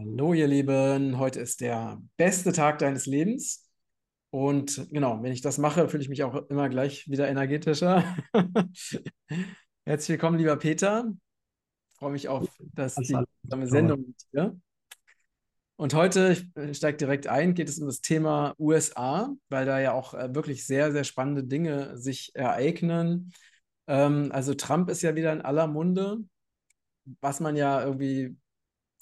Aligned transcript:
Hallo, 0.00 0.32
ihr 0.32 0.46
Lieben. 0.46 1.18
Heute 1.18 1.40
ist 1.40 1.60
der 1.60 2.00
beste 2.16 2.52
Tag 2.52 2.78
deines 2.78 3.06
Lebens. 3.06 3.68
Und 4.30 4.86
genau, 4.92 5.20
wenn 5.24 5.32
ich 5.32 5.40
das 5.40 5.58
mache, 5.58 5.88
fühle 5.88 6.04
ich 6.04 6.08
mich 6.08 6.22
auch 6.22 6.48
immer 6.50 6.68
gleich 6.68 7.10
wieder 7.10 7.28
energetischer. 7.28 8.04
Herzlich 9.84 10.10
willkommen, 10.10 10.38
lieber 10.38 10.54
Peter. 10.54 11.12
Ich 11.90 11.98
freue 11.98 12.12
mich 12.12 12.28
auf 12.28 12.48
das, 12.74 12.94
die 12.94 13.18
gemeinsame 13.42 13.66
Sendung 13.66 14.06
mit 14.06 14.16
dir. 14.32 14.60
Und 15.74 15.94
heute, 15.94 16.36
ich 16.54 16.76
steige 16.76 16.98
direkt 16.98 17.26
ein, 17.26 17.54
geht 17.54 17.68
es 17.68 17.80
um 17.80 17.86
das 17.86 18.00
Thema 18.00 18.54
USA, 18.60 19.34
weil 19.48 19.66
da 19.66 19.80
ja 19.80 19.94
auch 19.94 20.14
äh, 20.14 20.32
wirklich 20.32 20.64
sehr, 20.64 20.92
sehr 20.92 21.02
spannende 21.02 21.42
Dinge 21.42 21.98
sich 21.98 22.30
ereignen. 22.36 23.32
Ähm, 23.88 24.30
also 24.30 24.54
Trump 24.54 24.90
ist 24.90 25.02
ja 25.02 25.16
wieder 25.16 25.32
in 25.32 25.40
aller 25.40 25.66
Munde, 25.66 26.18
was 27.20 27.40
man 27.40 27.56
ja 27.56 27.82
irgendwie 27.82 28.36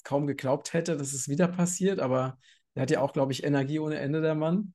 kaum 0.07 0.25
geglaubt 0.25 0.71
hätte, 0.71 0.95
dass 0.95 1.11
es 1.11 1.27
wieder 1.27 1.49
passiert, 1.49 1.99
aber 1.99 2.39
er 2.75 2.83
hat 2.83 2.91
ja 2.91 3.01
auch, 3.01 3.11
glaube 3.11 3.33
ich, 3.33 3.43
Energie 3.43 3.79
ohne 3.79 3.99
Ende, 3.99 4.21
der 4.21 4.35
Mann. 4.35 4.73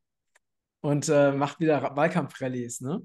Und 0.83 1.09
äh, 1.09 1.33
macht 1.33 1.59
wieder 1.59 1.97
Wahlkampfrallies, 1.97 2.83
ne? 2.83 3.01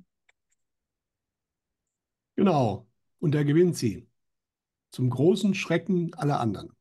Genau. 2.35 2.85
Und 3.19 3.33
er 3.33 3.45
gewinnt 3.45 3.77
sie. 3.77 4.09
Zum 4.91 5.09
großen 5.09 5.53
Schrecken 5.53 6.13
aller 6.15 6.41
anderen. 6.41 6.71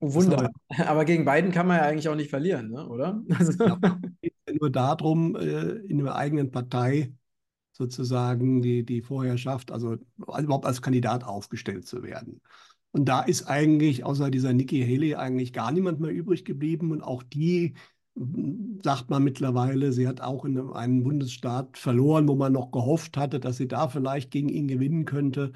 Oh, 0.00 0.14
Wunder. 0.14 0.50
Aber 0.86 1.04
gegen 1.04 1.24
Biden 1.24 1.52
kann 1.52 1.68
man 1.68 1.76
ja 1.76 1.84
eigentlich 1.84 2.08
auch 2.08 2.16
nicht 2.16 2.30
verlieren, 2.30 2.70
ne? 2.70 2.88
oder? 2.88 3.22
Also 3.38 3.64
ja, 3.64 3.78
es 4.22 4.30
geht 4.46 4.60
nur 4.60 4.70
darum, 4.70 5.36
äh, 5.36 5.74
in 5.86 5.98
der 5.98 6.16
eigenen 6.16 6.50
Partei 6.50 7.12
sozusagen 7.72 8.60
die, 8.60 8.84
die 8.84 9.02
Vorherrschaft, 9.02 9.70
also 9.70 9.98
überhaupt 10.16 10.66
als 10.66 10.82
Kandidat 10.82 11.22
aufgestellt 11.22 11.86
zu 11.86 12.02
werden. 12.02 12.40
Und 12.92 13.06
da 13.06 13.20
ist 13.22 13.44
eigentlich 13.44 14.04
außer 14.04 14.30
dieser 14.30 14.52
Nikki 14.52 14.80
Haley 14.82 15.14
eigentlich 15.14 15.52
gar 15.52 15.72
niemand 15.72 16.00
mehr 16.00 16.10
übrig 16.10 16.44
geblieben. 16.44 16.90
Und 16.92 17.02
auch 17.02 17.22
die, 17.22 17.74
hm, 18.16 18.80
sagt 18.82 19.10
man 19.10 19.22
mittlerweile, 19.24 19.92
sie 19.92 20.08
hat 20.08 20.20
auch 20.20 20.44
in 20.44 20.58
einem 20.72 21.02
Bundesstaat 21.04 21.76
verloren, 21.78 22.28
wo 22.28 22.34
man 22.34 22.52
noch 22.52 22.70
gehofft 22.70 23.16
hatte, 23.16 23.40
dass 23.40 23.56
sie 23.58 23.68
da 23.68 23.88
vielleicht 23.88 24.30
gegen 24.30 24.48
ihn 24.48 24.68
gewinnen 24.68 25.04
könnte, 25.04 25.52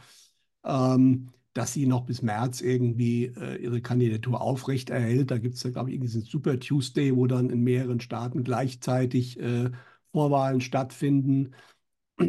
ähm, 0.64 1.30
dass 1.54 1.72
sie 1.72 1.86
noch 1.86 2.02
bis 2.06 2.22
März 2.22 2.60
irgendwie 2.60 3.26
äh, 3.26 3.56
ihre 3.62 3.82
Kandidatur 3.82 4.40
aufrecht 4.40 4.90
erhält. 4.90 5.30
Da 5.30 5.38
gibt 5.38 5.54
es 5.54 5.62
ja, 5.62 5.70
glaube 5.70 5.90
ich, 5.92 6.00
diesen 6.00 6.22
Super 6.22 6.58
Tuesday, 6.58 7.14
wo 7.16 7.26
dann 7.26 7.50
in 7.50 7.62
mehreren 7.62 8.00
Staaten 8.00 8.44
gleichzeitig 8.44 9.38
äh, 9.40 9.70
Vorwahlen 10.12 10.60
stattfinden. 10.60 11.54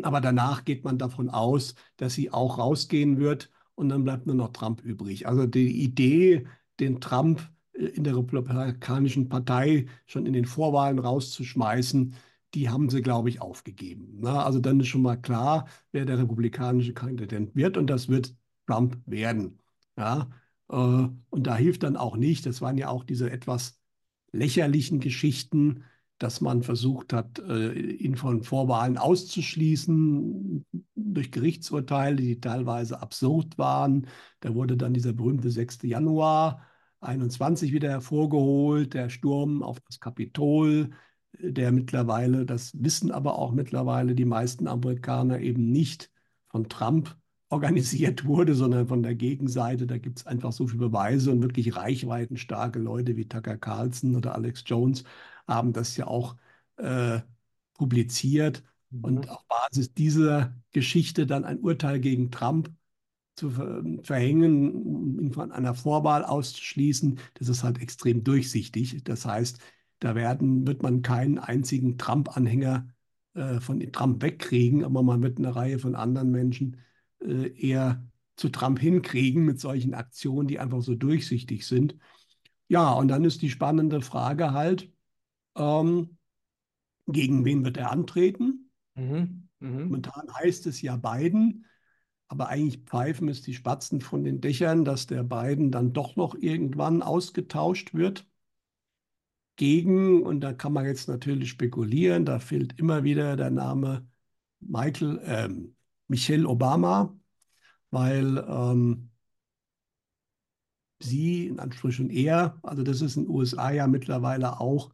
Aber 0.03 0.21
danach 0.21 0.65
geht 0.65 0.83
man 0.83 0.97
davon 0.97 1.29
aus, 1.29 1.75
dass 1.97 2.13
sie 2.13 2.31
auch 2.31 2.57
rausgehen 2.57 3.19
wird 3.19 3.49
und 3.75 3.89
dann 3.89 4.03
bleibt 4.03 4.25
nur 4.25 4.35
noch 4.35 4.51
Trump 4.51 4.81
übrig. 4.83 5.27
Also 5.27 5.45
die 5.45 5.83
Idee, 5.83 6.47
den 6.79 6.99
Trump 7.01 7.49
äh, 7.73 7.85
in 7.85 8.03
der 8.03 8.17
Republikanischen 8.17 9.29
Partei 9.29 9.87
schon 10.05 10.25
in 10.25 10.33
den 10.33 10.45
Vorwahlen 10.45 10.99
rauszuschmeißen, 10.99 12.15
die 12.53 12.69
haben 12.69 12.89
sie, 12.89 13.01
glaube 13.01 13.29
ich, 13.29 13.41
aufgegeben. 13.41 14.17
Na, 14.21 14.43
also 14.43 14.59
dann 14.59 14.79
ist 14.79 14.87
schon 14.87 15.01
mal 15.01 15.17
klar, 15.17 15.67
wer 15.91 16.05
der 16.05 16.19
republikanische 16.19 16.93
Kandidat 16.93 17.55
wird 17.55 17.77
und 17.77 17.87
das 17.87 18.09
wird 18.09 18.35
Trump 18.67 18.97
werden. 19.05 19.59
Ja, 19.97 20.29
äh, 20.69 20.75
und 20.75 21.47
da 21.47 21.55
hilft 21.55 21.83
dann 21.83 21.97
auch 21.97 22.15
nicht, 22.17 22.45
das 22.45 22.61
waren 22.61 22.77
ja 22.77 22.89
auch 22.89 23.03
diese 23.03 23.29
etwas 23.31 23.79
lächerlichen 24.31 24.99
Geschichten, 24.99 25.83
dass 26.23 26.39
man 26.39 26.63
versucht 26.63 27.11
hat, 27.11 27.39
äh, 27.39 27.73
ihn 27.73 28.15
von 28.15 28.43
Vorwahlen 28.43 28.97
auszuschließen 28.97 30.65
durch 30.95 31.31
Gerichtsurteile, 31.31 32.15
die 32.15 32.39
teilweise 32.39 33.01
absurd 33.01 33.57
waren. 33.57 34.07
Da 34.39 34.55
wurde 34.55 34.77
dann 34.77 34.93
dieser 34.93 35.11
berühmte 35.11 35.51
6. 35.51 35.79
Januar 35.83 36.61
21 37.01 37.73
wieder 37.73 37.89
hervorgeholt, 37.89 38.93
der 38.93 39.09
Sturm 39.09 39.63
auf 39.63 39.81
das 39.81 39.99
Kapitol, 39.99 40.91
der 41.39 41.73
mittlerweile, 41.73 42.45
das 42.45 42.71
wissen 42.81 43.11
aber 43.11 43.37
auch 43.37 43.51
mittlerweile 43.51 44.15
die 44.15 44.25
meisten 44.25 44.67
Amerikaner 44.67 45.39
eben 45.41 45.71
nicht 45.71 46.09
von 46.47 46.69
Trump 46.69 47.17
organisiert 47.49 48.25
wurde, 48.25 48.55
sondern 48.55 48.87
von 48.87 49.03
der 49.03 49.15
Gegenseite. 49.15 49.87
Da 49.87 49.97
gibt 49.97 50.19
es 50.19 50.25
einfach 50.25 50.53
so 50.53 50.67
viele 50.67 50.79
Beweise 50.87 51.31
und 51.31 51.41
wirklich 51.41 51.75
reichweitenstarke 51.75 52.79
Leute 52.79 53.17
wie 53.17 53.27
Tucker 53.27 53.57
Carlson 53.57 54.15
oder 54.15 54.35
Alex 54.35 54.63
Jones 54.65 55.03
haben 55.47 55.73
das 55.73 55.97
ja 55.97 56.07
auch 56.07 56.35
äh, 56.77 57.21
publiziert 57.73 58.63
mhm. 58.89 59.03
und 59.03 59.29
auf 59.29 59.45
Basis 59.47 59.93
dieser 59.93 60.55
Geschichte 60.71 61.25
dann 61.25 61.45
ein 61.45 61.59
Urteil 61.59 61.99
gegen 61.99 62.31
Trump 62.31 62.71
zu 63.35 63.49
verhängen, 64.03 65.19
ihn 65.19 65.31
von 65.33 65.51
einer 65.51 65.73
Vorwahl 65.73 66.23
auszuschließen, 66.23 67.19
das 67.33 67.49
ist 67.49 67.63
halt 67.63 67.81
extrem 67.81 68.23
durchsichtig. 68.23 69.03
Das 69.03 69.25
heißt, 69.25 69.59
da 69.99 70.15
werden, 70.15 70.67
wird 70.67 70.83
man 70.83 71.01
keinen 71.01 71.39
einzigen 71.39 71.97
Trump-Anhänger 71.97 72.87
äh, 73.33 73.59
von 73.59 73.79
Trump 73.91 74.21
wegkriegen, 74.21 74.83
aber 74.83 75.01
man 75.01 75.23
wird 75.23 75.39
eine 75.39 75.55
Reihe 75.55 75.79
von 75.79 75.95
anderen 75.95 76.29
Menschen 76.29 76.77
äh, 77.21 77.49
eher 77.59 78.07
zu 78.35 78.49
Trump 78.49 78.79
hinkriegen 78.79 79.45
mit 79.45 79.59
solchen 79.59 79.93
Aktionen, 79.93 80.47
die 80.47 80.59
einfach 80.59 80.81
so 80.81 80.95
durchsichtig 80.95 81.65
sind. 81.65 81.95
Ja, 82.67 82.91
und 82.93 83.07
dann 83.07 83.25
ist 83.25 83.41
die 83.41 83.49
spannende 83.49 84.01
Frage 84.01 84.51
halt, 84.53 84.91
ähm, 85.55 86.17
gegen 87.07 87.45
wen 87.45 87.63
wird 87.63 87.77
er 87.77 87.91
antreten? 87.91 88.71
Mhm. 88.95 89.49
Mhm. 89.59 89.83
Momentan 89.85 90.33
heißt 90.33 90.67
es 90.67 90.81
ja 90.81 90.97
Biden, 90.97 91.65
aber 92.27 92.47
eigentlich 92.49 92.83
pfeifen 92.83 93.27
es 93.27 93.41
die 93.41 93.53
Spatzen 93.53 94.01
von 94.01 94.23
den 94.23 94.41
Dächern, 94.41 94.85
dass 94.85 95.07
der 95.07 95.23
Biden 95.23 95.71
dann 95.71 95.93
doch 95.93 96.15
noch 96.15 96.35
irgendwann 96.35 97.01
ausgetauscht 97.01 97.93
wird 97.93 98.25
gegen, 99.55 100.23
und 100.23 100.41
da 100.41 100.53
kann 100.53 100.73
man 100.73 100.85
jetzt 100.85 101.07
natürlich 101.07 101.49
spekulieren, 101.49 102.25
da 102.25 102.39
fehlt 102.39 102.79
immer 102.79 103.03
wieder 103.03 103.35
der 103.35 103.51
Name 103.51 104.07
Michael, 104.59 105.21
ähm, 105.25 105.75
Michelle 106.07 106.47
Obama, 106.47 107.15
weil 107.91 108.43
ähm, 108.47 109.11
sie, 110.99 111.47
in 111.47 111.59
Anführungsstrichen 111.59 112.09
er, 112.09 112.57
also 112.63 112.83
das 112.83 113.01
ist 113.01 113.15
in 113.15 113.25
den 113.25 113.31
USA 113.31 113.71
ja 113.71 113.87
mittlerweile 113.87 114.59
auch 114.59 114.93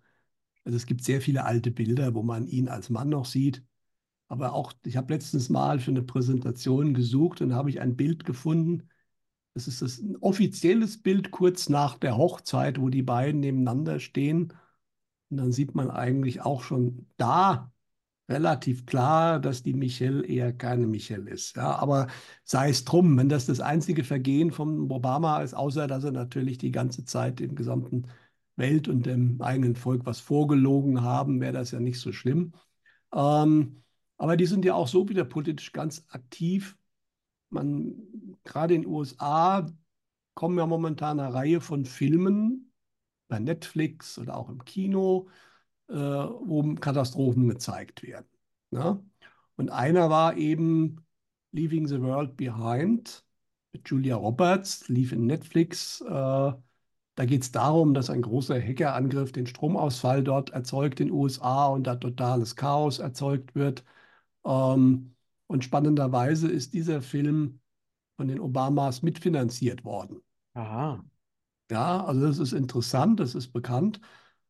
also 0.64 0.76
es 0.76 0.86
gibt 0.86 1.04
sehr 1.04 1.22
viele 1.22 1.46
alte 1.46 1.72
Bilder, 1.72 2.14
wo 2.14 2.24
man 2.24 2.48
ihn 2.48 2.68
als 2.70 2.90
Mann 2.90 3.10
noch 3.10 3.26
sieht. 3.26 3.64
Aber 4.28 4.54
auch, 4.54 4.74
ich 4.86 4.98
habe 4.98 5.14
letztens 5.14 5.50
mal 5.50 5.80
für 5.80 5.92
eine 5.92 6.04
Präsentation 6.04 6.94
gesucht 6.94 7.42
und 7.42 7.54
habe 7.54 7.70
ich 7.70 7.82
ein 7.82 7.96
Bild 7.96 8.26
gefunden. 8.26 8.90
Das 9.56 9.68
ist 9.68 9.82
das 9.82 10.00
ein 10.00 10.16
offizielles 10.18 11.02
Bild 11.02 11.32
kurz 11.32 11.70
nach 11.70 11.98
der 11.98 12.18
Hochzeit, 12.18 12.80
wo 12.80 12.90
die 12.90 13.02
beiden 13.02 13.40
nebeneinander 13.40 14.00
stehen. 14.00 14.54
Und 15.30 15.38
dann 15.38 15.52
sieht 15.52 15.76
man 15.76 15.90
eigentlich 15.90 16.42
auch 16.42 16.62
schon 16.64 17.08
da 17.18 17.72
relativ 18.30 18.86
klar, 18.86 19.40
dass 19.40 19.64
die 19.64 19.74
Michelle 19.74 20.24
eher 20.26 20.54
keine 20.54 20.88
Michelle 20.88 21.30
ist. 21.32 21.56
Ja, 21.56 21.76
aber 21.78 22.08
sei 22.44 22.70
es 22.70 22.86
drum, 22.86 23.18
wenn 23.18 23.30
das 23.30 23.48
das 23.48 23.60
einzige 23.60 24.04
Vergehen 24.04 24.52
von 24.52 24.92
Obama 24.92 25.42
ist, 25.42 25.56
außer 25.56 25.88
dass 25.88 26.04
er 26.04 26.12
natürlich 26.12 26.60
die 26.60 26.72
ganze 26.72 27.06
Zeit 27.06 27.42
im 27.42 27.56
gesamten 27.56 28.08
Welt 28.60 28.88
und 28.88 29.06
dem 29.06 29.42
eigenen 29.42 29.76
Volk 29.76 30.06
was 30.06 30.20
vorgelogen 30.20 31.02
haben, 31.02 31.42
wäre 31.42 31.54
das 31.54 31.72
ja 31.72 31.80
nicht 31.80 32.00
so 32.00 32.12
schlimm. 32.12 32.54
Ähm, 33.14 33.84
aber 34.18 34.38
die 34.38 34.46
sind 34.46 34.66
ja 34.66 34.76
auch 34.76 34.88
so 34.88 35.10
wieder 35.10 35.26
politisch 35.26 35.72
ganz 35.72 36.06
aktiv. 36.10 36.78
Man, 37.50 37.96
gerade 38.44 38.76
in 38.76 38.84
den 38.84 38.92
USA 38.92 39.66
kommen 40.36 40.58
ja 40.58 40.68
momentan 40.68 41.20
eine 41.20 41.34
Reihe 41.34 41.62
von 41.62 41.86
Filmen 41.86 42.72
bei 43.28 43.40
Netflix 43.40 44.20
oder 44.20 44.38
auch 44.38 44.50
im 44.50 44.64
Kino, 44.66 45.30
äh, 45.88 45.96
wo 45.96 46.76
Katastrophen 46.76 47.48
gezeigt 47.48 48.04
werden. 48.04 48.28
Ja? 48.72 49.02
Und 49.56 49.70
einer 49.72 50.10
war 50.10 50.38
eben 50.38 51.06
Leaving 51.52 51.88
the 51.88 52.02
World 52.02 52.38
Behind 52.38 53.26
mit 53.72 53.90
Julia 53.90 54.16
Roberts, 54.16 54.88
lief 54.90 55.12
in 55.12 55.26
Netflix. 55.26 56.02
Äh, 56.02 56.54
da 57.20 57.26
geht 57.26 57.42
es 57.44 57.52
darum, 57.52 57.94
dass 57.94 58.10
ein 58.10 58.22
großer 58.22 58.56
Hackerangriff 58.62 59.34
den 59.34 59.46
Stromausfall 59.46 60.24
dort 60.24 60.52
erzeugt 60.52 61.02
in 61.02 61.08
den 61.08 61.14
USA 61.14 61.68
und 61.68 61.84
da 61.86 61.98
totales 61.98 62.56
Chaos 62.56 63.00
erzeugt 63.00 63.56
wird. 63.56 63.84
Ähm, 64.46 65.16
und 65.48 65.66
spannenderweise 65.66 66.50
ist 66.50 66.74
dieser 66.74 67.02
Film 67.02 67.60
von 68.16 68.30
den 68.30 68.40
Obamas 68.40 69.02
mitfinanziert 69.02 69.84
worden. 69.84 70.22
Aha. 70.54 71.04
Ja, 71.70 72.06
also 72.06 72.22
das 72.26 72.40
ist 72.40 72.54
interessant, 72.54 73.20
das 73.20 73.36
ist 73.36 73.52
bekannt. 73.52 74.00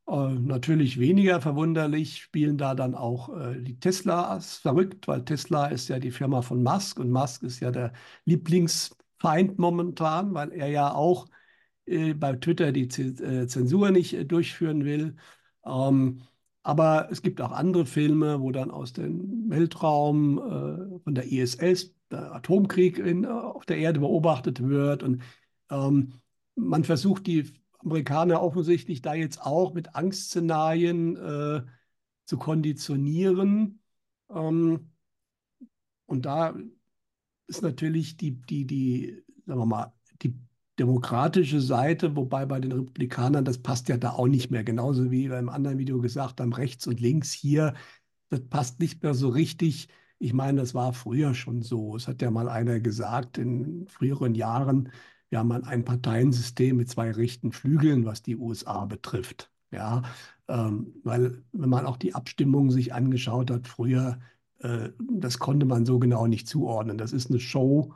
Äh, 0.07 0.33
natürlich 0.35 0.99
weniger 0.99 1.41
verwunderlich 1.41 2.17
spielen 2.21 2.59
da 2.59 2.75
dann 2.75 2.93
auch 2.93 3.35
äh, 3.35 3.63
die 3.63 3.79
Teslas 3.79 4.57
verrückt, 4.57 5.07
weil 5.07 5.25
Tesla 5.25 5.69
ist 5.69 5.87
ja 5.87 5.97
die 5.97 6.11
Firma 6.11 6.43
von 6.43 6.61
Musk 6.61 6.99
und 6.99 7.09
Musk 7.09 7.41
ist 7.41 7.61
ja 7.61 7.71
der 7.71 7.93
Lieblingsfeind 8.25 9.57
momentan, 9.57 10.35
weil 10.35 10.51
er 10.51 10.67
ja 10.67 10.93
auch 10.93 11.25
bei 12.13 12.33
Twitter 12.33 12.71
die 12.71 12.83
äh, 12.83 13.47
Zensur 13.47 13.91
nicht 13.91 14.13
äh, 14.13 14.25
durchführen 14.25 14.85
will. 14.85 15.15
Ähm, 15.65 16.21
aber 16.63 17.09
es 17.11 17.21
gibt 17.21 17.41
auch 17.41 17.51
andere 17.51 17.85
Filme, 17.85 18.41
wo 18.41 18.51
dann 18.51 18.71
aus 18.71 18.93
dem 18.93 19.49
Weltraum 19.49 20.37
äh, 20.37 20.99
von 21.03 21.15
der 21.15 21.31
ISS 21.31 21.95
der 22.11 22.33
Atomkrieg 22.33 22.99
in, 22.99 23.25
auf 23.25 23.65
der 23.65 23.77
Erde 23.77 24.01
beobachtet 24.01 24.61
wird. 24.61 25.03
Und 25.03 25.21
ähm, 25.69 26.13
man 26.55 26.83
versucht 26.83 27.27
die 27.27 27.51
Amerikaner 27.79 28.41
offensichtlich 28.41 29.01
da 29.01 29.13
jetzt 29.13 29.41
auch 29.41 29.73
mit 29.73 29.95
Angstszenarien 29.95 31.15
äh, 31.15 31.61
zu 32.25 32.37
konditionieren. 32.37 33.81
Ähm, 34.29 34.91
und 36.05 36.25
da 36.25 36.55
ist 37.47 37.61
natürlich 37.61 38.17
die, 38.17 38.31
die, 38.41 38.65
die, 38.65 39.23
sagen 39.45 39.59
wir 39.59 39.65
mal, 39.65 39.93
die 40.21 40.35
demokratische 40.79 41.61
Seite, 41.61 42.15
wobei 42.15 42.45
bei 42.45 42.59
den 42.59 42.71
Republikanern, 42.71 43.45
das 43.45 43.59
passt 43.59 43.89
ja 43.89 43.97
da 43.97 44.11
auch 44.11 44.27
nicht 44.27 44.51
mehr, 44.51 44.63
genauso 44.63 45.11
wie 45.11 45.27
beim 45.29 45.49
anderen 45.49 45.77
Video 45.77 45.99
gesagt 46.01 46.41
haben, 46.41 46.53
rechts 46.53 46.87
und 46.87 46.99
links 46.99 47.31
hier, 47.31 47.73
das 48.29 48.41
passt 48.41 48.79
nicht 48.79 49.03
mehr 49.03 49.13
so 49.13 49.29
richtig. 49.29 49.89
Ich 50.19 50.33
meine, 50.33 50.61
das 50.61 50.73
war 50.73 50.93
früher 50.93 51.33
schon 51.33 51.61
so. 51.61 51.95
Es 51.95 52.07
hat 52.07 52.21
ja 52.21 52.31
mal 52.31 52.49
einer 52.49 52.79
gesagt 52.79 53.37
in 53.37 53.87
früheren 53.87 54.35
Jahren, 54.35 54.91
wir 55.29 55.39
haben 55.39 55.51
ein 55.51 55.85
Parteiensystem 55.85 56.77
mit 56.77 56.89
zwei 56.89 57.11
rechten 57.11 57.51
Flügeln, 57.51 58.05
was 58.05 58.23
die 58.23 58.35
USA 58.35 58.85
betrifft. 58.85 59.51
Ja, 59.71 60.01
ähm, 60.47 60.95
weil 61.03 61.43
wenn 61.51 61.69
man 61.69 61.85
auch 61.85 61.97
die 61.97 62.15
Abstimmungen 62.15 62.71
sich 62.71 62.93
angeschaut 62.93 63.51
hat 63.51 63.67
früher, 63.67 64.19
äh, 64.59 64.89
das 64.99 65.39
konnte 65.39 65.65
man 65.65 65.85
so 65.85 65.99
genau 65.99 66.27
nicht 66.27 66.47
zuordnen. 66.47 66.97
Das 66.97 67.13
ist 67.13 67.29
eine 67.29 67.39
Show 67.39 67.93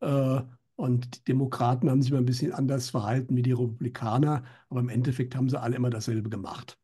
äh, 0.00 0.40
und 0.76 1.16
die 1.16 1.24
Demokraten 1.24 1.90
haben 1.90 2.02
sich 2.02 2.12
mal 2.12 2.18
ein 2.18 2.26
bisschen 2.26 2.52
anders 2.52 2.90
verhalten 2.90 3.34
wie 3.34 3.42
die 3.42 3.52
Republikaner, 3.52 4.44
aber 4.68 4.80
im 4.80 4.90
Endeffekt 4.90 5.34
haben 5.34 5.48
sie 5.48 5.60
alle 5.60 5.76
immer 5.76 5.90
dasselbe 5.90 6.28
gemacht. 6.28 6.78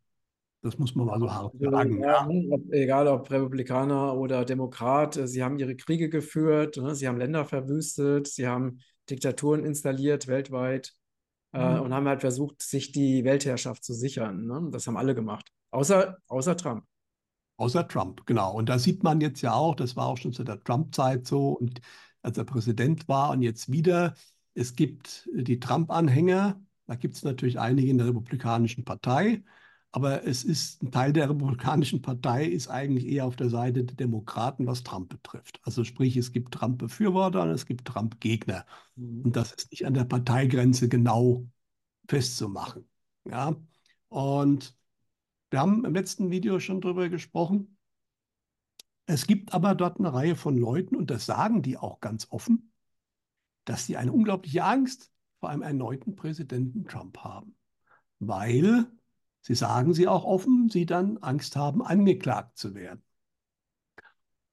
Das 0.62 0.79
muss 0.79 0.94
man 0.94 1.06
mal 1.06 1.19
so 1.19 1.31
hart 1.31 1.55
also, 1.55 1.71
sagen. 1.71 2.03
Ja, 2.03 2.27
ob, 2.50 2.73
egal 2.73 3.09
ob 3.09 3.31
Republikaner 3.31 4.17
oder 4.17 4.44
Demokrat, 4.44 5.17
äh, 5.17 5.27
sie 5.27 5.43
haben 5.43 5.59
ihre 5.59 5.77
Kriege 5.77 6.09
geführt, 6.09 6.77
ne? 6.77 6.94
sie 6.94 7.09
haben 7.09 7.19
Länder 7.19 7.44
verwüstet, 7.44 8.29
sie 8.29 8.47
haben 8.47 8.79
Diktaturen 9.11 9.65
installiert 9.65 10.29
weltweit 10.29 10.95
äh, 11.53 11.75
mhm. 11.75 11.83
und 11.83 11.95
haben 11.95 12.06
halt 12.06 12.21
versucht, 12.21 12.62
sich 12.62 12.93
die 12.93 13.25
Weltherrschaft 13.25 13.85
zu 13.85 13.93
sichern. 13.93 14.47
Ne? 14.47 14.69
Das 14.71 14.87
haben 14.87 14.97
alle 14.97 15.15
gemacht, 15.15 15.50
außer, 15.73 16.17
außer 16.29 16.56
Trump. 16.56 16.85
Außer 17.56 17.87
Trump, 17.87 18.25
genau. 18.25 18.55
Und 18.55 18.69
da 18.69 18.79
sieht 18.79 19.03
man 19.03 19.21
jetzt 19.21 19.43
ja 19.43 19.53
auch, 19.53 19.75
das 19.75 19.97
war 19.97 20.06
auch 20.06 20.17
schon 20.17 20.33
zu 20.33 20.45
der 20.45 20.62
Trump-Zeit 20.62 21.27
so 21.27 21.50
und 21.50 21.81
als 22.23 22.39
er 22.39 22.45
Präsident 22.45 23.09
war 23.09 23.31
und 23.31 23.43
jetzt 23.43 23.71
wieder, 23.71 24.15
es 24.55 24.75
gibt 24.75 25.29
die 25.35 25.61
Trump-Anhänger, 25.61 26.61
da 26.87 26.95
gibt 26.95 27.15
es 27.17 27.23
natürlich 27.23 27.59
einige 27.59 27.91
in 27.91 27.99
der 27.99 28.09
Republikanischen 28.09 28.85
Partei, 28.85 29.43
aber 29.93 30.27
es 30.27 30.43
ist 30.43 30.83
ein 30.83 30.91
Teil 30.91 31.13
der 31.13 31.29
Republikanischen 31.29 32.01
Partei 32.01 32.47
ist 32.47 32.69
eigentlich 32.69 33.07
eher 33.07 33.27
auf 33.27 33.37
der 33.37 33.51
Seite 33.51 33.85
der 33.85 33.95
Demokraten, 33.95 34.67
was 34.67 34.83
Trump 34.83 35.11
betrifft. 35.11 35.61
Also 35.65 35.85
sprich, 35.85 36.17
es 36.17 36.33
gibt 36.33 36.55
Trump-Befürworter 36.55 37.43
und 37.43 37.51
es 37.51 37.67
gibt 37.67 37.87
Trump-Gegner. 37.87 38.65
Mhm. 38.97 39.23
Und 39.25 39.37
das 39.37 39.53
ist 39.53 39.71
nicht 39.71 39.87
an 39.87 39.93
der 39.93 40.05
Parteigrenze 40.05 40.89
genau 40.89 41.47
festzumachen. 42.09 42.89
Ja, 43.29 43.55
und 44.09 44.75
wir 45.51 45.61
haben 45.61 45.85
im 45.85 45.95
letzten 45.95 46.31
Video 46.31 46.59
schon 46.59 46.81
darüber 46.81 47.11
gesprochen. 47.11 47.77
Es 49.06 49.26
gibt 49.26 49.52
aber 49.52 49.75
dort 49.75 49.99
eine 49.99 50.12
Reihe 50.12 50.37
von 50.37 50.56
Leuten, 50.56 50.96
und 50.96 51.10
das 51.10 51.26
sagen 51.26 51.62
die 51.62 51.76
auch 51.76 52.00
ganz 52.00 52.28
offen, 52.31 52.72
dass 53.64 53.87
sie 53.87 53.96
eine 53.96 54.12
unglaubliche 54.12 54.64
Angst 54.64 55.10
vor 55.40 55.50
einem 55.50 55.62
erneuten 55.62 56.14
Präsidenten 56.14 56.84
Trump 56.84 57.19
haben. 57.19 57.56
Weil, 58.20 58.87
sie 59.40 59.54
sagen 59.54 59.94
sie 59.94 60.06
auch 60.06 60.25
offen, 60.25 60.69
sie 60.69 60.87
dann 60.87 61.19
Angst 61.19 61.56
haben, 61.56 61.82
angeklagt 61.82 62.56
zu 62.56 62.75
werden. 62.75 63.02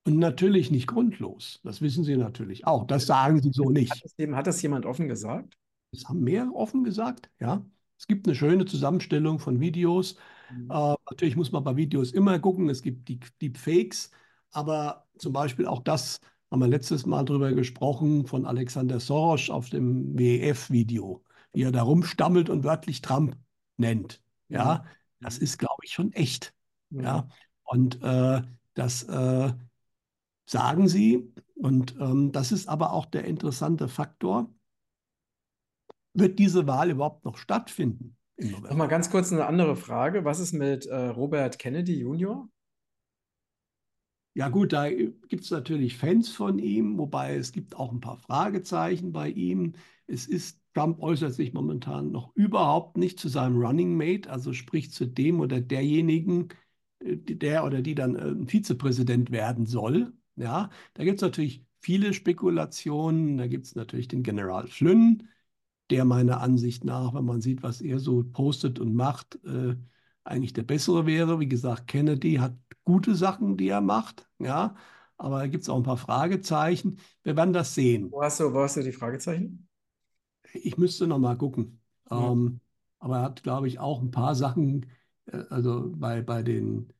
Und 0.05 0.17
natürlich 0.17 0.71
nicht 0.71 0.87
grundlos. 0.87 1.59
Das 1.63 1.81
wissen 1.81 2.03
sie 2.03 2.17
natürlich 2.17 2.65
auch. 2.65 2.87
Das 2.87 3.05
sagen 3.05 3.41
sie 3.41 3.51
so 3.51 3.69
nicht. 3.69 3.91
Hat 3.91 4.01
das, 4.03 4.35
hat 4.35 4.47
das 4.47 4.61
jemand 4.61 4.87
offen 4.87 5.07
gesagt? 5.07 5.55
Das 5.91 6.05
haben 6.05 6.21
mehrere 6.21 6.53
offen 6.53 6.83
gesagt, 6.83 7.29
ja. 7.39 7.63
Es 7.97 8.07
gibt 8.07 8.27
eine 8.27 8.35
schöne 8.35 8.65
Zusammenstellung 8.65 9.39
von 9.39 9.59
Videos. 9.59 10.15
Mhm. 10.51 10.71
Äh, 10.71 10.95
natürlich 11.09 11.35
muss 11.35 11.51
man 11.51 11.63
bei 11.63 11.75
Videos 11.75 12.11
immer 12.11 12.39
gucken. 12.39 12.69
Es 12.69 12.81
gibt 12.81 13.09
die 13.09 13.19
Deepfakes, 13.41 14.09
aber 14.51 15.07
zum 15.17 15.33
Beispiel 15.33 15.67
auch 15.67 15.83
das 15.83 16.19
haben 16.51 16.59
wir 16.61 16.67
letztes 16.67 17.05
Mal 17.05 17.23
drüber 17.23 17.53
gesprochen 17.53 18.25
von 18.25 18.45
Alexander 18.45 18.99
Soros 18.99 19.49
auf 19.49 19.69
dem 19.69 20.17
WEF-Video, 20.17 21.23
wie 21.53 21.63
er 21.63 21.71
da 21.71 21.83
rumstammelt 21.83 22.49
und 22.49 22.63
wörtlich 22.63 23.01
Trump 23.01 23.37
nennt. 23.77 24.21
Ja, 24.47 24.83
mhm. 24.83 25.23
das 25.25 25.37
ist, 25.37 25.59
glaube 25.59 25.83
ich, 25.83 25.93
schon 25.93 26.11
echt. 26.13 26.53
Mhm. 26.89 27.03
Ja, 27.03 27.29
und 27.63 28.01
äh, 28.01 28.41
das 28.73 29.03
äh, 29.03 29.53
sagen 30.45 30.87
sie. 30.87 31.31
Und 31.55 31.95
ähm, 31.99 32.31
das 32.31 32.51
ist 32.51 32.67
aber 32.67 32.93
auch 32.93 33.05
der 33.05 33.25
interessante 33.25 33.87
Faktor 33.89 34.49
wird 36.13 36.39
diese 36.39 36.67
Wahl 36.67 36.91
überhaupt 36.91 37.25
noch 37.25 37.37
stattfinden? 37.37 38.15
Noch 38.37 38.73
mal 38.73 38.87
ganz 38.87 39.09
kurz 39.09 39.31
eine 39.31 39.45
andere 39.45 39.75
Frage. 39.75 40.23
Was 40.23 40.39
ist 40.39 40.53
mit 40.53 40.85
äh, 40.85 40.95
Robert 40.95 41.59
Kennedy 41.59 41.99
Jr.? 41.99 42.47
Ja 44.39 44.47
gut, 44.47 44.71
da 44.71 44.89
gibt 44.89 45.43
es 45.43 45.51
natürlich 45.51 45.97
Fans 45.97 46.29
von 46.31 46.59
ihm, 46.59 46.97
wobei 46.97 47.35
es 47.35 47.51
gibt 47.51 47.75
auch 47.75 47.91
ein 47.91 47.99
paar 47.99 48.15
Fragezeichen 48.15 49.11
bei 49.11 49.27
ihm. 49.29 49.73
Es 50.07 50.27
ist, 50.27 50.61
Trump 50.73 51.01
äußert 51.01 51.33
sich 51.33 51.51
momentan 51.53 52.11
noch 52.13 52.33
überhaupt 52.37 52.95
nicht 52.97 53.19
zu 53.19 53.27
seinem 53.27 53.57
Running 53.57 53.97
Mate, 53.97 54.29
also 54.29 54.53
sprich 54.53 54.91
zu 54.93 55.05
dem 55.05 55.41
oder 55.41 55.59
derjenigen, 55.59 56.47
äh, 56.99 57.17
der 57.17 57.65
oder 57.65 57.81
die 57.81 57.95
dann 57.95 58.15
äh, 58.15 58.47
Vizepräsident 58.47 59.29
werden 59.31 59.65
soll. 59.65 60.13
Ja, 60.37 60.69
da 60.93 61.03
gibt 61.03 61.17
es 61.17 61.21
natürlich 61.21 61.65
viele 61.81 62.13
Spekulationen. 62.13 63.37
Da 63.37 63.47
gibt 63.47 63.65
es 63.65 63.75
natürlich 63.75 64.07
den 64.07 64.23
General 64.23 64.67
Flynn, 64.67 65.27
der 65.89 66.05
meiner 66.05 66.39
Ansicht 66.41 66.85
nach, 66.85 67.13
wenn 67.13 67.25
man 67.25 67.41
sieht, 67.41 67.61
was 67.63 67.81
er 67.81 67.99
so 67.99 68.23
postet 68.23 68.79
und 68.79 68.95
macht, 68.95 69.35
äh, 69.43 69.75
eigentlich 70.23 70.53
der 70.53 70.63
bessere 70.63 71.05
wäre. 71.05 71.39
Wie 71.41 71.47
gesagt, 71.49 71.87
Kennedy 71.87 72.35
hat 72.35 72.55
gute 72.89 73.13
Sachen, 73.13 73.55
die 73.55 73.69
er 73.69 73.81
macht, 73.81 74.27
ja, 74.39 74.75
aber 75.15 75.39
da 75.41 75.47
gibt 75.47 75.61
es 75.61 75.69
auch 75.69 75.77
ein 75.77 75.83
paar 75.83 75.97
Fragezeichen. 75.97 76.97
Wir 77.21 77.37
werden 77.37 77.53
das 77.53 77.75
sehen. 77.75 78.11
Wo 78.11 78.23
hast 78.23 78.39
du, 78.39 78.51
wo 78.51 78.61
hast 78.61 78.77
du 78.77 78.83
die 78.83 78.91
Fragezeichen? 78.91 79.67
Ich 80.53 80.75
müsste 80.79 81.05
noch 81.05 81.19
mal 81.19 81.37
gucken. 81.37 81.81
Ja. 82.09 82.31
Ähm, 82.31 82.61
aber 82.97 83.17
er 83.17 83.21
hat, 83.23 83.43
glaube 83.43 83.67
ich, 83.67 83.77
auch 83.77 84.01
ein 84.01 84.09
paar 84.09 84.33
Sachen, 84.33 84.87
äh, 85.27 85.43
also 85.51 85.91
bei, 85.93 86.23
bei 86.23 86.41
den 86.41 86.91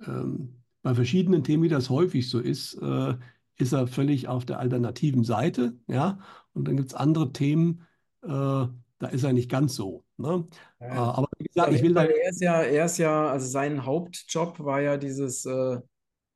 ähm, 0.00 0.62
bei 0.80 0.94
verschiedenen 0.94 1.44
Themen, 1.44 1.62
wie 1.62 1.68
das 1.68 1.90
häufig 1.90 2.30
so 2.30 2.40
ist, 2.40 2.74
äh, 2.80 3.16
ist 3.56 3.72
er 3.72 3.86
völlig 3.86 4.28
auf 4.28 4.46
der 4.46 4.60
alternativen 4.60 5.24
Seite, 5.24 5.78
ja. 5.88 6.18
Und 6.54 6.68
dann 6.68 6.78
gibt 6.78 6.88
es 6.88 6.94
andere 6.94 7.32
Themen, 7.32 7.86
äh, 8.22 8.28
da 8.28 9.06
ist 9.10 9.24
er 9.24 9.34
nicht 9.34 9.50
ganz 9.50 9.74
so. 9.74 10.06
Ne? 10.16 10.46
Ja. 10.80 10.86
Äh, 10.86 10.90
aber 10.90 11.28
gesagt, 11.54 11.72
ich 11.72 11.82
will 11.82 11.94
da. 11.94 12.04
Er 12.04 12.30
ist 12.30 12.40
ja, 12.40 12.62
er 12.62 12.84
ist 12.84 12.98
ja, 12.98 13.28
also 13.28 13.46
sein 13.46 13.84
Hauptjob 13.84 14.60
war 14.60 14.80
ja 14.80 14.96
dieses, 14.96 15.44
äh, 15.46 15.78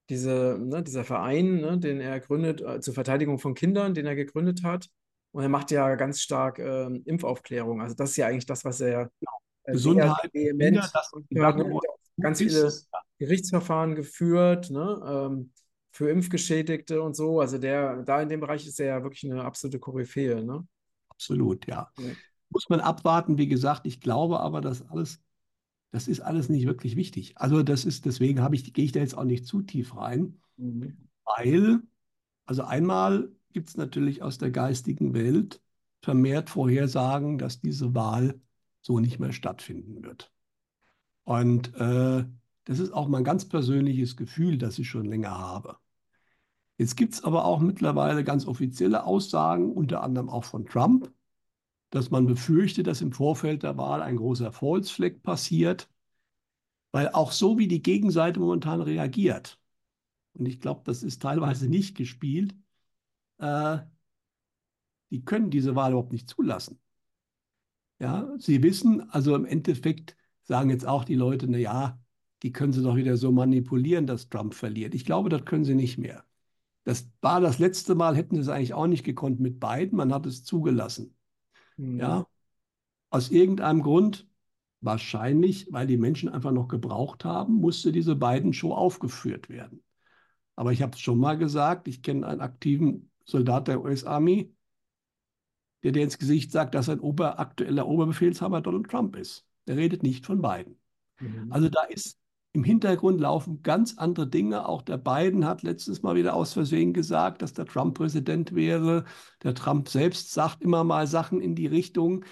diese, 0.08 0.58
ne, 0.60 0.82
dieser 0.82 1.04
Verein, 1.04 1.60
ne, 1.60 1.78
den 1.78 2.00
er 2.00 2.20
gründet, 2.20 2.60
äh, 2.62 2.80
zur 2.80 2.94
Verteidigung 2.94 3.38
von 3.38 3.54
Kindern, 3.54 3.94
den 3.94 4.06
er 4.06 4.16
gegründet 4.16 4.62
hat. 4.62 4.88
Und 5.32 5.42
er 5.42 5.48
macht 5.48 5.70
ja 5.70 5.94
ganz 5.96 6.20
stark 6.20 6.58
ähm, 6.58 7.02
Impfaufklärung. 7.04 7.82
Also 7.82 7.94
das 7.94 8.10
ist 8.10 8.16
ja 8.16 8.26
eigentlich 8.26 8.46
das, 8.46 8.64
was 8.64 8.80
er 8.80 9.10
genau. 9.20 9.32
Äh, 9.64 9.72
Gesundheit, 9.72 10.32
Kinder, 10.32 10.90
das, 10.92 11.12
und, 11.12 11.26
ja, 11.30 11.52
ne, 11.52 11.78
ganz 12.18 12.38
viele 12.38 12.72
Gerichtsverfahren 13.18 13.94
geführt. 13.94 14.70
Ne? 14.70 15.00
Ähm, 15.06 15.52
für 15.98 16.10
Impfgeschädigte 16.10 17.02
und 17.02 17.16
so. 17.16 17.40
Also 17.40 17.58
der, 17.58 18.02
da 18.02 18.22
in 18.22 18.28
dem 18.28 18.40
Bereich 18.40 18.66
ist 18.66 18.78
er 18.78 18.86
ja 18.86 19.02
wirklich 19.02 19.30
eine 19.30 19.44
absolute 19.44 19.80
Koryphäe, 19.80 20.44
ne? 20.44 20.66
Absolut, 21.08 21.66
ja. 21.66 21.90
ja. 21.98 22.12
Muss 22.50 22.68
man 22.68 22.80
abwarten, 22.80 23.38
wie 23.38 23.48
gesagt, 23.48 23.86
ich 23.86 24.00
glaube 24.00 24.40
aber, 24.40 24.60
dass 24.60 24.88
alles, 24.88 25.20
das 25.90 26.08
ist 26.08 26.20
alles 26.20 26.48
nicht 26.48 26.66
wirklich 26.66 26.96
wichtig. 26.96 27.36
Also 27.36 27.62
das 27.62 27.84
ist, 27.84 28.06
deswegen 28.06 28.40
habe 28.40 28.54
ich, 28.54 28.72
gehe 28.72 28.84
ich 28.84 28.92
da 28.92 29.00
jetzt 29.00 29.16
auch 29.16 29.24
nicht 29.24 29.46
zu 29.46 29.62
tief 29.62 29.96
rein, 29.96 30.40
mhm. 30.56 30.96
weil, 31.24 31.82
also 32.46 32.64
einmal 32.64 33.30
gibt 33.52 33.68
es 33.68 33.76
natürlich 33.76 34.22
aus 34.22 34.38
der 34.38 34.50
geistigen 34.50 35.14
Welt 35.14 35.60
vermehrt 36.00 36.50
Vorhersagen, 36.50 37.38
dass 37.38 37.60
diese 37.60 37.94
Wahl 37.94 38.40
so 38.80 39.00
nicht 39.00 39.18
mehr 39.18 39.32
stattfinden 39.32 40.02
wird. 40.02 40.32
Und 41.24 41.74
äh, 41.74 42.24
das 42.64 42.78
ist 42.78 42.92
auch 42.92 43.08
mein 43.08 43.24
ganz 43.24 43.46
persönliches 43.46 44.16
Gefühl, 44.16 44.58
das 44.58 44.78
ich 44.78 44.88
schon 44.88 45.06
länger 45.06 45.36
habe. 45.36 45.76
Jetzt 46.78 46.96
gibt 46.96 47.14
es 47.14 47.24
aber 47.24 47.44
auch 47.44 47.60
mittlerweile 47.60 48.22
ganz 48.24 48.46
offizielle 48.46 49.04
Aussagen, 49.04 49.72
unter 49.72 50.02
anderem 50.02 50.28
auch 50.28 50.44
von 50.44 50.64
Trump, 50.64 51.12
dass 51.90 52.10
man 52.10 52.26
befürchtet, 52.26 52.86
dass 52.86 53.00
im 53.00 53.12
Vorfeld 53.12 53.62
der 53.62 53.76
Wahl 53.78 54.02
ein 54.02 54.16
großer 54.16 54.52
Falsefleck 54.52 55.22
passiert, 55.22 55.88
weil 56.92 57.08
auch 57.10 57.32
so 57.32 57.58
wie 57.58 57.68
die 57.68 57.82
Gegenseite 57.82 58.40
momentan 58.40 58.80
reagiert, 58.80 59.58
und 60.34 60.46
ich 60.46 60.60
glaube, 60.60 60.82
das 60.84 61.02
ist 61.02 61.22
teilweise 61.22 61.68
nicht 61.68 61.96
gespielt, 61.96 62.54
äh, 63.38 63.78
die 65.10 65.24
können 65.24 65.50
diese 65.50 65.74
Wahl 65.74 65.92
überhaupt 65.92 66.12
nicht 66.12 66.28
zulassen. 66.30 66.80
Ja, 68.00 68.32
sie 68.38 68.62
wissen, 68.62 69.10
also 69.10 69.34
im 69.34 69.44
Endeffekt 69.44 70.16
sagen 70.44 70.70
jetzt 70.70 70.86
auch 70.86 71.04
die 71.04 71.14
Leute, 71.16 71.48
na 71.48 71.58
ja, 71.58 72.00
die 72.42 72.52
können 72.52 72.72
sie 72.72 72.82
doch 72.82 72.96
wieder 72.96 73.16
so 73.16 73.32
manipulieren, 73.32 74.06
dass 74.06 74.28
Trump 74.28 74.54
verliert. 74.54 74.94
Ich 74.94 75.04
glaube, 75.04 75.28
das 75.28 75.44
können 75.44 75.64
sie 75.64 75.74
nicht 75.74 75.98
mehr. 75.98 76.24
Das 76.84 77.10
war 77.20 77.40
das 77.40 77.58
letzte 77.58 77.94
Mal, 77.94 78.16
hätten 78.16 78.36
sie 78.36 78.42
es 78.42 78.48
eigentlich 78.48 78.74
auch 78.74 78.86
nicht 78.86 79.04
gekonnt 79.04 79.40
mit 79.40 79.60
beiden. 79.60 79.96
Man 79.98 80.12
hat 80.14 80.26
es 80.26 80.44
zugelassen. 80.44 81.17
Mhm. 81.78 81.98
Ja. 81.98 82.26
Aus 83.10 83.30
irgendeinem 83.30 83.82
Grund, 83.82 84.28
wahrscheinlich, 84.80 85.66
weil 85.70 85.86
die 85.86 85.96
Menschen 85.96 86.28
einfach 86.28 86.52
noch 86.52 86.68
gebraucht 86.68 87.24
haben, 87.24 87.54
musste 87.54 87.90
diese 87.90 88.14
beiden 88.14 88.52
Show 88.52 88.74
aufgeführt 88.74 89.48
werden. 89.48 89.82
Aber 90.56 90.72
ich 90.72 90.82
habe 90.82 90.92
es 90.92 91.00
schon 91.00 91.18
mal 91.18 91.38
gesagt, 91.38 91.88
ich 91.88 92.02
kenne 92.02 92.26
einen 92.26 92.40
aktiven 92.40 93.10
Soldat 93.24 93.68
der 93.68 93.82
US-Army, 93.82 94.52
der 95.82 95.92
dir 95.92 96.02
ins 96.02 96.18
Gesicht 96.18 96.50
sagt, 96.52 96.74
dass 96.74 96.88
ein 96.88 97.00
Ober, 97.00 97.38
aktueller 97.38 97.86
Oberbefehlshaber 97.86 98.60
Donald 98.60 98.90
Trump 98.90 99.16
ist. 99.16 99.46
Der 99.66 99.76
redet 99.76 100.02
nicht 100.02 100.26
von 100.26 100.42
Biden. 100.42 100.78
Mhm. 101.20 101.52
Also 101.52 101.68
da 101.68 101.84
ist 101.84 102.18
im 102.52 102.64
Hintergrund 102.64 103.20
laufen 103.20 103.62
ganz 103.62 103.98
andere 103.98 104.26
Dinge. 104.26 104.66
Auch 104.66 104.82
der 104.82 104.96
Biden 104.96 105.44
hat 105.44 105.62
letztens 105.62 106.02
mal 106.02 106.16
wieder 106.16 106.34
aus 106.34 106.54
Versehen 106.54 106.92
gesagt, 106.92 107.42
dass 107.42 107.52
der 107.52 107.66
Trump 107.66 107.96
Präsident 107.96 108.54
wäre. 108.54 109.04
Der 109.42 109.54
Trump 109.54 109.88
selbst 109.88 110.32
sagt 110.32 110.62
immer 110.62 110.82
mal 110.82 111.06
Sachen 111.06 111.40
in 111.40 111.54
die 111.54 111.66
Richtung. 111.66 112.24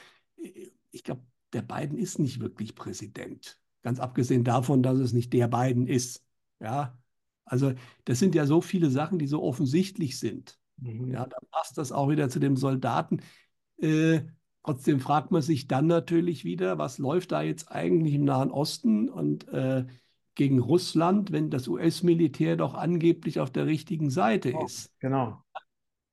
Ich 0.91 1.05
glaube, 1.05 1.23
der 1.53 1.63
Biden 1.63 1.99
ist 1.99 2.19
nicht 2.19 2.41
wirklich 2.41 2.75
Präsident. 2.75 3.59
Ganz 3.83 4.01
abgesehen 4.01 4.43
davon, 4.43 4.83
dass 4.83 4.99
es 4.99 5.13
nicht 5.13 5.33
der 5.33 5.49
Biden 5.49 5.87
ist. 5.87 6.25
Ja, 6.61 6.99
also 7.45 7.73
das 8.05 8.19
sind 8.19 8.35
ja 8.35 8.47
so 8.47 8.61
viele 8.61 8.91
Sachen, 8.91 9.19
die 9.19 9.27
so 9.29 9.43
offensichtlich 9.43 10.19
sind. 10.19 10.59
Mhm. 10.79 11.13
Ja, 11.13 11.27
da 11.27 11.37
passt 11.51 11.79
das 11.79 11.93
auch 11.93 12.09
wieder 12.09 12.29
zu 12.29 12.41
dem 12.41 12.57
Soldaten. 12.57 13.21
Äh, 13.79 14.23
trotzdem 14.65 14.99
fragt 14.99 15.31
man 15.31 15.43
sich 15.43 15.69
dann 15.69 15.87
natürlich 15.87 16.45
wieder, 16.45 16.79
was 16.79 16.99
läuft 16.99 17.33
da 17.33 17.43
jetzt 17.43 17.71
eigentlich 17.71 18.15
im 18.15 18.25
Nahen 18.25 18.51
Osten 18.51 19.09
und 19.09 19.47
äh, 19.49 19.87
gegen 20.37 20.61
Russland, 20.61 21.33
wenn 21.33 21.51
das 21.51 21.67
US-Militär 21.67 22.57
doch 22.57 22.75
angeblich 22.75 23.41
auf 23.41 23.51
der 23.51 23.67
richtigen 23.67 24.11
Seite 24.11 24.53
oh, 24.55 24.65
ist. 24.65 24.93
Genau. 25.01 25.43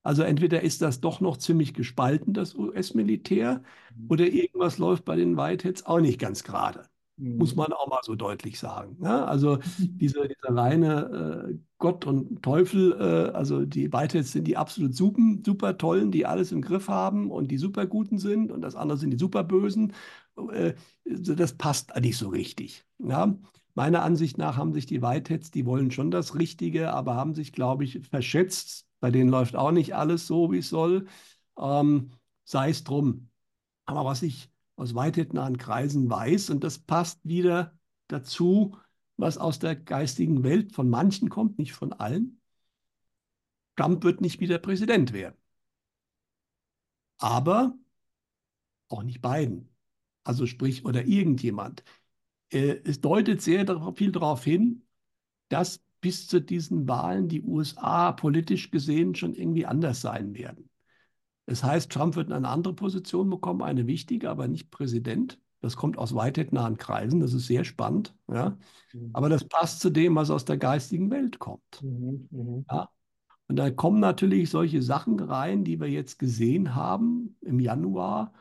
Also 0.02 0.24
entweder 0.24 0.62
ist 0.62 0.82
das 0.82 1.00
doch 1.00 1.22
noch 1.22 1.38
ziemlich 1.38 1.74
gespalten, 1.74 2.34
das 2.34 2.56
US-Militär, 2.56 3.64
mhm. 3.96 4.06
oder 4.10 4.26
irgendwas 4.26 4.78
läuft 4.78 5.06
bei 5.06 5.16
den 5.16 5.38
Whiteheads 5.38 5.86
auch 5.86 6.00
nicht 6.00 6.20
ganz 6.20 6.44
gerade. 6.44 6.86
Mhm. 7.18 7.38
Muss 7.38 7.56
man 7.56 7.72
auch 7.72 7.88
mal 7.88 8.02
so 8.04 8.16
deutlich 8.16 8.60
sagen. 8.60 8.98
Ne? 9.00 9.26
also 9.26 9.60
diese, 9.78 10.28
diese 10.28 10.56
reine 10.56 11.52
äh, 11.52 11.58
Gott 11.78 12.06
und 12.06 12.42
Teufel, 12.42 12.94
äh, 12.94 13.36
also 13.36 13.66
die 13.66 13.94
Whiteheads 13.94 14.32
sind 14.32 14.46
die 14.46 14.58
absolut 14.58 14.96
super, 14.96 15.22
super 15.46 15.78
tollen, 15.78 16.12
die 16.12 16.26
alles 16.26 16.52
im 16.52 16.62
Griff 16.62 16.90
haben 16.90 17.32
und 17.32 17.50
die 17.50 17.58
super 17.58 17.86
guten 17.86 18.18
sind 18.18 18.52
und 18.52 18.62
das 18.62 18.76
andere 18.76 18.98
sind 18.98 19.12
die 19.12 19.20
super 19.20 19.44
bösen. 19.44 19.94
Äh, 20.52 20.74
das 21.06 21.54
passt 21.54 21.96
nicht 22.00 22.18
so 22.18 22.30
richtig. 22.30 22.84
Ja? 23.00 23.36
Meiner 23.76 24.04
Ansicht 24.04 24.38
nach 24.38 24.58
haben 24.58 24.74
sich 24.74 24.86
die 24.86 25.02
Whiteheads, 25.02 25.52
die 25.52 25.66
wollen 25.66 25.90
schon 25.92 26.12
das 26.12 26.36
Richtige, 26.36 26.94
aber 26.94 27.16
haben 27.16 27.34
sich, 27.34 27.52
glaube 27.52 27.84
ich, 27.84 28.08
verschätzt. 28.08 28.88
Bei 29.00 29.10
denen 29.10 29.30
läuft 29.30 29.56
auch 29.56 29.72
nicht 29.72 29.96
alles 29.96 30.28
so, 30.28 30.52
wie 30.52 30.60
es 30.60 30.70
soll. 30.70 31.08
Ähm, 31.58 32.12
sei 32.46 32.70
es 32.70 32.84
drum. 32.84 33.30
Aber 33.86 34.06
was 34.06 34.22
ich 34.22 34.50
aus 34.76 34.96
weitnahen 34.96 35.58
Kreisen 35.58 36.10
weiß. 36.10 36.50
Und 36.52 36.64
das 36.64 36.80
passt 36.80 37.20
wieder 37.24 37.78
dazu, 38.08 38.78
was 39.18 39.38
aus 39.38 39.60
der 39.60 39.76
geistigen 39.76 40.44
Welt 40.44 40.74
von 40.74 40.90
manchen 40.90 41.30
kommt, 41.30 41.58
nicht 41.60 41.74
von 41.74 41.94
allen. 41.94 42.40
Trump 43.76 44.04
wird 44.04 44.22
nicht 44.22 44.40
wieder 44.40 44.60
Präsident 44.60 45.14
werden. 45.14 45.38
Aber 47.18 47.76
auch 48.90 49.04
nicht 49.04 49.22
Biden. 49.22 49.70
Also 50.24 50.46
sprich, 50.46 50.86
oder 50.86 51.06
irgendjemand. 51.06 51.84
Äh, 52.54 52.82
es 52.86 53.02
deutet 53.02 53.42
sehr 53.42 53.66
viel 53.96 54.12
darauf 54.12 54.44
hin, 54.44 54.84
dass 55.50 55.82
bis 56.02 56.28
zu 56.28 56.42
diesen 56.42 56.88
Wahlen 56.88 57.30
die 57.30 57.42
USA 57.42 58.12
politisch 58.12 58.72
gesehen 58.72 59.16
schon 59.16 59.34
irgendwie 59.34 59.66
anders 59.66 60.02
sein 60.02 60.36
werden. 60.36 60.70
Das 61.46 61.64
heißt, 61.64 61.92
Trump 61.92 62.16
wird 62.16 62.32
eine 62.32 62.48
andere 62.48 62.74
Position 62.74 63.30
bekommen, 63.30 63.62
eine 63.62 63.88
wichtige, 63.88 64.30
aber 64.30 64.48
nicht 64.48 64.72
Präsident. 64.72 65.40
Das 65.62 65.78
kommt 65.78 65.98
aus 65.98 66.14
nahen 66.14 66.78
Kreisen, 66.78 67.22
das 67.22 67.34
ist 67.34 67.48
sehr 67.48 67.64
spannend. 67.64 68.14
Ja? 68.30 68.58
Mhm. 68.94 69.10
Aber 69.14 69.30
das 69.30 69.46
passt 69.46 69.80
zu 69.80 69.90
dem, 69.90 70.16
was 70.16 70.30
aus 70.30 70.46
der 70.46 70.58
geistigen 70.58 71.10
Welt 71.10 71.40
kommt. 71.40 71.82
Mhm, 71.82 72.28
mhm. 72.32 72.66
Ja? 72.70 72.90
Und 73.48 73.58
da 73.58 73.72
kommen 73.72 74.00
natürlich 74.00 74.50
solche 74.50 74.82
Sachen 74.82 75.20
rein, 75.20 75.64
die 75.64 75.80
wir 75.80 75.90
jetzt 75.90 76.20
gesehen 76.20 76.76
haben 76.76 77.38
im 77.42 77.60
Januar, 77.60 78.34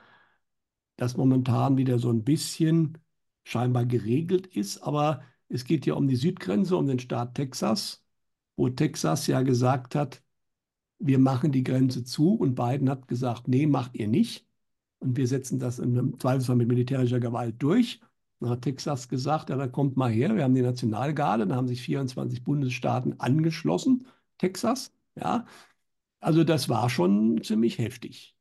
dass 0.97 1.17
momentan 1.17 1.77
wieder 1.77 1.99
so 1.99 2.11
ein 2.11 2.25
bisschen 2.25 2.99
scheinbar 3.45 3.87
geregelt 3.87 4.47
ist. 4.47 4.79
Aber 4.79 5.23
es 5.49 5.65
geht 5.65 5.87
ja 5.87 5.95
um 5.95 6.09
die 6.09 6.17
Südgrenze, 6.17 6.77
um 6.77 6.87
den 6.87 6.99
Staat 6.99 7.35
Texas, 7.35 8.05
wo 8.57 8.69
Texas 8.69 9.27
ja 9.27 9.43
gesagt 9.43 9.95
hat, 9.95 10.23
wir 10.99 11.19
machen 11.19 11.53
die 11.53 11.65
Grenze 11.65 12.05
zu 12.05 12.35
und 12.35 12.55
Biden 12.55 12.89
hat 12.89 13.09
gesagt, 13.09 13.49
nee, 13.49 13.67
macht 13.67 13.95
ihr 13.97 14.09
nicht. 14.09 14.47
Und 15.01 15.17
wir 15.17 15.27
setzen 15.27 15.59
das 15.59 15.79
im 15.81 16.19
Zweifelsfall 16.21 16.57
mit 16.57 16.69
militärischer 16.69 17.19
Gewalt 17.21 17.57
durch. 17.59 18.01
Dann 18.39 18.51
hat 18.51 18.63
Texas 18.63 19.09
gesagt, 19.09 19.51
ja, 19.51 19.57
dann 19.57 19.73
kommt 19.73 19.97
mal 19.97 20.11
her, 20.11 20.35
wir 20.37 20.45
haben 20.45 20.55
die 20.55 20.63
Nationalgarde, 20.63 21.47
da 21.47 21.57
haben 21.57 21.69
sich 21.69 21.83
24 21.83 22.45
Bundesstaaten 22.45 23.19
angeschlossen, 23.21 24.07
Texas, 24.39 24.93
ja. 25.17 25.47
Also 26.21 26.45
das 26.45 26.69
war 26.69 26.89
schon 26.89 27.43
ziemlich 27.43 27.79
heftig. 27.79 28.37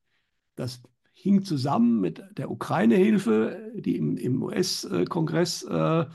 Das 0.55 0.81
hing 1.21 1.43
zusammen 1.43 1.99
mit 1.99 2.23
der 2.37 2.51
Ukraine-Hilfe, 2.51 3.71
die 3.75 3.97
im, 3.97 4.17
im 4.17 4.41
US-Kongress 4.43 5.63
äh, 5.63 6.05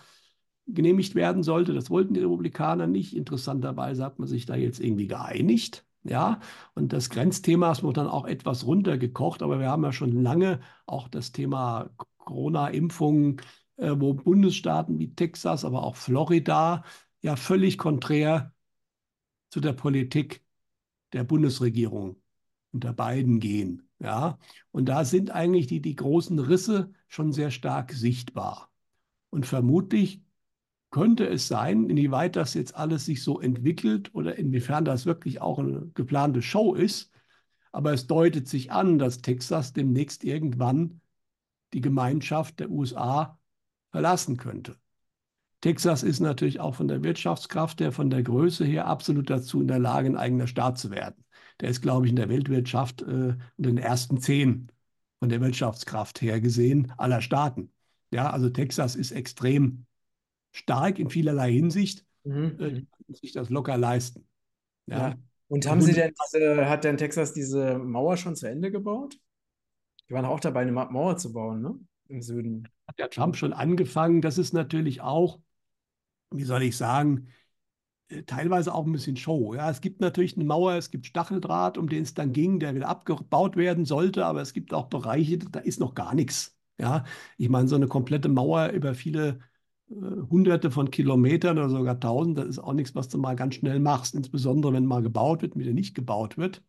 genehmigt 0.67 1.15
werden 1.15 1.43
sollte. 1.43 1.75
Das 1.75 1.91
wollten 1.91 2.15
die 2.15 2.21
Republikaner 2.21 2.87
nicht. 2.87 3.17
Interessanterweise 3.17 4.05
hat 4.05 4.19
man 4.19 4.29
sich 4.29 4.47
da 4.47 4.57
jetzt 4.57 4.81
irgendwie 4.81 5.07
geeinigt. 5.07 5.85
Ja, 6.03 6.41
und 6.75 6.93
das 6.93 7.11
Grenzthema 7.11 7.73
ist 7.73 7.83
dann 7.83 8.07
auch 8.07 8.27
etwas 8.27 8.65
runtergekocht, 8.65 9.43
aber 9.43 9.59
wir 9.59 9.69
haben 9.71 9.83
ja 9.83 9.93
schon 9.93 10.13
lange 10.23 10.61
auch 10.87 11.09
das 11.09 11.33
Thema 11.33 11.91
Corona-Impfungen, 12.19 13.41
äh, 13.77 13.93
wo 13.97 14.15
Bundesstaaten 14.15 14.99
wie 15.01 15.15
Texas, 15.15 15.65
aber 15.65 15.83
auch 15.83 15.97
Florida 15.97 16.85
ja 17.23 17.35
völlig 17.37 17.77
konträr 17.79 18.53
zu 19.51 19.61
der 19.61 19.73
Politik 19.73 20.45
der 21.13 21.25
Bundesregierung 21.25 22.23
unter 22.73 22.93
beiden 22.93 23.41
gehen. 23.41 23.86
Ja, 23.99 24.39
und 24.73 24.87
da 24.87 25.05
sind 25.05 25.31
eigentlich 25.31 25.67
die, 25.67 25.81
die 25.81 25.97
großen 25.97 26.39
Risse 26.39 26.93
schon 27.09 27.33
sehr 27.33 27.51
stark 27.51 27.93
sichtbar. 27.93 28.71
Und 29.31 29.47
vermutlich 29.47 30.23
könnte 30.91 31.27
es 31.29 31.49
sein, 31.49 31.91
inwieweit 31.91 32.37
das 32.37 32.55
jetzt 32.55 32.75
alles 32.77 33.07
sich 33.07 33.23
so 33.23 33.41
entwickelt 33.41 34.15
oder 34.15 34.37
inwiefern 34.37 34.85
das 34.85 35.07
wirklich 35.07 35.41
auch 35.41 35.59
eine 35.59 35.91
geplante 35.95 36.43
Show 36.43 36.75
ist. 36.75 37.13
Aber 37.73 37.93
es 37.93 38.07
deutet 38.07 38.49
sich 38.49 38.73
an, 38.73 38.99
dass 38.99 39.23
Texas 39.23 39.73
demnächst 39.73 40.25
irgendwann 40.25 41.01
die 41.75 41.81
Gemeinschaft 41.81 42.61
der 42.61 42.71
USA 42.71 43.39
verlassen 43.93 44.37
könnte. 44.37 44.77
Texas 45.67 46.05
ist 46.05 46.21
natürlich 46.21 46.61
auch 46.61 46.77
von 46.77 46.87
der 46.87 47.03
Wirtschaftskraft 47.03 47.81
her, 47.81 47.91
von 47.91 48.09
der 48.09 48.23
Größe 48.23 48.65
her 48.65 48.87
absolut 48.87 49.29
dazu 49.29 49.61
in 49.61 49.67
der 49.67 49.81
Lage, 49.81 50.09
ein 50.09 50.17
eigener 50.17 50.47
Staat 50.47 50.79
zu 50.79 50.93
werden. 50.93 51.25
Der 51.61 51.71
ist, 51.71 51.83
glaube 51.83 52.07
ich, 52.07 52.11
in 52.11 52.17
der 52.17 52.29
Weltwirtschaft 52.29 53.03
äh, 53.03 53.31
in 53.31 53.39
den 53.59 53.77
ersten 53.77 54.19
zehn 54.19 54.71
von 55.19 55.29
der 55.29 55.41
Wirtschaftskraft 55.41 56.23
her 56.23 56.41
gesehen 56.41 56.93
aller 56.99 57.21
Staaten. 57.21 57.73
Ja, 58.13 58.31
also 58.31 58.49
Texas 58.49 58.95
ist 58.95 59.11
extrem 59.11 59.87
stark 60.53 61.01
in 61.01 61.11
vielerlei 61.11 61.51
Hinsicht, 61.51 62.07
mhm. 62.23 62.57
äh, 62.61 62.71
mhm. 62.71 62.87
sich 63.09 63.33
das 63.33 63.51
locker 63.51 63.77
leisten. 63.77 64.25
Ja. 64.87 64.99
ja. 64.99 65.15
Und 65.49 65.67
haben 65.67 65.81
Sie 65.81 65.95
denn 65.95 66.13
diese, 66.33 66.69
hat 66.69 66.85
denn 66.85 66.97
Texas 66.97 67.33
diese 67.33 67.77
Mauer 67.77 68.17
schon 68.19 68.37
zu 68.37 68.49
Ende 68.49 68.71
gebaut? 68.71 69.19
Die 70.09 70.15
waren 70.15 70.27
auch 70.27 70.39
dabei, 70.39 70.61
eine 70.61 70.71
Mauer 70.71 71.17
zu 71.17 71.33
bauen, 71.33 71.61
ne? 71.61 71.75
Im 72.09 72.23
Süden. 72.23 72.69
Hat 72.87 73.01
der 73.01 73.11
Trump 73.11 73.35
schon 73.35 73.53
angefangen. 73.53 74.21
Das 74.21 74.39
ist 74.39 74.55
natürlich 74.55 75.01
auch, 75.01 75.41
wie 76.31 76.45
soll 76.45 76.63
ich 76.63 76.77
sagen, 76.77 77.29
äh, 78.09 78.23
teilweise 78.25 78.75
auch 78.75 78.87
ein 78.87 78.93
bisschen 78.93 79.17
Show. 79.17 79.55
Ja, 79.55 79.71
es 79.71 79.81
gibt 79.81 80.01
natürlich 80.01 80.37
eine 80.37 80.45
Mauer, 80.45 80.75
es 80.75 80.91
gibt 80.91 81.07
Stacheldraht, 81.07 81.79
um 81.79 81.89
den 81.89 82.03
es 82.05 82.15
dann 82.15 82.33
ging, 82.33 82.61
der 82.61 82.75
wieder 82.75 82.89
abgebaut 82.89 83.57
werden 83.57 83.85
sollte, 83.85 84.27
aber 84.27 84.43
es 84.43 84.53
gibt 84.53 84.75
auch 84.75 84.87
Bereiche, 84.89 85.39
da 85.39 85.61
ist 85.61 85.81
noch 85.81 85.95
gar 85.95 86.15
nichts. 86.15 86.57
Ja, 86.79 87.05
ich 87.39 87.49
meine, 87.49 87.69
so 87.69 87.77
eine 87.77 87.89
komplette 87.89 88.29
Mauer 88.29 88.69
über 88.71 88.95
viele 88.95 89.41
hunderte 89.89 90.71
von 90.71 90.91
Kilometern 90.91 91.59
oder 91.59 91.71
sogar 91.71 92.01
tausend, 92.01 92.39
das 92.39 92.47
ist 92.49 92.59
auch 92.59 92.73
nichts, 92.73 92.95
was 92.95 93.09
du 93.09 93.19
mal 93.19 93.37
ganz 93.37 93.55
schnell 93.55 93.79
machst, 93.81 94.15
insbesondere 94.15 94.73
wenn 94.73 94.87
mal 94.87 95.03
gebaut 95.03 95.43
wird, 95.43 95.57
wieder 95.57 95.73
nicht 95.73 95.95
gebaut 95.95 96.37
wird. 96.39 96.63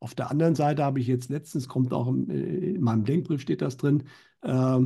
Auf 0.00 0.14
der 0.14 0.30
anderen 0.30 0.54
Seite 0.54 0.84
habe 0.84 1.00
ich 1.00 1.06
jetzt 1.06 1.30
letztens, 1.30 1.68
kommt 1.68 1.92
auch 1.92 2.08
in, 2.08 2.28
in 2.30 2.80
meinem 2.82 3.04
Denkbrief 3.04 3.40
steht 3.42 3.62
das 3.62 3.76
drin, 3.76 4.04
äh, 4.42 4.78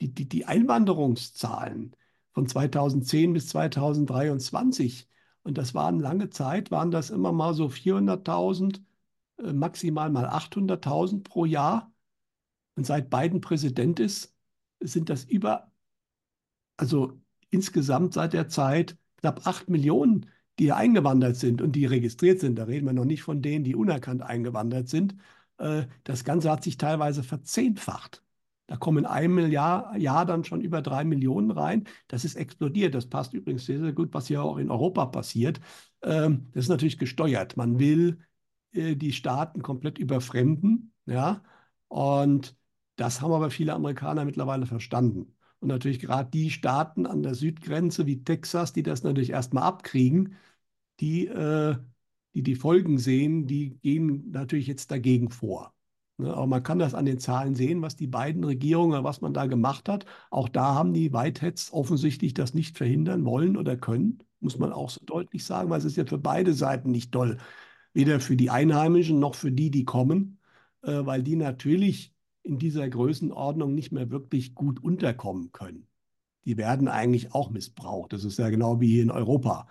die, 0.00 0.14
die, 0.14 0.28
die 0.28 0.46
Einwanderungszahlen 0.46 1.94
von 2.34 2.46
2010 2.46 3.32
bis 3.32 3.48
2023. 3.48 5.08
Und 5.42 5.58
das 5.58 5.74
waren 5.74 6.00
lange 6.00 6.30
Zeit, 6.30 6.70
waren 6.70 6.90
das 6.90 7.10
immer 7.10 7.32
mal 7.32 7.54
so 7.54 7.68
400.000, 7.68 8.82
äh, 9.38 9.52
maximal 9.52 10.10
mal 10.10 10.26
800.000 10.28 11.22
pro 11.24 11.44
Jahr. 11.44 11.92
Und 12.76 12.86
seit 12.86 13.10
Biden 13.10 13.40
Präsident 13.40 14.00
ist, 14.00 14.34
sind 14.80 15.10
das 15.10 15.24
über 15.24 15.72
also 16.76 17.20
insgesamt 17.50 18.14
seit 18.14 18.32
der 18.32 18.48
Zeit 18.48 18.96
knapp 19.18 19.46
acht 19.46 19.68
Millionen, 19.68 20.26
die 20.58 20.72
eingewandert 20.72 21.36
sind 21.36 21.62
und 21.62 21.72
die 21.72 21.86
registriert 21.86 22.40
sind. 22.40 22.56
Da 22.56 22.64
reden 22.64 22.86
wir 22.86 22.92
noch 22.92 23.04
nicht 23.04 23.22
von 23.22 23.42
denen, 23.42 23.64
die 23.64 23.76
unerkannt 23.76 24.22
eingewandert 24.22 24.88
sind. 24.88 25.16
Äh, 25.58 25.86
das 26.04 26.24
Ganze 26.24 26.50
hat 26.50 26.64
sich 26.64 26.78
teilweise 26.78 27.22
verzehnfacht. 27.22 28.23
Da 28.66 28.76
kommen 28.76 28.98
in 28.98 29.06
einem 29.06 29.50
Jahr, 29.50 29.96
Jahr 29.96 30.24
dann 30.24 30.44
schon 30.44 30.60
über 30.62 30.80
drei 30.80 31.04
Millionen 31.04 31.50
rein. 31.50 31.84
Das 32.08 32.24
ist 32.24 32.36
explodiert. 32.36 32.94
Das 32.94 33.06
passt 33.08 33.34
übrigens 33.34 33.66
sehr, 33.66 33.80
sehr 33.80 33.92
gut, 33.92 34.14
was 34.14 34.28
ja 34.28 34.40
auch 34.42 34.56
in 34.56 34.70
Europa 34.70 35.06
passiert. 35.06 35.60
Ähm, 36.02 36.48
das 36.52 36.64
ist 36.64 36.68
natürlich 36.70 36.98
gesteuert. 36.98 37.56
Man 37.56 37.78
will 37.78 38.20
äh, 38.72 38.96
die 38.96 39.12
Staaten 39.12 39.62
komplett 39.62 39.98
überfremden. 39.98 40.92
Ja? 41.06 41.42
Und 41.88 42.56
das 42.96 43.20
haben 43.20 43.32
aber 43.32 43.50
viele 43.50 43.74
Amerikaner 43.74 44.24
mittlerweile 44.24 44.66
verstanden. 44.66 45.34
Und 45.60 45.68
natürlich 45.68 46.00
gerade 46.00 46.30
die 46.30 46.50
Staaten 46.50 47.06
an 47.06 47.22
der 47.22 47.34
Südgrenze 47.34 48.06
wie 48.06 48.24
Texas, 48.24 48.72
die 48.72 48.82
das 48.82 49.02
natürlich 49.02 49.30
erstmal 49.30 49.64
abkriegen, 49.64 50.36
die, 51.00 51.26
äh, 51.26 51.76
die 52.34 52.42
die 52.42 52.54
Folgen 52.56 52.98
sehen, 52.98 53.46
die 53.46 53.78
gehen 53.80 54.30
natürlich 54.30 54.66
jetzt 54.66 54.90
dagegen 54.90 55.30
vor. 55.30 55.73
Ne, 56.16 56.32
aber 56.32 56.46
man 56.46 56.62
kann 56.62 56.78
das 56.78 56.94
an 56.94 57.06
den 57.06 57.18
Zahlen 57.18 57.54
sehen, 57.56 57.82
was 57.82 57.96
die 57.96 58.06
beiden 58.06 58.44
Regierungen, 58.44 59.02
was 59.02 59.20
man 59.20 59.34
da 59.34 59.46
gemacht 59.46 59.88
hat. 59.88 60.06
Auch 60.30 60.48
da 60.48 60.74
haben 60.74 60.92
die 60.92 61.12
Whiteheads 61.12 61.72
offensichtlich 61.72 62.34
das 62.34 62.54
nicht 62.54 62.76
verhindern 62.78 63.24
wollen 63.24 63.56
oder 63.56 63.76
können, 63.76 64.20
muss 64.40 64.58
man 64.58 64.72
auch 64.72 64.90
so 64.90 65.00
deutlich 65.04 65.44
sagen, 65.44 65.70
weil 65.70 65.78
es 65.78 65.84
ist 65.84 65.96
ja 65.96 66.06
für 66.06 66.18
beide 66.18 66.52
Seiten 66.54 66.90
nicht 66.92 67.10
toll. 67.10 67.38
Weder 67.94 68.20
für 68.20 68.36
die 68.36 68.50
Einheimischen 68.50 69.18
noch 69.18 69.34
für 69.34 69.50
die, 69.50 69.70
die 69.70 69.84
kommen, 69.84 70.38
äh, 70.82 71.04
weil 71.04 71.22
die 71.22 71.36
natürlich 71.36 72.14
in 72.42 72.58
dieser 72.58 72.88
Größenordnung 72.88 73.74
nicht 73.74 73.90
mehr 73.90 74.10
wirklich 74.10 74.54
gut 74.54 74.82
unterkommen 74.82 75.50
können. 75.52 75.88
Die 76.44 76.56
werden 76.58 76.88
eigentlich 76.88 77.34
auch 77.34 77.50
missbraucht. 77.50 78.12
Das 78.12 78.24
ist 78.24 78.38
ja 78.38 78.50
genau 78.50 78.80
wie 78.80 78.88
hier 78.92 79.02
in 79.02 79.10
Europa. 79.10 79.66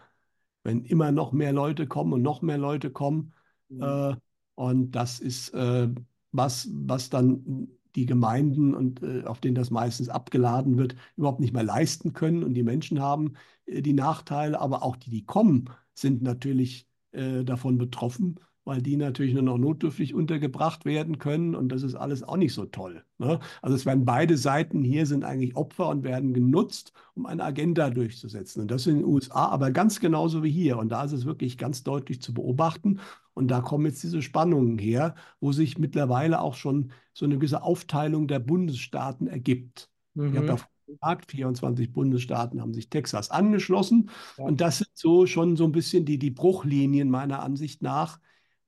Wenn 0.63 0.83
immer 0.83 1.11
noch 1.11 1.31
mehr 1.31 1.53
Leute 1.53 1.87
kommen 1.87 2.13
und 2.13 2.21
noch 2.21 2.41
mehr 2.41 2.57
Leute 2.57 2.89
kommen, 2.91 3.33
mhm. 3.69 3.81
äh, 3.81 4.15
und 4.55 4.91
das 4.91 5.19
ist 5.19 5.49
äh, 5.53 5.89
was, 6.33 6.67
was 6.73 7.09
dann 7.09 7.69
die 7.95 8.05
Gemeinden 8.05 8.73
und 8.73 9.01
äh, 9.03 9.23
auf 9.25 9.39
denen 9.39 9.55
das 9.55 9.69
meistens 9.69 10.09
abgeladen 10.09 10.77
wird, 10.77 10.95
überhaupt 11.15 11.39
nicht 11.39 11.53
mehr 11.53 11.63
leisten 11.63 12.13
können. 12.13 12.43
Und 12.43 12.55
die 12.55 12.63
Menschen 12.63 12.99
haben 12.99 13.35
äh, 13.65 13.81
die 13.81 13.93
Nachteile, 13.93 14.59
aber 14.59 14.83
auch 14.83 14.97
die, 14.97 15.11
die 15.11 15.25
kommen, 15.25 15.69
sind 15.93 16.21
natürlich 16.21 16.89
äh, 17.11 17.43
davon 17.43 17.77
betroffen 17.77 18.39
weil 18.65 18.81
die 18.81 18.95
natürlich 18.95 19.33
nur 19.33 19.43
noch 19.43 19.57
notdürftig 19.57 20.13
untergebracht 20.13 20.85
werden 20.85 21.17
können 21.17 21.55
und 21.55 21.69
das 21.69 21.83
ist 21.83 21.95
alles 21.95 22.23
auch 22.23 22.37
nicht 22.37 22.53
so 22.53 22.65
toll. 22.65 23.03
Ne? 23.17 23.39
Also 23.61 23.75
es 23.75 23.85
werden 23.85 24.05
beide 24.05 24.37
Seiten 24.37 24.83
hier 24.83 25.05
sind 25.05 25.23
eigentlich 25.23 25.55
Opfer 25.55 25.89
und 25.89 26.03
werden 26.03 26.33
genutzt, 26.33 26.93
um 27.13 27.25
eine 27.25 27.43
Agenda 27.43 27.89
durchzusetzen. 27.89 28.61
Und 28.61 28.71
das 28.71 28.87
in 28.87 28.97
den 28.97 29.05
USA 29.05 29.47
aber 29.47 29.71
ganz 29.71 29.99
genauso 29.99 30.43
wie 30.43 30.51
hier. 30.51 30.77
Und 30.77 30.89
da 30.89 31.03
ist 31.03 31.11
es 31.11 31.25
wirklich 31.25 31.57
ganz 31.57 31.83
deutlich 31.83 32.21
zu 32.21 32.33
beobachten. 32.33 32.99
Und 33.33 33.49
da 33.49 33.61
kommen 33.61 33.85
jetzt 33.85 34.03
diese 34.03 34.21
Spannungen 34.21 34.77
her, 34.77 35.15
wo 35.39 35.51
sich 35.51 35.77
mittlerweile 35.77 36.39
auch 36.39 36.55
schon 36.55 36.91
so 37.13 37.25
eine 37.25 37.35
gewisse 37.35 37.63
Aufteilung 37.63 38.27
der 38.27 38.39
Bundesstaaten 38.39 39.27
ergibt. 39.27 39.89
Mhm. 40.13 40.31
Ich 40.31 40.37
habe 40.37 40.47
da 40.47 40.57
gesagt, 40.85 41.31
24 41.31 41.91
Bundesstaaten 41.91 42.61
haben 42.61 42.73
sich 42.73 42.89
Texas 42.89 43.31
angeschlossen. 43.31 44.09
Ja. 44.37 44.45
Und 44.45 44.61
das 44.61 44.79
sind 44.79 44.91
so 44.93 45.25
schon 45.25 45.55
so 45.55 45.65
ein 45.65 45.71
bisschen 45.71 46.05
die, 46.05 46.19
die 46.19 46.31
Bruchlinien 46.31 47.09
meiner 47.09 47.41
Ansicht 47.41 47.81
nach, 47.81 48.19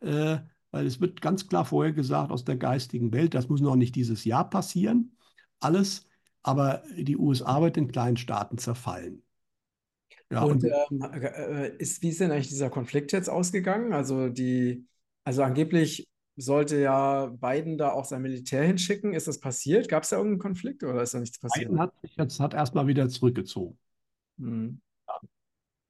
äh, 0.02 0.38
weil 0.72 0.86
es 0.86 1.00
wird 1.00 1.22
ganz 1.22 1.48
klar 1.48 1.66
vorher 1.66 1.94
gesagt 1.94 2.32
aus 2.32 2.44
der 2.44 2.58
geistigen 2.58 3.14
Welt, 3.14 3.34
das 3.34 3.50
muss 3.50 3.62
noch 3.62 3.76
nicht 3.76 3.96
dieses 3.96 4.26
Jahr 4.26 4.50
passieren, 4.50 5.16
alles, 5.60 6.08
aber 6.44 6.84
die 6.98 7.18
USA 7.18 7.62
wird 7.62 7.78
in 7.78 7.88
kleinen 7.88 8.18
Staaten 8.18 8.58
zerfallen. 8.58 9.24
Ja, 10.32 10.44
und, 10.44 10.64
und 10.64 10.72
ähm, 10.92 11.02
äh, 11.02 11.76
ist, 11.78 12.02
wie 12.02 12.10
ist 12.10 12.20
denn 12.20 12.32
eigentlich 12.32 12.50
dieser 12.50 12.70
Konflikt 12.70 13.12
jetzt 13.12 13.30
ausgegangen? 13.30 13.94
Also 13.94 14.30
die, 14.30 14.86
also 15.24 15.44
angeblich 15.44 16.08
sollte 16.36 16.80
ja 16.80 17.28
Biden 17.28 17.78
da 17.78 17.92
auch 17.92 18.06
sein 18.06 18.22
Militär 18.22 18.64
hinschicken. 18.64 19.14
Ist 19.14 19.28
das 19.28 19.40
passiert? 19.40 19.88
Gab 19.88 20.04
es 20.04 20.10
da 20.10 20.18
irgendeinen 20.18 20.40
Konflikt 20.40 20.84
oder 20.84 21.02
ist 21.02 21.14
da 21.14 21.20
nichts 21.20 21.40
passiert? 21.40 21.70
Biden 21.70 21.80
hat 21.80 21.94
sich 22.02 22.16
jetzt 22.18 22.40
hat 22.40 22.54
erstmal 22.54 22.88
wieder 22.88 23.08
zurückgezogen. 23.08 23.78
Hm. 24.40 24.82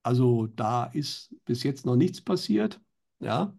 Also 0.03 0.47
da 0.47 0.85
ist 0.85 1.33
bis 1.45 1.63
jetzt 1.63 1.85
noch 1.85 1.95
nichts 1.95 2.21
passiert. 2.21 2.79
Ja. 3.19 3.57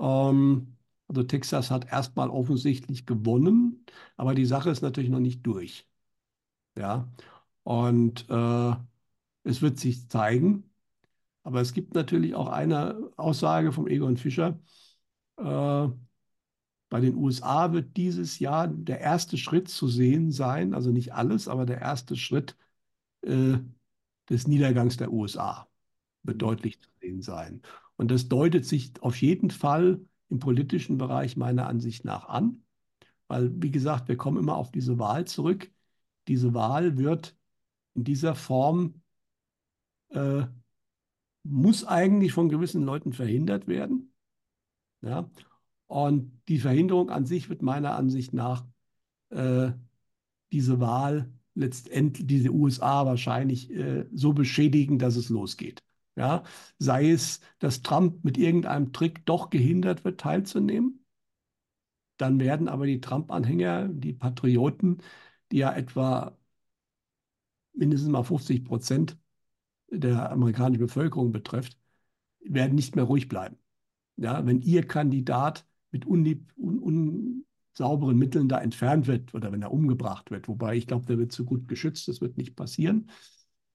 Ähm, 0.00 0.76
also 1.08 1.22
Texas 1.22 1.70
hat 1.70 1.90
erstmal 1.90 2.30
offensichtlich 2.30 3.06
gewonnen, 3.06 3.84
aber 4.16 4.34
die 4.34 4.44
Sache 4.46 4.70
ist 4.70 4.82
natürlich 4.82 5.10
noch 5.10 5.20
nicht 5.20 5.42
durch. 5.46 5.88
Ja, 6.76 7.08
und 7.64 8.28
äh, 8.30 8.74
es 9.44 9.62
wird 9.62 9.78
sich 9.78 10.08
zeigen. 10.08 10.64
Aber 11.44 11.60
es 11.62 11.72
gibt 11.74 11.94
natürlich 11.94 12.34
auch 12.34 12.48
eine 12.48 13.10
Aussage 13.16 13.72
vom 13.72 13.88
Egon 13.88 14.16
Fischer. 14.18 14.60
Äh, 15.38 15.88
bei 16.88 17.00
den 17.00 17.16
USA 17.16 17.72
wird 17.72 17.96
dieses 17.96 18.38
Jahr 18.38 18.68
der 18.68 19.00
erste 19.00 19.36
Schritt 19.36 19.68
zu 19.68 19.88
sehen 19.88 20.32
sein, 20.32 20.72
also 20.74 20.90
nicht 20.90 21.12
alles, 21.14 21.46
aber 21.48 21.66
der 21.66 21.80
erste 21.80 22.16
Schritt 22.16 22.56
äh, 23.22 23.58
des 24.30 24.46
Niedergangs 24.48 24.96
der 24.98 25.12
USA 25.12 25.68
wird 26.24 26.42
deutlich 26.42 26.80
zu 26.80 26.90
sehen 27.00 27.22
sein. 27.22 27.62
Und 27.98 28.12
das 28.12 28.28
deutet 28.28 28.64
sich 28.64 28.92
auf 29.02 29.20
jeden 29.20 29.50
Fall 29.50 30.00
im 30.28 30.38
politischen 30.38 30.98
Bereich 30.98 31.36
meiner 31.36 31.66
Ansicht 31.66 32.04
nach 32.04 32.28
an, 32.28 32.62
weil, 33.26 33.50
wie 33.60 33.72
gesagt, 33.72 34.08
wir 34.08 34.16
kommen 34.16 34.38
immer 34.38 34.56
auf 34.56 34.70
diese 34.70 34.98
Wahl 34.98 35.26
zurück. 35.26 35.70
Diese 36.28 36.54
Wahl 36.54 36.96
wird 36.96 37.36
in 37.94 38.04
dieser 38.04 38.36
Form, 38.36 39.02
äh, 40.10 40.46
muss 41.42 41.84
eigentlich 41.84 42.32
von 42.32 42.48
gewissen 42.48 42.82
Leuten 42.82 43.12
verhindert 43.12 43.66
werden. 43.66 44.12
Ja? 45.02 45.28
Und 45.86 46.40
die 46.46 46.60
Verhinderung 46.60 47.10
an 47.10 47.26
sich 47.26 47.48
wird 47.48 47.62
meiner 47.62 47.96
Ansicht 47.96 48.32
nach 48.32 48.64
äh, 49.30 49.72
diese 50.52 50.78
Wahl 50.78 51.32
letztendlich, 51.54 52.26
diese 52.28 52.50
USA 52.50 53.04
wahrscheinlich 53.06 53.70
äh, 53.70 54.06
so 54.12 54.32
beschädigen, 54.32 55.00
dass 55.00 55.16
es 55.16 55.30
losgeht. 55.30 55.82
Ja, 56.18 56.42
sei 56.78 57.10
es, 57.12 57.40
dass 57.60 57.82
Trump 57.82 58.24
mit 58.24 58.36
irgendeinem 58.38 58.92
Trick 58.92 59.24
doch 59.24 59.50
gehindert 59.50 60.04
wird, 60.04 60.20
teilzunehmen. 60.20 61.04
Dann 62.16 62.38
werden 62.40 62.68
aber 62.68 62.86
die 62.86 63.00
Trump-Anhänger, 63.00 63.88
die 63.88 64.12
Patrioten, 64.12 64.98
die 65.52 65.58
ja 65.58 65.72
etwa 65.74 66.36
mindestens 67.72 68.10
mal 68.10 68.24
50 68.24 68.64
Prozent 68.64 69.16
der 69.90 70.30
amerikanischen 70.32 70.80
Bevölkerung 70.82 71.32
betrifft, 71.32 71.78
werden 72.40 72.76
nicht 72.76 72.96
mehr 72.96 73.04
ruhig 73.06 73.28
bleiben. 73.28 73.58
Ja, 74.16 74.46
wenn 74.46 74.62
ihr 74.62 74.86
Kandidat 74.86 75.66
mit 75.92 76.06
unsauberen 76.06 76.44
un, 76.56 77.44
un, 78.02 78.18
Mitteln 78.18 78.48
da 78.48 78.60
entfernt 78.60 79.06
wird 79.06 79.34
oder 79.34 79.52
wenn 79.52 79.62
er 79.62 79.72
umgebracht 79.72 80.30
wird, 80.30 80.48
wobei 80.48 80.76
ich 80.76 80.86
glaube, 80.86 81.06
der 81.06 81.18
wird 81.18 81.32
zu 81.32 81.44
gut 81.44 81.68
geschützt, 81.68 82.08
das 82.08 82.20
wird 82.20 82.38
nicht 82.38 82.56
passieren. 82.56 83.10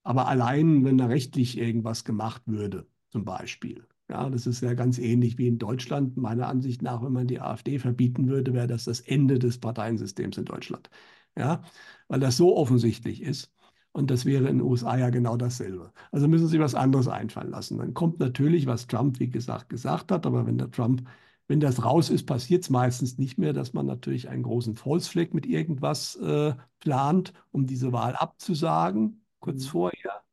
Aber 0.03 0.27
allein, 0.27 0.83
wenn 0.85 0.97
da 0.97 1.05
rechtlich 1.07 1.57
irgendwas 1.57 2.03
gemacht 2.03 2.43
würde, 2.45 2.87
zum 3.09 3.25
Beispiel. 3.25 3.87
Ja, 4.09 4.29
das 4.29 4.47
ist 4.47 4.61
ja 4.61 4.73
ganz 4.73 4.97
ähnlich 4.99 5.37
wie 5.37 5.47
in 5.47 5.57
Deutschland. 5.59 6.17
Meiner 6.17 6.47
Ansicht 6.47 6.81
nach, 6.81 7.01
wenn 7.03 7.13
man 7.13 7.27
die 7.27 7.39
AfD 7.39 7.79
verbieten 7.79 8.27
würde, 8.27 8.53
wäre 8.53 8.67
das 8.67 8.83
das 8.85 8.99
Ende 8.99 9.39
des 9.39 9.59
Parteiensystems 9.59 10.37
in 10.37 10.45
Deutschland. 10.45 10.89
Ja, 11.37 11.63
weil 12.07 12.19
das 12.19 12.37
so 12.37 12.55
offensichtlich 12.57 13.21
ist. 13.21 13.51
Und 13.91 14.09
das 14.11 14.25
wäre 14.25 14.49
in 14.49 14.57
den 14.57 14.61
USA 14.61 14.97
ja 14.97 15.09
genau 15.09 15.37
dasselbe. 15.37 15.93
Also 16.11 16.27
müssen 16.27 16.47
Sie 16.47 16.59
was 16.59 16.75
anderes 16.75 17.07
einfallen 17.07 17.51
lassen. 17.51 17.77
Dann 17.77 17.93
kommt 17.93 18.19
natürlich, 18.19 18.65
was 18.65 18.87
Trump, 18.87 19.19
wie 19.19 19.29
gesagt, 19.29 19.69
gesagt 19.69 20.11
hat. 20.11 20.25
Aber 20.25 20.45
wenn 20.45 20.57
der 20.57 20.71
Trump, 20.71 21.07
wenn 21.47 21.59
das 21.59 21.83
raus 21.85 22.09
ist, 22.09 22.25
passiert 22.25 22.63
es 22.63 22.69
meistens 22.69 23.17
nicht 23.17 23.37
mehr, 23.37 23.53
dass 23.53 23.73
man 23.73 23.85
natürlich 23.85 24.29
einen 24.29 24.43
großen 24.43 24.75
Falsefleck 24.75 25.33
mit 25.33 25.45
irgendwas 25.45 26.15
äh, 26.17 26.55
plant, 26.79 27.33
um 27.51 27.65
diese 27.67 27.91
Wahl 27.93 28.15
abzusagen 28.15 29.22
kurz 29.43 29.65
mhm. 29.65 29.69
vorher. 29.69 30.23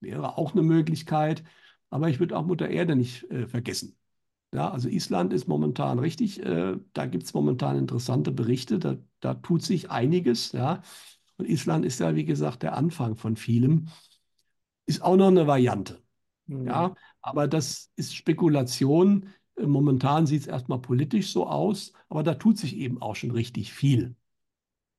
Wäre 0.00 0.36
auch 0.36 0.52
eine 0.52 0.62
Möglichkeit. 0.62 1.44
Aber 1.90 2.08
ich 2.08 2.20
würde 2.20 2.36
auch 2.36 2.44
Mutter 2.44 2.68
Erde 2.68 2.96
nicht 2.96 3.30
äh, 3.30 3.46
vergessen. 3.46 3.96
Ja, 4.54 4.70
also 4.70 4.88
Island 4.88 5.32
ist 5.32 5.48
momentan 5.48 5.98
richtig, 5.98 6.42
äh, 6.44 6.76
da 6.92 7.06
gibt 7.06 7.24
es 7.24 7.32
momentan 7.32 7.78
interessante 7.78 8.32
Berichte, 8.32 8.78
da, 8.78 8.96
da 9.20 9.34
tut 9.34 9.62
sich 9.62 9.90
einiges. 9.90 10.52
Ja. 10.52 10.82
Und 11.38 11.48
Island 11.48 11.86
ist 11.86 12.00
ja, 12.00 12.14
wie 12.14 12.24
gesagt, 12.24 12.62
der 12.62 12.76
Anfang 12.76 13.16
von 13.16 13.36
vielem. 13.36 13.88
Ist 14.84 15.02
auch 15.02 15.16
noch 15.16 15.28
eine 15.28 15.46
Variante. 15.46 16.02
Mhm. 16.46 16.66
Ja, 16.66 16.94
aber 17.22 17.48
das 17.48 17.90
ist 17.96 18.14
Spekulation. 18.14 19.28
Äh, 19.56 19.66
momentan 19.66 20.26
sieht 20.26 20.42
es 20.42 20.46
erstmal 20.46 20.80
politisch 20.80 21.32
so 21.32 21.46
aus, 21.46 21.92
aber 22.08 22.22
da 22.22 22.34
tut 22.34 22.58
sich 22.58 22.76
eben 22.76 23.00
auch 23.00 23.16
schon 23.16 23.30
richtig 23.30 23.72
viel. 23.72 24.16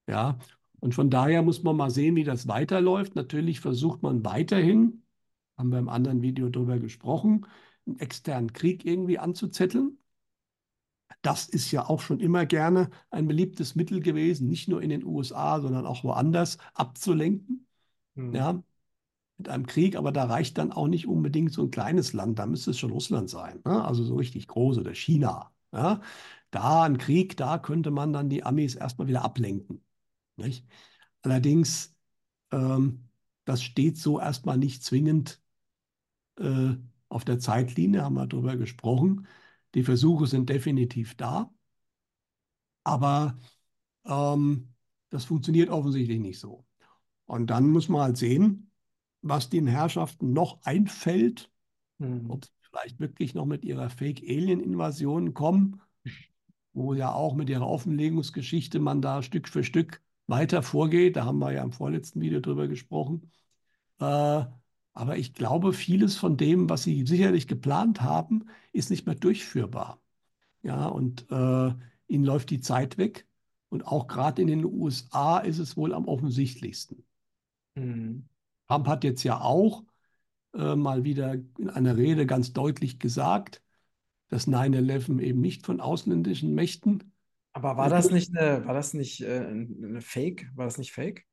Ja, 0.07 0.39
und 0.83 0.93
von 0.93 1.09
daher 1.09 1.41
muss 1.43 1.63
man 1.63 1.77
mal 1.77 1.89
sehen, 1.89 2.17
wie 2.17 2.25
das 2.25 2.49
weiterläuft. 2.49 3.15
Natürlich 3.15 3.61
versucht 3.61 4.03
man 4.03 4.25
weiterhin, 4.25 5.01
haben 5.57 5.71
wir 5.71 5.79
im 5.79 5.87
anderen 5.87 6.21
Video 6.21 6.49
darüber 6.49 6.77
gesprochen, 6.77 7.45
einen 7.85 7.99
externen 7.99 8.51
Krieg 8.51 8.83
irgendwie 8.83 9.17
anzuzetteln. 9.17 9.97
Das 11.21 11.47
ist 11.47 11.71
ja 11.71 11.87
auch 11.87 12.01
schon 12.01 12.19
immer 12.19 12.45
gerne 12.45 12.89
ein 13.11 13.29
beliebtes 13.29 13.75
Mittel 13.75 14.01
gewesen, 14.01 14.49
nicht 14.49 14.67
nur 14.67 14.81
in 14.81 14.89
den 14.89 15.05
USA, 15.05 15.61
sondern 15.61 15.85
auch 15.85 16.03
woanders 16.03 16.57
abzulenken. 16.73 17.65
Mhm. 18.15 18.35
Ja, 18.35 18.63
mit 19.37 19.47
einem 19.47 19.67
Krieg, 19.67 19.95
aber 19.95 20.11
da 20.11 20.25
reicht 20.25 20.57
dann 20.57 20.73
auch 20.73 20.89
nicht 20.89 21.07
unbedingt 21.07 21.53
so 21.53 21.61
ein 21.63 21.71
kleines 21.71 22.11
Land, 22.11 22.39
da 22.39 22.45
müsste 22.45 22.71
es 22.71 22.79
schon 22.79 22.91
Russland 22.91 23.29
sein, 23.29 23.61
ne? 23.63 23.85
also 23.85 24.03
so 24.03 24.15
richtig 24.15 24.49
groß 24.49 24.79
oder 24.79 24.93
China. 24.93 25.53
Ja? 25.71 26.01
Da 26.51 26.83
ein 26.83 26.97
Krieg, 26.97 27.37
da 27.37 27.57
könnte 27.57 27.89
man 27.89 28.11
dann 28.11 28.27
die 28.27 28.43
Amis 28.43 28.75
erstmal 28.75 29.07
wieder 29.07 29.23
ablenken. 29.23 29.81
Nicht? 30.35 30.65
Allerdings, 31.21 31.95
ähm, 32.51 33.09
das 33.45 33.63
steht 33.63 33.97
so 33.97 34.19
erstmal 34.19 34.57
nicht 34.57 34.83
zwingend 34.83 35.41
äh, 36.37 36.75
auf 37.09 37.25
der 37.25 37.39
Zeitlinie, 37.39 38.03
haben 38.03 38.15
wir 38.15 38.27
darüber 38.27 38.57
gesprochen. 38.57 39.27
Die 39.75 39.83
Versuche 39.83 40.27
sind 40.27 40.49
definitiv 40.49 41.15
da, 41.15 41.53
aber 42.83 43.37
ähm, 44.05 44.73
das 45.09 45.25
funktioniert 45.25 45.69
offensichtlich 45.69 46.19
nicht 46.19 46.39
so. 46.39 46.65
Und 47.25 47.47
dann 47.47 47.69
muss 47.69 47.89
man 47.89 48.01
halt 48.01 48.17
sehen, 48.17 48.71
was 49.21 49.49
den 49.49 49.67
Herrschaften 49.67 50.33
noch 50.33 50.61
einfällt, 50.63 51.49
mhm. 51.97 52.29
ob 52.29 52.45
sie 52.45 52.51
vielleicht 52.61 52.99
wirklich 52.99 53.33
noch 53.33 53.45
mit 53.45 53.63
ihrer 53.63 53.89
Fake-Alien-Invasion 53.89 55.33
kommen, 55.33 55.81
wo 56.73 56.93
ja 56.93 57.13
auch 57.13 57.35
mit 57.35 57.49
ihrer 57.49 57.67
Offenlegungsgeschichte 57.67 58.79
man 58.79 59.01
da 59.01 59.23
Stück 59.23 59.47
für 59.47 59.63
Stück 59.63 60.02
weiter 60.27 60.63
vorgeht. 60.63 61.15
Da 61.15 61.25
haben 61.25 61.39
wir 61.39 61.51
ja 61.51 61.63
im 61.63 61.71
vorletzten 61.71 62.21
Video 62.21 62.39
drüber 62.39 62.67
gesprochen. 62.67 63.31
Äh, 63.99 64.45
aber 64.93 65.17
ich 65.17 65.33
glaube, 65.33 65.73
vieles 65.73 66.15
von 66.15 66.37
dem, 66.37 66.69
was 66.69 66.83
Sie 66.83 67.05
sicherlich 67.05 67.47
geplant 67.47 68.01
haben, 68.01 68.45
ist 68.71 68.89
nicht 68.89 69.05
mehr 69.05 69.15
durchführbar. 69.15 70.01
Ja, 70.61 70.85
und 70.87 71.29
äh, 71.31 71.73
Ihnen 72.07 72.23
läuft 72.23 72.49
die 72.51 72.61
Zeit 72.61 72.97
weg. 72.97 73.27
Und 73.69 73.87
auch 73.87 74.07
gerade 74.07 74.41
in 74.41 74.47
den 74.47 74.65
USA 74.65 75.39
ist 75.39 75.57
es 75.57 75.75
wohl 75.75 75.93
am 75.93 76.07
offensichtlichsten. 76.07 77.05
Mhm. 77.75 78.29
Trump 78.67 78.87
hat 78.87 79.03
jetzt 79.03 79.23
ja 79.23 79.41
auch 79.41 79.83
äh, 80.53 80.75
mal 80.75 81.03
wieder 81.03 81.33
in 81.57 81.69
einer 81.69 81.97
Rede 81.97 82.25
ganz 82.25 82.53
deutlich 82.53 82.99
gesagt, 82.99 83.63
dass 84.29 84.47
9-11 84.47 85.19
eben 85.19 85.41
nicht 85.41 85.65
von 85.65 85.81
ausländischen 85.81 86.53
Mächten. 86.53 87.12
Aber 87.53 87.77
war 87.77 87.89
das 87.89 88.09
nicht 88.09 88.35
eine, 88.35 88.65
war 88.65 88.73
das 88.73 88.93
nicht 88.93 89.21
äh, 89.21 89.45
eine 89.45 90.01
Fake? 90.01 90.49
War 90.55 90.65
das 90.65 90.77
nicht 90.77 90.91
Fake? 90.91 91.25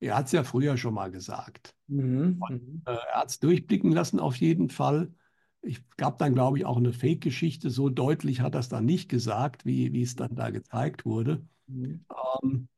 Er 0.00 0.16
hat 0.16 0.26
es 0.26 0.32
ja 0.32 0.44
früher 0.44 0.76
schon 0.76 0.94
mal 0.94 1.10
gesagt. 1.10 1.74
Mhm. 1.88 2.36
Und, 2.38 2.68
mhm. 2.68 2.82
äh, 2.86 2.92
er 2.92 3.20
hat 3.20 3.30
es 3.30 3.40
durchblicken 3.40 3.90
lassen 3.90 4.20
auf 4.20 4.36
jeden 4.36 4.68
Fall. 4.68 5.12
Ich 5.60 5.82
gab 5.96 6.18
dann, 6.18 6.34
glaube 6.34 6.58
ich, 6.58 6.64
auch 6.64 6.76
eine 6.76 6.92
Fake-Geschichte. 6.92 7.68
So 7.70 7.88
deutlich 7.88 8.40
hat 8.40 8.54
er 8.54 8.60
es 8.60 8.68
dann 8.68 8.84
nicht 8.84 9.08
gesagt, 9.08 9.66
wie, 9.66 9.92
wie 9.92 10.02
es 10.02 10.14
dann 10.14 10.36
da 10.36 10.50
gezeigt 10.50 11.04
wurde. 11.04 11.44
Mhm. 11.66 12.04
Ähm, 12.42 12.68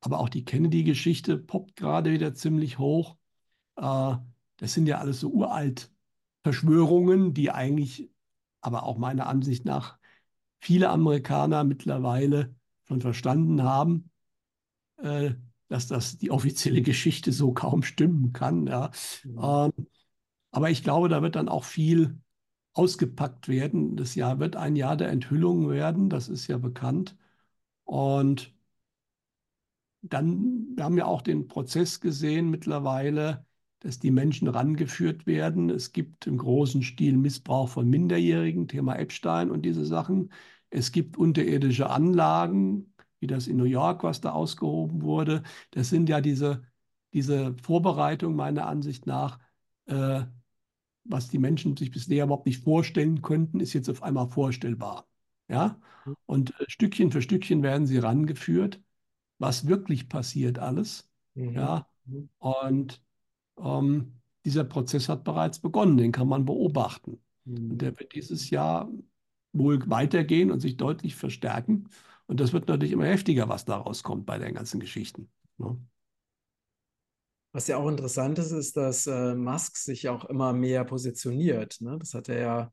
aber 0.00 0.18
auch 0.18 0.28
die 0.28 0.44
Kennedy-Geschichte 0.44 1.38
poppt 1.38 1.76
gerade 1.76 2.10
wieder 2.10 2.34
ziemlich 2.34 2.78
hoch. 2.78 3.16
Äh, 3.76 4.16
das 4.56 4.72
sind 4.72 4.88
ja 4.88 4.98
alles 4.98 5.20
so 5.20 5.30
uralt 5.30 5.92
Verschwörungen, 6.42 7.32
die 7.32 7.52
eigentlich, 7.52 8.10
aber 8.60 8.82
auch 8.82 8.98
meiner 8.98 9.26
Ansicht 9.26 9.64
nach, 9.64 9.99
viele 10.60 10.90
Amerikaner 10.90 11.64
mittlerweile 11.64 12.54
schon 12.84 13.00
verstanden 13.00 13.62
haben. 13.62 14.10
Äh, 14.98 15.34
dass 15.70 15.86
das 15.86 16.18
die 16.18 16.32
offizielle 16.32 16.82
Geschichte 16.82 17.32
so 17.32 17.52
kaum 17.52 17.82
stimmen 17.82 18.32
kann. 18.32 18.66
Ja. 18.66 18.90
Mhm. 19.24 19.38
Ähm, 19.40 19.86
aber 20.50 20.70
ich 20.70 20.82
glaube, 20.82 21.08
da 21.08 21.22
wird 21.22 21.36
dann 21.36 21.48
auch 21.48 21.64
viel 21.64 22.18
ausgepackt 22.72 23.48
werden. 23.48 23.96
Das 23.96 24.16
Jahr 24.16 24.40
wird 24.40 24.56
ein 24.56 24.76
Jahr 24.76 24.96
der 24.96 25.10
Enthüllung 25.10 25.70
werden, 25.70 26.10
das 26.10 26.28
ist 26.28 26.48
ja 26.48 26.58
bekannt. 26.58 27.16
Und 27.84 28.52
dann, 30.02 30.76
wir 30.76 30.84
haben 30.84 30.98
ja 30.98 31.04
auch 31.06 31.22
den 31.22 31.46
Prozess 31.46 32.00
gesehen 32.00 32.50
mittlerweile, 32.50 33.46
dass 33.80 33.98
die 33.98 34.10
Menschen 34.10 34.48
rangeführt 34.48 35.26
werden. 35.26 35.70
Es 35.70 35.92
gibt 35.92 36.26
im 36.26 36.36
großen 36.36 36.82
Stil 36.82 37.16
Missbrauch 37.16 37.68
von 37.68 37.88
Minderjährigen, 37.88 38.68
Thema 38.68 38.96
Epstein 38.96 39.50
und 39.50 39.62
diese 39.62 39.84
Sachen. 39.84 40.32
Es 40.68 40.92
gibt 40.92 41.16
unterirdische 41.16 41.90
Anlagen, 41.90 42.94
wie 43.20 43.26
das 43.26 43.46
in 43.46 43.56
New 43.56 43.64
York, 43.64 44.04
was 44.04 44.20
da 44.20 44.32
ausgehoben 44.32 45.02
wurde. 45.02 45.42
Das 45.72 45.88
sind 45.88 46.08
ja 46.08 46.20
diese, 46.20 46.62
diese 47.12 47.54
Vorbereitungen 47.62 48.36
meiner 48.36 48.66
Ansicht 48.66 49.06
nach, 49.06 49.40
äh, 49.86 50.22
was 51.04 51.28
die 51.28 51.38
Menschen 51.38 51.76
sich 51.76 51.90
bisher 51.90 52.24
überhaupt 52.24 52.46
nicht 52.46 52.62
vorstellen 52.62 53.22
könnten, 53.22 53.60
ist 53.60 53.72
jetzt 53.72 53.88
auf 53.88 54.02
einmal 54.02 54.28
vorstellbar. 54.28 55.08
Ja? 55.48 55.80
Und 56.26 56.58
äh, 56.60 56.64
Stückchen 56.68 57.10
für 57.10 57.22
Stückchen 57.22 57.62
werden 57.62 57.86
sie 57.86 57.98
rangeführt, 57.98 58.80
was 59.38 59.66
wirklich 59.66 60.08
passiert 60.08 60.58
alles. 60.58 61.10
Mhm. 61.34 61.54
Ja? 61.54 61.86
Und 62.38 63.02
ähm, 63.62 64.20
dieser 64.44 64.64
Prozess 64.64 65.08
hat 65.08 65.24
bereits 65.24 65.60
begonnen, 65.60 65.96
den 65.96 66.12
kann 66.12 66.28
man 66.28 66.44
beobachten. 66.44 67.20
Mhm. 67.44 67.72
Und 67.72 67.82
der 67.82 67.98
wird 67.98 68.14
dieses 68.14 68.50
Jahr 68.50 68.90
wohl 69.52 69.88
weitergehen 69.90 70.50
und 70.50 70.60
sich 70.60 70.76
deutlich 70.76 71.16
verstärken. 71.16 71.88
Und 72.26 72.40
das 72.40 72.52
wird 72.52 72.68
natürlich 72.68 72.92
immer 72.92 73.06
heftiger, 73.06 73.48
was 73.48 73.64
da 73.64 73.76
rauskommt 73.76 74.26
bei 74.26 74.38
den 74.38 74.54
ganzen 74.54 74.80
Geschichten. 74.80 75.30
Ne? 75.58 75.76
Was 77.52 77.66
ja 77.66 77.76
auch 77.76 77.88
interessant 77.88 78.38
ist, 78.38 78.52
ist, 78.52 78.76
dass 78.76 79.06
äh, 79.08 79.34
Musk 79.34 79.76
sich 79.76 80.08
auch 80.08 80.24
immer 80.26 80.52
mehr 80.52 80.84
positioniert. 80.84 81.80
Ne? 81.80 81.98
Das 81.98 82.14
hat 82.14 82.28
er 82.28 82.38
ja 82.40 82.72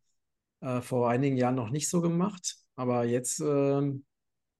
äh, 0.59 0.81
vor 0.81 1.09
einigen 1.09 1.37
Jahren 1.37 1.55
noch 1.55 1.71
nicht 1.71 1.89
so 1.89 2.01
gemacht, 2.01 2.57
aber 2.75 3.03
jetzt 3.05 3.39
äh, 3.39 3.93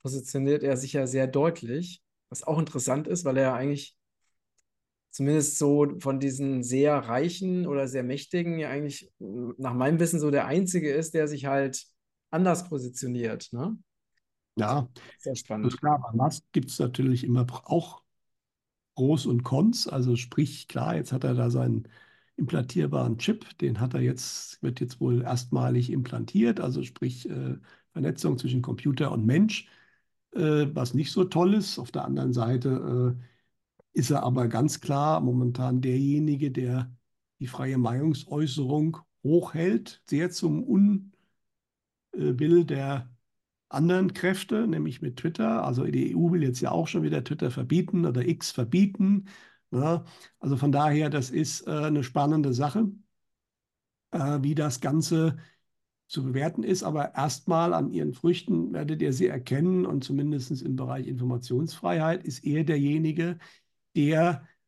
positioniert 0.02 0.64
er 0.64 0.78
sich 0.78 0.94
ja 0.94 1.06
sehr 1.06 1.28
deutlich, 1.28 2.02
was 2.30 2.44
auch 2.44 2.58
interessant 2.58 3.08
ist, 3.08 3.26
weil 3.26 3.38
er 3.38 3.44
ja 3.44 3.54
eigentlich 3.54 3.97
zumindest 5.18 5.58
so 5.58 6.00
von 6.00 6.20
diesen 6.20 6.62
sehr 6.62 6.96
reichen 6.96 7.66
oder 7.66 7.88
sehr 7.88 8.04
mächtigen 8.04 8.60
ja 8.60 8.70
eigentlich 8.70 9.12
nach 9.58 9.74
meinem 9.74 10.00
Wissen 10.00 10.20
so 10.20 10.30
der 10.30 10.46
einzige 10.46 10.94
ist, 10.94 11.16
der 11.16 11.28
sich 11.28 11.48
halt 11.48 11.88
anders 12.30 12.70
positioniert. 12.70 13.50
Ne? 13.52 13.76
Ja, 14.58 14.88
sehr 15.18 15.36
spannend. 15.36 15.74
ist 15.74 15.80
klar, 15.80 16.00
bei 16.00 16.16
Musk 16.16 16.44
gibt 16.52 16.70
es 16.70 16.78
natürlich 16.78 17.24
immer 17.24 17.48
auch 17.66 18.04
Pros 18.94 19.26
und 19.26 19.42
Cons. 19.42 19.88
Also 19.88 20.16
sprich, 20.16 20.68
klar, 20.68 20.96
jetzt 20.96 21.12
hat 21.12 21.24
er 21.24 21.34
da 21.34 21.50
seinen 21.50 21.88
implantierbaren 22.36 23.18
Chip, 23.18 23.58
den 23.58 23.80
hat 23.80 23.96
er 23.96 24.02
jetzt, 24.02 24.62
wird 24.62 24.80
jetzt 24.80 25.00
wohl 25.00 25.24
erstmalig 25.24 25.92
implantiert, 25.92 26.60
also 26.60 26.84
sprich 26.84 27.28
äh, 27.28 27.58
Vernetzung 27.92 28.38
zwischen 28.38 28.62
Computer 28.62 29.12
und 29.12 29.26
Mensch, 29.26 29.68
äh, 30.34 30.68
was 30.74 30.94
nicht 30.94 31.12
so 31.12 31.24
toll 31.24 31.56
ist. 31.56 31.80
Auf 31.80 31.90
der 31.90 32.06
anderen 32.06 32.34
Seite 32.34 33.16
äh, 33.18 33.24
ist 33.98 34.12
er 34.12 34.22
aber 34.22 34.48
ganz 34.48 34.80
klar 34.80 35.20
momentan 35.22 35.82
derjenige, 35.82 36.52
der 36.52 36.96
die 37.40 37.48
freie 37.48 37.80
Meinungsäußerung 37.80 38.98
hochhält, 39.24 40.04
sehr 40.08 40.30
zum 40.30 40.64
Unwill 40.64 41.16
der 42.66 43.10
anderen 43.70 44.14
Kräfte, 44.14 44.68
nämlich 44.68 45.02
mit 45.02 45.18
Twitter. 45.18 45.66
Also 45.66 45.84
die 45.86 46.14
EU 46.14 46.32
will 46.32 46.44
jetzt 46.44 46.62
ja 46.62 46.72
auch 46.72 46.88
schon 46.88 47.02
wieder 47.02 47.24
Twitter 47.24 47.50
verbieten 47.50 48.06
oder 48.06 48.28
X 48.28 48.52
verbieten. 48.52 49.26
Ja, 49.72 50.06
also 50.40 50.58
von 50.58 50.72
daher, 50.72 51.10
das 51.10 51.32
ist 51.32 51.66
äh, 51.68 51.72
eine 51.72 52.04
spannende 52.04 52.54
Sache, 52.54 52.92
äh, 54.12 54.40
wie 54.44 54.54
das 54.54 54.80
Ganze 54.80 55.38
zu 56.08 56.24
bewerten 56.24 56.64
ist. 56.64 56.84
Aber 56.84 57.16
erstmal 57.16 57.74
an 57.74 57.92
ihren 57.92 58.14
Früchten 58.14 58.74
werdet 58.74 59.02
ihr 59.02 59.12
sie 59.12 59.28
erkennen 59.28 59.88
und 59.88 60.04
zumindest 60.04 60.62
im 60.62 60.76
Bereich 60.76 61.08
Informationsfreiheit 61.08 62.24
ist 62.24 62.46
er 62.46 62.64
derjenige, 62.64 63.26
der 63.26 63.40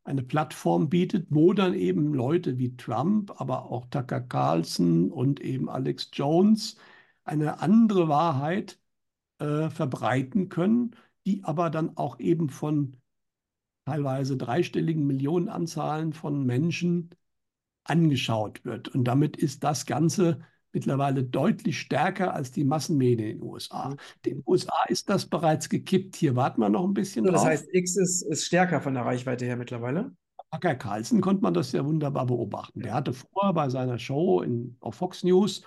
eine 0.03 0.23
Plattform 0.23 0.89
bietet, 0.89 1.27
wo 1.29 1.53
dann 1.53 1.73
eben 1.73 2.13
Leute 2.13 2.57
wie 2.57 2.75
Trump, 2.75 3.39
aber 3.39 3.71
auch 3.71 3.85
Tucker 3.89 4.21
Carlson 4.21 5.11
und 5.11 5.39
eben 5.39 5.69
Alex 5.69 6.09
Jones 6.13 6.77
eine 7.23 7.61
andere 7.61 8.07
Wahrheit 8.07 8.79
äh, 9.39 9.69
verbreiten 9.69 10.49
können, 10.49 10.95
die 11.25 11.43
aber 11.43 11.69
dann 11.69 11.95
auch 11.97 12.19
eben 12.19 12.49
von 12.49 12.97
teilweise 13.85 14.37
dreistelligen 14.37 15.05
Millionenanzahlen 15.07 16.13
von 16.13 16.45
Menschen 16.45 17.11
angeschaut 17.83 18.65
wird. 18.65 18.89
Und 18.89 19.05
damit 19.05 19.37
ist 19.37 19.63
das 19.63 19.85
Ganze 19.85 20.41
mittlerweile 20.73 21.23
deutlich 21.23 21.79
stärker 21.79 22.33
als 22.33 22.51
die 22.51 22.63
Massenmedien 22.63 23.29
in 23.29 23.37
den 23.39 23.47
USA. 23.47 23.95
In 24.25 24.33
den 24.33 24.43
USA 24.45 24.83
ist 24.87 25.09
das 25.09 25.25
bereits 25.25 25.69
gekippt. 25.69 26.15
Hier 26.15 26.35
warten 26.35 26.61
wir 26.61 26.69
noch 26.69 26.83
ein 26.83 26.93
bisschen 26.93 27.25
so, 27.25 27.31
Das 27.31 27.45
heißt, 27.45 27.67
X 27.73 27.97
ist, 27.97 28.21
ist 28.23 28.45
stärker 28.45 28.81
von 28.81 28.93
der 28.93 29.05
Reichweite 29.05 29.45
her 29.45 29.57
mittlerweile? 29.57 30.11
Tucker 30.51 30.75
Carlson 30.75 31.21
konnte 31.21 31.43
man 31.43 31.53
das 31.53 31.71
ja 31.71 31.85
wunderbar 31.85 32.25
beobachten. 32.25 32.81
Der 32.81 32.93
hatte 32.93 33.13
vorher 33.13 33.53
bei 33.53 33.69
seiner 33.69 33.99
Show 33.99 34.41
in, 34.41 34.77
auf 34.79 34.95
Fox 34.95 35.23
News 35.23 35.63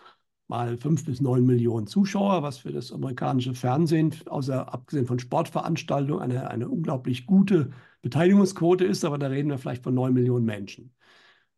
mal 0.49 0.77
fünf 0.77 1.05
bis 1.05 1.21
neun 1.21 1.47
Millionen 1.47 1.87
Zuschauer, 1.87 2.43
was 2.43 2.59
für 2.59 2.73
das 2.73 2.93
amerikanische 2.93 3.55
Fernsehen, 3.55 4.15
außer 4.27 4.73
abgesehen 4.73 5.07
von 5.07 5.19
Sportveranstaltungen, 5.19 6.23
eine, 6.23 6.51
eine 6.51 6.69
unglaublich 6.69 7.27
gute 7.27 7.71
Beteiligungsquote 8.03 8.85
ist. 8.85 9.05
Aber 9.05 9.19
da 9.19 9.29
reden 9.29 9.51
wir 9.51 9.59
vielleicht 9.59 9.85
von 9.85 9.95
neun 9.95 10.13
Millionen 10.13 10.45
Menschen. 10.45 10.93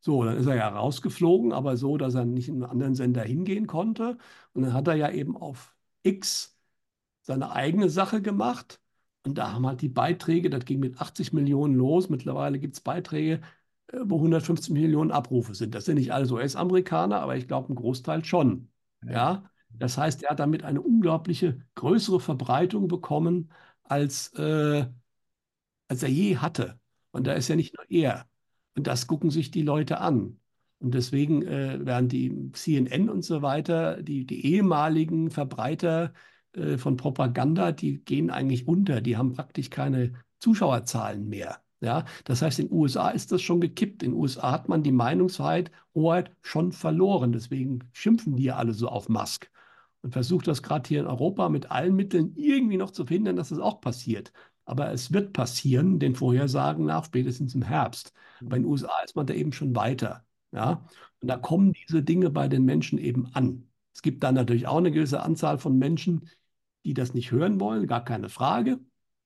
So, 0.04 0.22
dann 0.24 0.36
ist 0.36 0.46
er 0.46 0.56
ja 0.56 0.68
rausgeflogen, 0.68 1.52
aber 1.52 1.76
so, 1.78 1.96
dass 1.96 2.14
er 2.14 2.24
nicht 2.26 2.48
in 2.48 2.56
einen 2.56 2.64
anderen 2.70 2.94
Sender 2.94 3.22
hingehen 3.22 3.66
konnte. 3.66 4.18
Und 4.52 4.62
dann 4.62 4.74
hat 4.74 4.86
er 4.88 4.94
ja 4.96 5.10
eben 5.10 5.36
auf 5.36 5.74
X 6.02 6.58
seine 7.22 7.52
eigene 7.52 7.90
Sache 7.90 8.22
gemacht. 8.22 8.80
Und 9.24 9.38
da 9.38 9.52
haben 9.52 9.66
halt 9.66 9.80
die 9.82 9.88
Beiträge, 9.88 10.50
das 10.50 10.64
ging 10.66 10.80
mit 10.80 11.00
80 11.00 11.32
Millionen 11.32 11.74
los. 11.76 12.08
Mittlerweile 12.10 12.58
gibt 12.58 12.74
es 12.74 12.80
Beiträge, 12.82 13.40
äh, 13.88 13.98
wo 14.04 14.20
150 14.20 14.72
Millionen 14.74 15.10
Abrufe 15.10 15.54
sind. 15.54 15.74
Das 15.74 15.86
sind 15.86 15.96
nicht 15.96 16.12
alle 16.12 16.30
US-Amerikaner, 16.32 17.20
aber 17.20 17.36
ich 17.36 17.48
glaube, 17.48 17.72
ein 17.72 17.76
Großteil 17.76 18.24
schon. 18.24 18.68
Ja, 19.06 19.50
das 19.70 19.98
heißt, 19.98 20.22
er 20.24 20.30
hat 20.30 20.40
damit 20.40 20.64
eine 20.64 20.80
unglaubliche 20.82 21.60
größere 21.76 22.20
Verbreitung 22.20 22.88
bekommen 22.88 23.50
als 23.84 24.32
äh, 24.34 24.86
als 25.88 26.02
er 26.02 26.08
je 26.10 26.36
hatte. 26.38 26.78
Und 27.10 27.26
da 27.26 27.32
ist 27.34 27.48
ja 27.48 27.56
nicht 27.56 27.74
nur 27.76 27.86
er. 27.90 28.26
Und 28.76 28.86
das 28.86 29.06
gucken 29.06 29.30
sich 29.30 29.50
die 29.50 29.62
Leute 29.62 30.00
an. 30.00 30.38
Und 30.80 30.94
deswegen 30.94 31.42
äh, 31.42 31.84
werden 31.84 32.08
die 32.08 32.50
CNN 32.52 33.08
und 33.08 33.22
so 33.24 33.42
weiter, 33.42 34.02
die, 34.02 34.26
die 34.26 34.44
ehemaligen 34.46 35.30
Verbreiter 35.30 36.12
äh, 36.52 36.76
von 36.76 36.96
Propaganda, 36.96 37.72
die 37.72 38.04
gehen 38.04 38.30
eigentlich 38.30 38.68
unter. 38.68 39.00
Die 39.00 39.16
haben 39.16 39.32
praktisch 39.32 39.70
keine 39.70 40.12
Zuschauerzahlen 40.40 41.28
mehr. 41.28 41.60
Ja, 41.80 42.04
das 42.24 42.40
heißt, 42.40 42.60
in 42.60 42.68
den 42.68 42.76
USA 42.76 43.10
ist 43.10 43.30
das 43.32 43.42
schon 43.42 43.60
gekippt. 43.60 44.02
In 44.02 44.12
den 44.12 44.18
USA 44.20 44.52
hat 44.52 44.68
man 44.68 44.82
die 44.82 44.92
Meinungsfreiheit, 44.92 45.70
Hoheit 45.94 46.34
schon 46.42 46.72
verloren. 46.72 47.32
Deswegen 47.32 47.80
schimpfen 47.92 48.36
die 48.36 48.44
ja 48.44 48.56
alle 48.56 48.72
so 48.72 48.88
auf 48.88 49.08
Musk 49.08 49.50
und 50.02 50.12
versucht 50.12 50.46
das 50.48 50.62
gerade 50.62 50.88
hier 50.88 51.00
in 51.00 51.06
Europa 51.06 51.48
mit 51.48 51.70
allen 51.70 51.94
Mitteln 51.94 52.34
irgendwie 52.36 52.76
noch 52.76 52.90
zu 52.90 53.06
verhindern, 53.06 53.36
dass 53.36 53.50
das 53.50 53.58
auch 53.58 53.80
passiert. 53.80 54.32
Aber 54.64 54.92
es 54.92 55.12
wird 55.12 55.32
passieren, 55.32 55.98
den 55.98 56.14
Vorhersagen 56.14 56.86
nach, 56.86 57.04
spätestens 57.04 57.54
im 57.54 57.62
Herbst. 57.62 58.12
Aber 58.40 58.56
in 58.56 58.62
den 58.62 58.70
USA 58.70 58.92
ist 59.04 59.16
man 59.16 59.26
da 59.26 59.34
eben 59.34 59.52
schon 59.52 59.76
weiter. 59.76 60.24
Ja? 60.52 60.86
Und 61.20 61.28
da 61.28 61.36
kommen 61.36 61.72
diese 61.72 62.02
Dinge 62.02 62.30
bei 62.30 62.48
den 62.48 62.64
Menschen 62.64 62.98
eben 62.98 63.26
an. 63.34 63.68
Es 63.92 64.02
gibt 64.02 64.22
dann 64.24 64.34
natürlich 64.34 64.66
auch 64.66 64.78
eine 64.78 64.90
gewisse 64.90 65.22
Anzahl 65.22 65.58
von 65.58 65.78
Menschen, 65.78 66.28
die 66.84 66.94
das 66.94 67.14
nicht 67.14 67.30
hören 67.30 67.60
wollen, 67.60 67.86
gar 67.86 68.04
keine 68.04 68.28
Frage, 68.28 68.80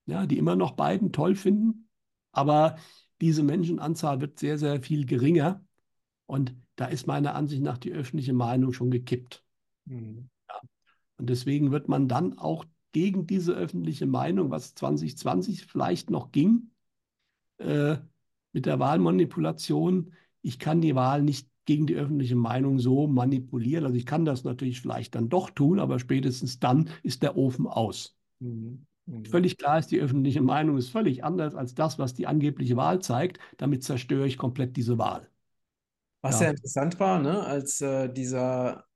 ja, 0.07 0.27
die 0.27 0.39
immer 0.39 0.57
noch 0.57 0.73
Biden 0.73 1.13
toll 1.13 1.35
finden. 1.35 1.89
Aber 2.33 2.77
diese 3.21 3.43
Menschenanzahl 3.43 4.21
wird 4.21 4.39
sehr, 4.39 4.59
sehr 4.59 4.83
viel 4.83 5.07
geringer. 5.07 5.65
Und 6.27 6.55
da 6.77 6.87
ist 6.87 7.07
meiner 7.07 7.35
Ansicht 7.35 7.63
nach 7.63 7.79
die 7.79 7.93
öffentliche 7.93 8.33
Meinung 8.33 8.73
schon 8.73 8.91
gekippt. 8.91 9.45
Mhm. 9.87 10.29
Ja. 10.49 10.61
Und 11.17 11.31
deswegen 11.31 11.73
wird 11.73 11.89
man 11.89 12.07
dann 12.07 12.39
auch 12.39 12.65
gegen 12.99 13.29
diese 13.29 13.53
öffentliche 13.53 14.07
Meinung, 14.07 14.51
was 14.51 14.75
2020 14.75 15.67
vielleicht 15.67 16.11
noch 16.11 16.33
ging, 16.33 16.73
äh, 17.59 17.99
mit 18.53 18.67
der 18.67 18.81
Wahlmanipulation, 18.81 20.15
ich 20.43 20.59
kann 20.59 20.81
die 20.81 20.97
Wahl 20.97 21.23
nicht 21.23 21.49
gegen 21.65 21.87
die 21.87 21.95
öffentliche 21.95 22.35
Meinung 22.35 22.81
so 22.81 23.07
manipulieren. 23.07 23.85
Also 23.85 23.97
ich 23.97 24.05
kann 24.05 24.25
das 24.25 24.43
natürlich 24.43 24.81
vielleicht 24.81 25.15
dann 25.15 25.29
doch 25.29 25.51
tun, 25.51 25.79
aber 25.79 26.01
spätestens 26.01 26.59
dann 26.59 26.91
ist 27.05 27.23
der 27.23 27.37
Ofen 27.37 27.69
aus. 27.69 28.17
Mhm. 28.41 28.85
Mhm. 29.07 29.25
Völlig 29.27 29.59
klar 29.59 29.79
ist, 29.79 29.93
die 29.93 30.01
öffentliche 30.01 30.43
Meinung 30.43 30.77
ist 30.77 30.89
völlig 30.89 31.23
anders 31.23 31.55
als 31.55 31.77
das, 31.77 32.01
was 32.01 32.15
die 32.15 32.27
angebliche 32.27 32.77
Wahl 32.77 33.01
zeigt. 33.01 33.39
Damit 33.59 33.85
zerstöre 33.85 34.27
ich 34.27 34.39
komplett 34.39 34.77
diese 34.77 34.99
Wahl. 34.99 35.29
Was 36.21 36.41
ja, 36.41 36.47
ja 36.47 36.51
interessant 36.51 36.99
war, 36.99 37.23
ne, 37.23 37.45
als 37.45 37.81
äh, 37.81 38.13
dieser 38.13 38.88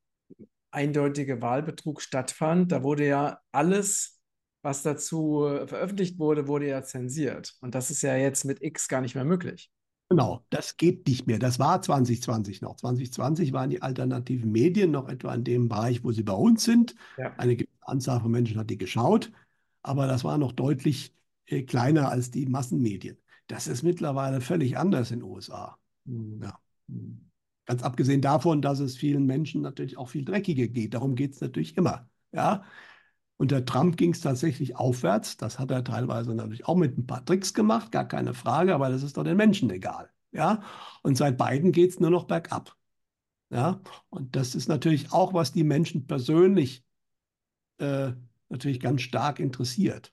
eindeutige 0.72 1.40
Wahlbetrug 1.40 2.00
stattfand, 2.00 2.72
da 2.72 2.82
wurde 2.82 3.06
ja 3.06 3.40
alles, 3.52 4.20
was 4.62 4.82
dazu 4.82 5.44
äh, 5.46 5.66
veröffentlicht 5.66 6.18
wurde, 6.18 6.48
wurde 6.48 6.68
ja 6.68 6.82
zensiert. 6.82 7.54
Und 7.60 7.74
das 7.74 7.90
ist 7.90 8.02
ja 8.02 8.16
jetzt 8.16 8.44
mit 8.44 8.62
X 8.62 8.88
gar 8.88 9.00
nicht 9.00 9.14
mehr 9.14 9.24
möglich. 9.24 9.70
Genau, 10.08 10.44
das 10.50 10.76
geht 10.76 11.06
nicht 11.06 11.26
mehr. 11.26 11.38
Das 11.38 11.58
war 11.58 11.80
2020 11.80 12.60
noch. 12.60 12.76
2020 12.76 13.52
waren 13.54 13.70
die 13.70 13.80
alternativen 13.80 14.52
Medien 14.52 14.90
noch 14.90 15.08
etwa 15.08 15.34
in 15.34 15.42
dem 15.42 15.68
Bereich, 15.68 16.04
wo 16.04 16.12
sie 16.12 16.22
bei 16.22 16.34
uns 16.34 16.64
sind. 16.64 16.94
Ja. 17.16 17.32
Eine 17.38 17.56
Anzahl 17.80 18.20
von 18.20 18.30
Menschen 18.30 18.58
hat 18.58 18.68
die 18.68 18.76
geschaut, 18.76 19.32
aber 19.82 20.06
das 20.06 20.22
war 20.22 20.36
noch 20.36 20.52
deutlich 20.52 21.14
äh, 21.46 21.62
kleiner 21.62 22.10
als 22.10 22.30
die 22.30 22.44
Massenmedien. 22.44 23.16
Das 23.46 23.66
ist 23.66 23.82
mittlerweile 23.82 24.40
völlig 24.40 24.76
anders 24.76 25.10
in 25.10 25.20
den 25.20 25.28
USA. 25.28 25.78
Mhm. 26.04 26.42
Ja. 26.42 26.58
Ganz 27.66 27.82
abgesehen 27.82 28.20
davon, 28.20 28.60
dass 28.60 28.80
es 28.80 28.96
vielen 28.96 29.26
Menschen 29.26 29.62
natürlich 29.62 29.96
auch 29.96 30.08
viel 30.08 30.24
dreckiger 30.24 30.66
geht. 30.66 30.94
Darum 30.94 31.14
geht 31.14 31.34
es 31.34 31.40
natürlich 31.40 31.76
immer. 31.76 32.08
Ja? 32.32 32.64
Unter 33.36 33.64
Trump 33.64 33.96
ging 33.96 34.12
es 34.12 34.20
tatsächlich 34.20 34.76
aufwärts. 34.76 35.36
Das 35.36 35.58
hat 35.58 35.70
er 35.70 35.84
teilweise 35.84 36.34
natürlich 36.34 36.66
auch 36.66 36.76
mit 36.76 36.98
ein 36.98 37.06
paar 37.06 37.24
Tricks 37.24 37.54
gemacht, 37.54 37.92
gar 37.92 38.06
keine 38.06 38.34
Frage, 38.34 38.74
aber 38.74 38.88
das 38.88 39.02
ist 39.02 39.16
doch 39.16 39.24
den 39.24 39.36
Menschen 39.36 39.70
egal. 39.70 40.10
Ja? 40.32 40.62
Und 41.02 41.16
seit 41.16 41.38
Biden 41.38 41.72
geht 41.72 41.90
es 41.90 42.00
nur 42.00 42.10
noch 42.10 42.24
bergab. 42.24 42.76
Ja? 43.50 43.80
Und 44.10 44.34
das 44.34 44.54
ist 44.54 44.68
natürlich 44.68 45.12
auch, 45.12 45.32
was 45.32 45.52
die 45.52 45.64
Menschen 45.64 46.06
persönlich 46.06 46.84
äh, 47.78 48.12
natürlich 48.48 48.80
ganz 48.80 49.02
stark 49.02 49.38
interessiert. 49.38 50.12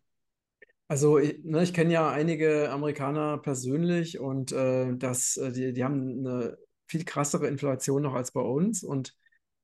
Also 0.87 1.19
ich, 1.19 1.43
ne, 1.43 1.61
ich 1.61 1.73
kenne 1.73 1.93
ja 1.93 2.09
einige 2.09 2.71
Amerikaner 2.71 3.37
persönlich 3.37 4.19
und 4.19 4.51
äh, 4.51 4.95
das, 4.97 5.37
äh, 5.37 5.51
die, 5.51 5.71
die 5.71 5.83
haben 5.83 6.25
eine 6.25 6.57
viel 6.89 7.05
krassere 7.05 7.47
Inflation 7.47 8.01
noch 8.01 8.15
als 8.15 8.31
bei 8.31 8.41
uns 8.41 8.83
und 8.83 9.15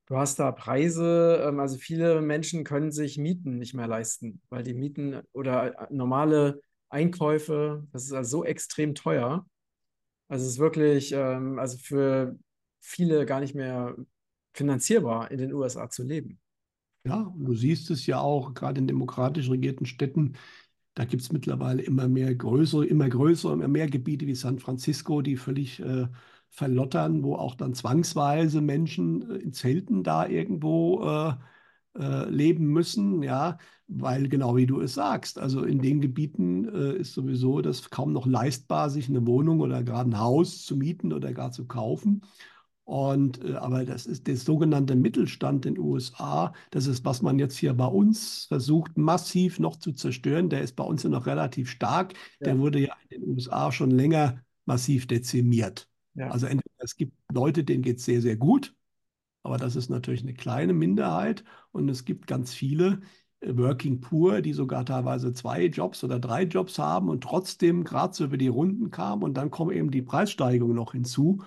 Du 0.08 0.16
hast 0.16 0.38
da 0.38 0.52
Preise, 0.52 1.44
ähm, 1.48 1.58
also 1.58 1.76
viele 1.78 2.20
Menschen 2.22 2.62
können 2.62 2.92
sich 2.92 3.18
Mieten 3.18 3.58
nicht 3.58 3.74
mehr 3.74 3.88
leisten, 3.88 4.40
weil 4.50 4.62
die 4.62 4.72
Mieten 4.74 5.20
oder 5.32 5.90
äh, 5.90 5.92
normale 5.92 6.60
Einkäufe, 6.88 7.84
das 7.92 8.04
ist 8.04 8.12
also 8.12 8.38
so 8.38 8.44
extrem 8.44 8.94
teuer. 8.94 9.46
Also 10.28 10.44
es 10.46 10.52
ist 10.52 10.58
wirklich, 10.58 11.12
ähm, 11.12 11.58
also 11.58 11.76
für 11.78 12.38
viele 12.80 13.26
gar 13.26 13.40
nicht 13.40 13.56
mehr 13.56 13.96
finanzierbar, 14.54 15.30
in 15.32 15.38
den 15.38 15.52
USA 15.52 15.90
zu 15.90 16.04
leben. 16.04 16.38
Ja, 17.04 17.32
du 17.36 17.54
siehst 17.54 17.90
es 17.90 18.06
ja 18.06 18.20
auch, 18.20 18.54
gerade 18.54 18.80
in 18.80 18.86
demokratisch 18.86 19.50
regierten 19.50 19.86
Städten, 19.86 20.36
da 20.94 21.04
gibt 21.04 21.22
es 21.22 21.32
mittlerweile 21.32 21.82
immer 21.82 22.08
mehr 22.08 22.34
größere, 22.34 22.86
immer 22.86 23.08
größere, 23.08 23.52
immer 23.52 23.68
mehr 23.68 23.88
Gebiete 23.88 24.26
wie 24.26 24.34
San 24.36 24.60
Francisco, 24.60 25.20
die 25.20 25.36
völlig 25.36 25.80
äh, 25.80 26.06
verlottern, 26.50 27.22
wo 27.22 27.34
auch 27.36 27.54
dann 27.54 27.74
zwangsweise 27.74 28.60
Menschen 28.60 29.30
äh, 29.30 29.36
in 29.36 29.52
Zelten 29.52 30.02
da 30.02 30.26
irgendwo 30.26 31.02
äh, 31.04 31.34
äh, 31.98 32.28
leben 32.30 32.66
müssen, 32.66 33.22
ja, 33.22 33.58
weil 33.88 34.28
genau 34.28 34.56
wie 34.56 34.66
du 34.66 34.80
es 34.80 34.94
sagst, 34.94 35.38
also 35.38 35.62
in 35.64 35.80
den 35.80 36.00
Gebieten 36.00 36.68
äh, 36.68 36.96
ist 36.96 37.14
sowieso 37.14 37.60
das 37.60 37.90
kaum 37.90 38.12
noch 38.12 38.26
leistbar, 38.26 38.90
sich 38.90 39.08
eine 39.08 39.26
Wohnung 39.26 39.60
oder 39.60 39.82
gerade 39.82 40.10
ein 40.10 40.18
Haus 40.18 40.64
zu 40.64 40.76
mieten 40.76 41.12
oder 41.12 41.32
gar 41.32 41.52
zu 41.52 41.66
kaufen. 41.66 42.22
Und, 42.84 43.44
äh, 43.44 43.54
aber 43.54 43.84
das 43.84 44.06
ist 44.06 44.26
der 44.28 44.36
sogenannte 44.36 44.94
Mittelstand 44.94 45.66
in 45.66 45.74
den 45.74 45.82
USA. 45.82 46.52
Das 46.70 46.86
ist, 46.86 47.04
was 47.04 47.20
man 47.20 47.38
jetzt 47.38 47.56
hier 47.56 47.74
bei 47.74 47.86
uns 47.86 48.44
versucht, 48.44 48.96
massiv 48.96 49.58
noch 49.58 49.76
zu 49.76 49.92
zerstören. 49.92 50.48
Der 50.48 50.62
ist 50.62 50.76
bei 50.76 50.84
uns 50.84 51.02
ja 51.02 51.10
noch 51.10 51.26
relativ 51.26 51.68
stark. 51.68 52.14
Ja. 52.40 52.46
Der 52.46 52.58
wurde 52.58 52.78
ja 52.80 52.94
in 53.08 53.20
den 53.20 53.30
USA 53.30 53.72
schon 53.72 53.90
länger 53.90 54.40
massiv 54.66 55.06
dezimiert. 55.06 55.88
Ja. 56.16 56.30
Also 56.30 56.46
entweder 56.46 56.74
es 56.78 56.96
gibt 56.96 57.14
Leute, 57.32 57.64
denen 57.64 57.82
geht 57.82 57.98
es 57.98 58.04
sehr, 58.04 58.22
sehr 58.22 58.36
gut, 58.36 58.74
aber 59.42 59.58
das 59.58 59.76
ist 59.76 59.90
natürlich 59.90 60.22
eine 60.22 60.34
kleine 60.34 60.72
Minderheit. 60.72 61.44
Und 61.72 61.88
es 61.88 62.04
gibt 62.04 62.26
ganz 62.26 62.52
viele 62.52 63.00
äh, 63.40 63.56
Working 63.56 64.00
Poor, 64.00 64.40
die 64.40 64.52
sogar 64.52 64.84
teilweise 64.84 65.32
zwei 65.32 65.66
Jobs 65.66 66.02
oder 66.02 66.18
drei 66.18 66.42
Jobs 66.44 66.78
haben 66.78 67.08
und 67.08 67.22
trotzdem 67.22 67.84
gerade 67.84 68.14
so 68.14 68.24
über 68.24 68.38
die 68.38 68.48
Runden 68.48 68.90
kamen. 68.90 69.22
Und 69.22 69.34
dann 69.34 69.50
kommen 69.50 69.76
eben 69.76 69.90
die 69.90 70.02
Preissteigerungen 70.02 70.76
noch 70.76 70.92
hinzu. 70.92 71.42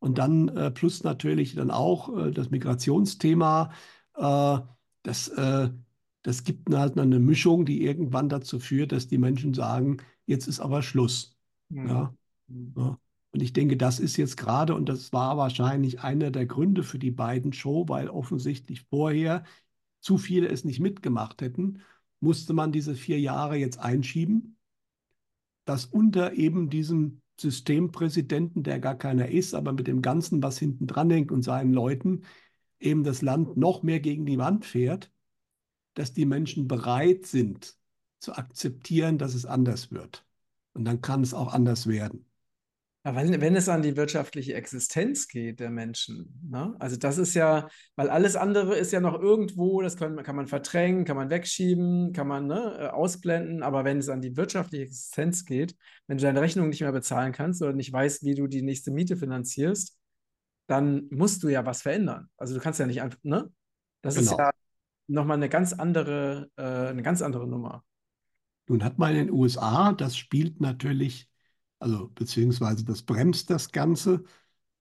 Und 0.00 0.18
dann 0.18 0.48
äh, 0.48 0.70
plus 0.70 1.04
natürlich 1.04 1.54
dann 1.54 1.70
auch 1.70 2.14
äh, 2.16 2.30
das 2.32 2.50
Migrationsthema. 2.50 3.72
Äh, 4.16 4.58
das, 5.02 5.28
äh, 5.28 5.70
das 6.22 6.44
gibt 6.44 6.74
halt 6.74 6.98
eine 6.98 7.20
Mischung, 7.20 7.66
die 7.66 7.84
irgendwann 7.84 8.28
dazu 8.28 8.58
führt, 8.58 8.92
dass 8.92 9.06
die 9.06 9.18
Menschen 9.18 9.54
sagen, 9.54 9.98
jetzt 10.26 10.46
ist 10.48 10.60
aber 10.60 10.82
Schluss. 10.82 11.36
Mhm. 11.68 11.88
Ja? 11.88 12.14
ja. 12.76 12.98
Und 13.34 13.42
ich 13.42 13.52
denke, 13.52 13.76
das 13.76 13.98
ist 13.98 14.16
jetzt 14.16 14.36
gerade, 14.36 14.76
und 14.76 14.88
das 14.88 15.12
war 15.12 15.36
wahrscheinlich 15.36 16.02
einer 16.02 16.30
der 16.30 16.46
Gründe 16.46 16.84
für 16.84 17.00
die 17.00 17.10
beiden 17.10 17.52
Show, 17.52 17.88
weil 17.88 18.08
offensichtlich 18.08 18.82
vorher 18.82 19.42
zu 20.00 20.18
viele 20.18 20.46
es 20.46 20.64
nicht 20.64 20.78
mitgemacht 20.78 21.42
hätten, 21.42 21.80
musste 22.20 22.52
man 22.52 22.70
diese 22.70 22.94
vier 22.94 23.18
Jahre 23.18 23.56
jetzt 23.56 23.80
einschieben, 23.80 24.56
dass 25.64 25.84
unter 25.84 26.34
eben 26.34 26.70
diesem 26.70 27.22
Systempräsidenten, 27.40 28.62
der 28.62 28.78
gar 28.78 28.94
keiner 28.94 29.28
ist, 29.28 29.52
aber 29.54 29.72
mit 29.72 29.88
dem 29.88 30.00
Ganzen, 30.00 30.40
was 30.40 30.56
hinten 30.56 30.86
dran 30.86 31.10
hängt 31.10 31.32
und 31.32 31.42
seinen 31.42 31.72
Leuten, 31.72 32.22
eben 32.78 33.02
das 33.02 33.20
Land 33.20 33.56
noch 33.56 33.82
mehr 33.82 33.98
gegen 33.98 34.26
die 34.26 34.38
Wand 34.38 34.64
fährt, 34.64 35.10
dass 35.94 36.12
die 36.12 36.26
Menschen 36.26 36.68
bereit 36.68 37.26
sind 37.26 37.76
zu 38.20 38.34
akzeptieren, 38.34 39.18
dass 39.18 39.34
es 39.34 39.44
anders 39.44 39.90
wird. 39.90 40.24
Und 40.72 40.84
dann 40.84 41.00
kann 41.00 41.22
es 41.22 41.34
auch 41.34 41.52
anders 41.52 41.88
werden. 41.88 42.26
Ja, 43.06 43.14
wenn, 43.14 43.38
wenn 43.42 43.54
es 43.54 43.68
an 43.68 43.82
die 43.82 43.98
wirtschaftliche 43.98 44.54
Existenz 44.54 45.28
geht 45.28 45.60
der 45.60 45.68
Menschen, 45.68 46.40
ne? 46.42 46.74
also 46.78 46.96
das 46.96 47.18
ist 47.18 47.34
ja, 47.34 47.68
weil 47.96 48.08
alles 48.08 48.34
andere 48.34 48.76
ist 48.76 48.92
ja 48.92 49.00
noch 49.00 49.20
irgendwo, 49.20 49.82
das 49.82 49.98
kann, 49.98 50.16
kann 50.22 50.36
man 50.36 50.46
verdrängen, 50.46 51.04
kann 51.04 51.16
man 51.16 51.28
wegschieben, 51.28 52.14
kann 52.14 52.26
man 52.26 52.46
ne, 52.46 52.78
äh, 52.80 52.86
ausblenden, 52.86 53.62
aber 53.62 53.84
wenn 53.84 53.98
es 53.98 54.08
an 54.08 54.22
die 54.22 54.38
wirtschaftliche 54.38 54.84
Existenz 54.84 55.44
geht, 55.44 55.76
wenn 56.06 56.16
du 56.16 56.22
deine 56.22 56.40
Rechnung 56.40 56.70
nicht 56.70 56.80
mehr 56.80 56.92
bezahlen 56.92 57.32
kannst 57.32 57.60
oder 57.60 57.74
nicht 57.74 57.92
weißt, 57.92 58.24
wie 58.24 58.34
du 58.34 58.46
die 58.46 58.62
nächste 58.62 58.90
Miete 58.90 59.18
finanzierst, 59.18 59.98
dann 60.66 61.06
musst 61.10 61.42
du 61.42 61.48
ja 61.48 61.66
was 61.66 61.82
verändern. 61.82 62.30
Also 62.38 62.54
du 62.54 62.60
kannst 62.60 62.80
ja 62.80 62.86
nicht 62.86 63.02
einfach, 63.02 63.18
ne? 63.22 63.52
Das 64.00 64.14
genau. 64.14 64.30
ist 64.30 64.38
ja 64.38 64.50
nochmal 65.08 65.36
eine 65.36 65.50
ganz 65.50 65.74
andere, 65.74 66.48
äh, 66.56 66.62
eine 66.62 67.02
ganz 67.02 67.20
andere 67.20 67.46
Nummer. 67.46 67.84
Nun 68.66 68.82
hat 68.82 68.96
man 68.96 69.10
in 69.10 69.26
den 69.26 69.30
USA, 69.30 69.92
das 69.92 70.16
spielt 70.16 70.62
natürlich 70.62 71.28
also 71.84 72.08
beziehungsweise 72.14 72.84
das 72.84 73.02
bremst 73.02 73.50
das 73.50 73.70
Ganze 73.70 74.24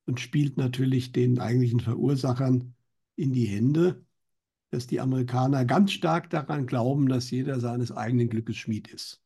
und 0.06 0.22
spielt 0.22 0.58
natürlich 0.58 1.12
den 1.12 1.39
eigentlichen 1.39 1.82
Verursachern 1.82 2.76
in 3.18 3.34
die 3.34 3.46
Hände, 3.46 4.06
dass 4.72 4.88
die 4.88 5.02
Amerikaner 5.02 5.66
ganz 5.66 5.92
stark 5.92 6.30
daran 6.30 6.68
glauben, 6.68 7.10
dass 7.10 7.32
jeder 7.32 7.60
seines 7.60 7.92
eigenen 7.92 8.30
Glückes 8.30 8.58
Schmied 8.58 8.88
ist. 8.89 9.22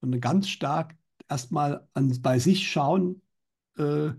und 0.00 0.20
ganz 0.20 0.48
stark 0.48 0.96
erstmal 1.28 1.88
bei 1.94 2.38
sich 2.38 2.68
schauen, 2.70 3.22
äh, 3.78 4.12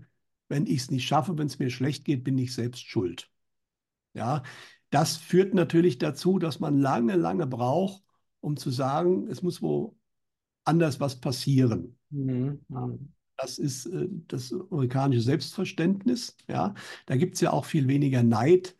wenn 0.48 0.66
ich 0.66 0.82
es 0.82 0.90
nicht 0.90 1.06
schaffe, 1.06 1.38
wenn 1.38 1.46
es 1.48 1.58
mir 1.58 1.70
schlecht 1.70 2.04
geht, 2.04 2.24
bin 2.24 2.38
ich 2.38 2.54
selbst 2.54 2.86
schuld. 2.86 3.30
Ja, 4.14 4.42
das 4.90 5.16
führt 5.16 5.54
natürlich 5.54 5.98
dazu, 5.98 6.38
dass 6.38 6.60
man 6.60 6.78
lange, 6.78 7.16
lange 7.16 7.46
braucht, 7.46 8.02
um 8.40 8.56
zu 8.56 8.70
sagen, 8.70 9.28
es 9.28 9.42
muss 9.42 9.62
wo 9.62 9.96
anders 10.64 11.00
was 11.00 11.20
passieren. 11.20 11.97
Mhm. 12.10 12.60
Das 13.36 13.58
ist 13.58 13.86
äh, 13.86 14.08
das 14.28 14.52
amerikanische 14.52 15.22
Selbstverständnis. 15.22 16.36
Ja, 16.48 16.74
da 17.06 17.16
gibt 17.16 17.34
es 17.36 17.40
ja 17.40 17.52
auch 17.52 17.64
viel 17.64 17.88
weniger 17.88 18.22
Neid 18.22 18.76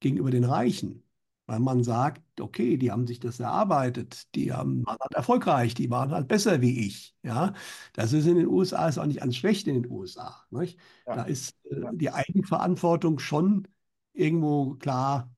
gegenüber 0.00 0.30
den 0.30 0.44
Reichen 0.44 1.02
weil 1.46 1.58
man 1.58 1.82
sagt, 1.82 2.22
okay, 2.40 2.76
die 2.76 2.92
haben 2.92 3.08
sich 3.08 3.18
das 3.18 3.40
erarbeitet, 3.40 4.32
die 4.36 4.52
haben, 4.52 4.86
waren 4.86 4.98
halt 5.00 5.14
erfolgreich, 5.14 5.74
die 5.74 5.90
waren 5.90 6.12
halt 6.12 6.28
besser 6.28 6.60
wie 6.60 6.86
ich. 6.86 7.16
Ja, 7.24 7.54
das 7.92 8.12
ist 8.12 8.26
in 8.26 8.36
den 8.36 8.46
USA 8.46 8.88
ist 8.88 8.98
auch 8.98 9.06
nicht 9.06 9.20
alles 9.22 9.36
schlecht 9.36 9.66
in 9.66 9.82
den 9.82 9.90
USA. 9.90 10.46
Nicht? 10.50 10.78
Ja. 11.06 11.16
Da 11.16 11.22
ist 11.24 11.56
äh, 11.64 11.76
die 11.94 12.12
Eigenverantwortung 12.12 13.18
schon 13.18 13.66
irgendwo 14.12 14.74
klar 14.76 15.34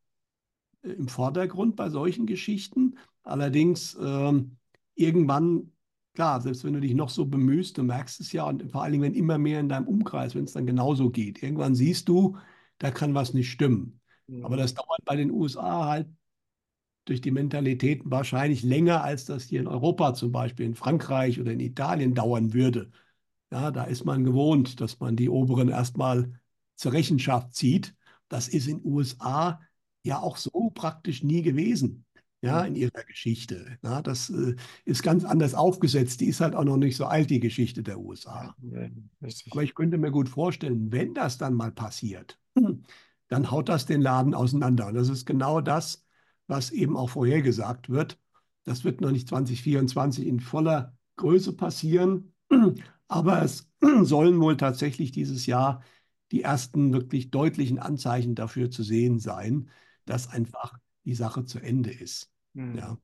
äh, 0.83 0.90
im 0.90 1.09
Vordergrund 1.09 1.77
bei 1.77 1.90
solchen 1.90 2.27
Geschichten. 2.27 2.99
Allerdings 3.23 3.97
ähm, 4.01 4.59
irgendwann, 4.95 5.71
klar, 6.14 6.40
selbst 6.40 6.64
wenn 6.64 6.75
du 6.75 6.81
dich 6.81 6.94
noch 6.94 7.09
so 7.11 7.27
bemühst, 7.27 7.79
du 7.79 7.83
merkst 7.83 8.20
es 8.20 8.33
ja 8.33 8.44
und 8.44 8.70
vor 8.70 8.83
allen 8.83 8.92
Dingen, 8.92 9.05
wenn 9.05 9.14
immer 9.14 9.38
mehr 9.38 9.61
in 9.61 9.68
deinem 9.68 9.88
Umkreis, 9.88 10.35
wenn 10.35 10.44
es 10.44 10.53
dann 10.53 10.66
genauso 10.66 11.11
geht, 11.11 11.42
irgendwann 11.42 11.75
siehst 11.75 12.09
du, 12.09 12.37
da 12.79 12.90
kann 12.90 13.14
was 13.14 13.35
nicht 13.35 13.51
stimmen. 13.51 14.01
Aber 14.42 14.57
das 14.57 14.75
dauert 14.75 15.05
bei 15.05 15.16
den 15.16 15.31
USA 15.31 15.87
halt 15.87 16.09
durch 17.05 17.20
die 17.20 17.31
Mentalitäten 17.31 18.11
wahrscheinlich 18.11 18.62
länger, 18.62 19.03
als 19.03 19.25
das 19.25 19.44
hier 19.44 19.61
in 19.61 19.66
Europa 19.66 20.14
zum 20.14 20.33
Beispiel, 20.33 20.66
in 20.66 20.75
Frankreich 20.75 21.40
oder 21.40 21.53
in 21.53 21.61
Italien 21.61 22.14
dauern 22.14 22.55
würde. 22.55 22.90
Ja, 23.51 23.70
da 23.70 23.85
ist 23.85 24.05
man 24.05 24.25
gewohnt, 24.25 24.81
dass 24.81 25.01
man 25.01 25.16
die 25.16 25.29
Oberen 25.29 25.68
erstmal 25.68 26.33
zur 26.77 26.92
Rechenschaft 26.92 27.55
zieht. 27.55 27.94
Das 28.29 28.48
ist 28.48 28.66
in 28.66 28.79
den 28.79 28.90
USA 28.90 29.61
ja 30.05 30.20
auch 30.20 30.37
so 30.37 30.70
praktisch 30.75 31.22
nie 31.22 31.42
gewesen, 31.42 32.05
ja, 32.42 32.62
in 32.62 32.74
ihrer 32.74 33.05
Geschichte. 33.05 33.78
Ja, 33.83 34.02
das 34.02 34.28
äh, 34.31 34.57
ist 34.85 35.02
ganz 35.02 35.24
anders 35.24 35.55
aufgesetzt. 35.55 36.20
Die 36.20 36.26
ist 36.26 36.40
halt 36.40 36.55
auch 36.55 36.64
noch 36.64 36.76
nicht 36.76 36.96
so 36.96 37.07
alt, 37.07 37.31
die 37.31 37.40
Geschichte 37.40 37.83
der 37.83 38.00
USA. 38.00 38.55
Ja, 38.62 38.88
Aber 39.50 39.62
ich 39.62 39.74
könnte 39.74 39.96
mir 39.96 40.11
gut 40.11 40.28
vorstellen, 40.28 40.90
wenn 40.90 41.14
das 41.14 41.38
dann 41.38 41.55
mal 41.55 41.70
passiert, 41.70 42.38
dann 43.28 43.50
haut 43.50 43.68
das 43.68 43.87
den 43.87 44.02
Laden 44.02 44.35
auseinander. 44.35 44.88
Und 44.88 44.94
das 44.94 45.09
ist 45.09 45.24
genau 45.24 45.61
das, 45.61 46.05
was 46.48 46.70
eben 46.70 46.96
auch 46.96 47.11
vorhergesagt 47.11 47.88
wird. 47.88 48.18
Das 48.64 48.85
wird 48.85 49.00
noch 49.00 49.12
nicht 49.12 49.28
2024 49.28 50.26
in 50.26 50.40
voller 50.40 50.96
Größe 51.16 51.52
passieren, 51.52 52.35
aber 53.09 53.42
es 53.42 53.70
sollen 54.02 54.40
wohl 54.40 54.57
tatsächlich 54.57 55.12
dieses 55.12 55.46
Jahr 55.46 55.83
die 56.33 56.42
ersten 56.42 56.92
wirklich 56.92 57.31
deutlichen 57.31 57.78
Anzeichen 57.78 58.35
dafür 58.35 58.70
zu 58.70 58.83
sehen 58.83 59.20
sein, 59.20 59.70
dass 60.07 60.28
einfach 60.28 60.78
die 61.05 61.14
Sache 61.14 61.44
zu 61.44 61.61
Ende 61.61 61.90
ist. 61.90 62.32
Mhm. 62.54 62.78
Ja. 62.78 62.98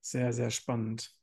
Sehr, 0.00 0.32
sehr 0.32 0.50
spannend. 0.50 1.14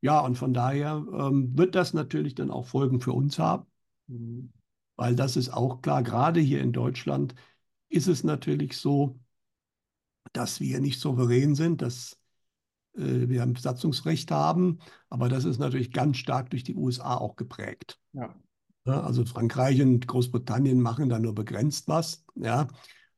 Ja, 0.00 0.20
und 0.20 0.36
von 0.36 0.54
daher 0.54 1.04
ähm, 1.12 1.56
wird 1.56 1.74
das 1.74 1.92
natürlich 1.92 2.34
dann 2.34 2.50
auch 2.50 2.66
Folgen 2.66 3.00
für 3.00 3.12
uns 3.12 3.38
haben. 3.38 3.66
Mhm 4.06 4.52
weil 5.00 5.16
das 5.16 5.36
ist 5.36 5.48
auch 5.48 5.80
klar, 5.80 6.02
gerade 6.02 6.40
hier 6.40 6.60
in 6.60 6.72
Deutschland 6.74 7.34
ist 7.88 8.06
es 8.06 8.22
natürlich 8.22 8.76
so, 8.76 9.18
dass 10.34 10.60
wir 10.60 10.78
nicht 10.78 11.00
souverän 11.00 11.54
sind, 11.54 11.80
dass 11.80 12.18
äh, 12.98 13.26
wir 13.26 13.42
ein 13.42 13.54
Besatzungsrecht 13.54 14.30
haben, 14.30 14.78
aber 15.08 15.30
das 15.30 15.46
ist 15.46 15.58
natürlich 15.58 15.90
ganz 15.90 16.18
stark 16.18 16.50
durch 16.50 16.64
die 16.64 16.74
USA 16.74 17.16
auch 17.16 17.36
geprägt. 17.36 17.98
Ja. 18.12 18.34
Ja, 18.84 19.00
also 19.00 19.24
Frankreich 19.24 19.80
und 19.80 20.06
Großbritannien 20.06 20.82
machen 20.82 21.08
da 21.08 21.18
nur 21.18 21.34
begrenzt 21.34 21.88
was. 21.88 22.22
Ja. 22.34 22.68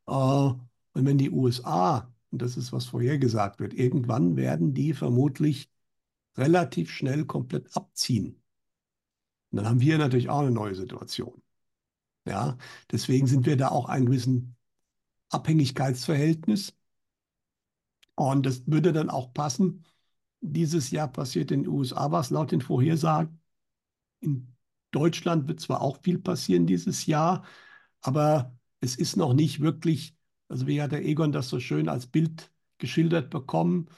Äh, 0.06 0.52
und 0.94 1.06
wenn 1.06 1.18
die 1.18 1.30
USA, 1.30 2.12
und 2.30 2.42
das 2.42 2.56
ist 2.56 2.72
was 2.72 2.86
vorhergesagt 2.86 3.60
wird, 3.60 3.74
irgendwann 3.74 4.36
werden 4.36 4.74
die 4.74 4.94
vermutlich 4.94 5.70
relativ 6.36 6.90
schnell 6.90 7.24
komplett 7.26 7.74
abziehen. 7.76 8.42
Und 9.50 9.58
dann 9.58 9.66
haben 9.66 9.80
wir 9.80 9.98
natürlich 9.98 10.30
auch 10.30 10.40
eine 10.40 10.50
neue 10.50 10.74
Situation. 10.74 11.42
Ja, 12.24 12.56
deswegen 12.90 13.26
sind 13.26 13.46
wir 13.46 13.56
da 13.56 13.68
auch 13.68 13.88
ein 13.88 14.06
gewissen 14.06 14.56
Abhängigkeitsverhältnis. 15.30 16.74
Und 18.14 18.46
das 18.46 18.66
würde 18.66 18.92
dann 18.92 19.10
auch 19.10 19.32
passen. 19.34 19.84
Dieses 20.40 20.90
Jahr 20.90 21.08
passiert 21.08 21.50
in 21.50 21.64
den 21.64 21.72
USA 21.72 22.10
was 22.10 22.30
laut 22.30 22.52
den 22.52 22.60
Vorhersagen. 22.60 23.40
In 24.20 24.54
Deutschland 24.90 25.48
wird 25.48 25.60
zwar 25.60 25.80
auch 25.80 26.02
viel 26.02 26.18
passieren 26.18 26.66
dieses 26.66 27.06
Jahr, 27.06 27.44
aber 28.00 28.56
es 28.80 28.96
ist 28.96 29.16
noch 29.16 29.34
nicht 29.34 29.60
wirklich, 29.60 30.16
also 30.52 30.66
wie 30.66 30.82
hat 30.82 30.92
der 30.92 31.04
Egon 31.04 31.32
das 31.32 31.48
so 31.48 31.58
schön 31.60 31.88
als 31.88 32.06
Bild 32.06 32.52
geschildert 32.76 33.30
bekommen, 33.30 33.88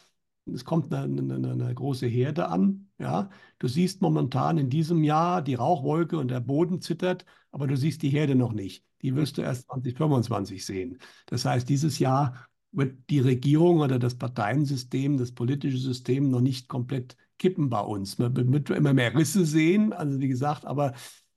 es 0.47 0.64
kommt 0.64 0.93
eine, 0.93 1.21
eine, 1.21 1.51
eine, 1.51 1.75
große 1.75 2.07
Herde 2.07 2.49
an. 2.49 2.88
Ja? 2.99 3.31
Du 3.59 3.67
siehst 3.67 4.03
momentan 4.03 4.59
in 4.59 4.71
diesem 4.71 5.03
Jahr 5.03 5.43
die 5.43 5.55
Rauchwolke 5.55 6.19
und 6.19 6.29
der 6.31 6.40
Boden 6.40 6.81
zittert, 6.81 7.25
aber 7.51 7.67
du 7.67 7.77
siehst 7.77 8.03
die 8.03 8.11
Herde 8.11 8.35
noch 8.35 8.53
nicht. 8.53 8.85
Die 9.03 9.17
wirst 9.17 9.38
du 9.38 9.43
erst 9.43 9.67
2025 9.67 10.64
sehen. 10.64 10.99
Das 11.27 11.45
heißt, 11.45 11.69
dieses 11.69 11.99
Jahr 11.99 12.47
wird 12.73 12.99
die 13.11 13.21
Regierung 13.21 13.81
oder 13.81 13.99
das 13.99 14.17
Parteiensystem, 14.17 15.17
das 15.17 15.33
politische 15.33 15.79
System 15.79 16.31
noch 16.31 16.40
nicht 16.40 16.69
komplett 16.69 17.17
kippen 17.38 17.69
bei 17.69 17.81
uns. 17.81 18.19
Man 18.19 18.37
wird 18.37 18.71
immer 18.71 18.95
mehr 18.95 19.14
Risse 19.14 19.45
sehen, 19.45 19.93
also 19.93 20.21
wie 20.21 20.29
gesagt, 20.29 20.67
aber 20.67 20.93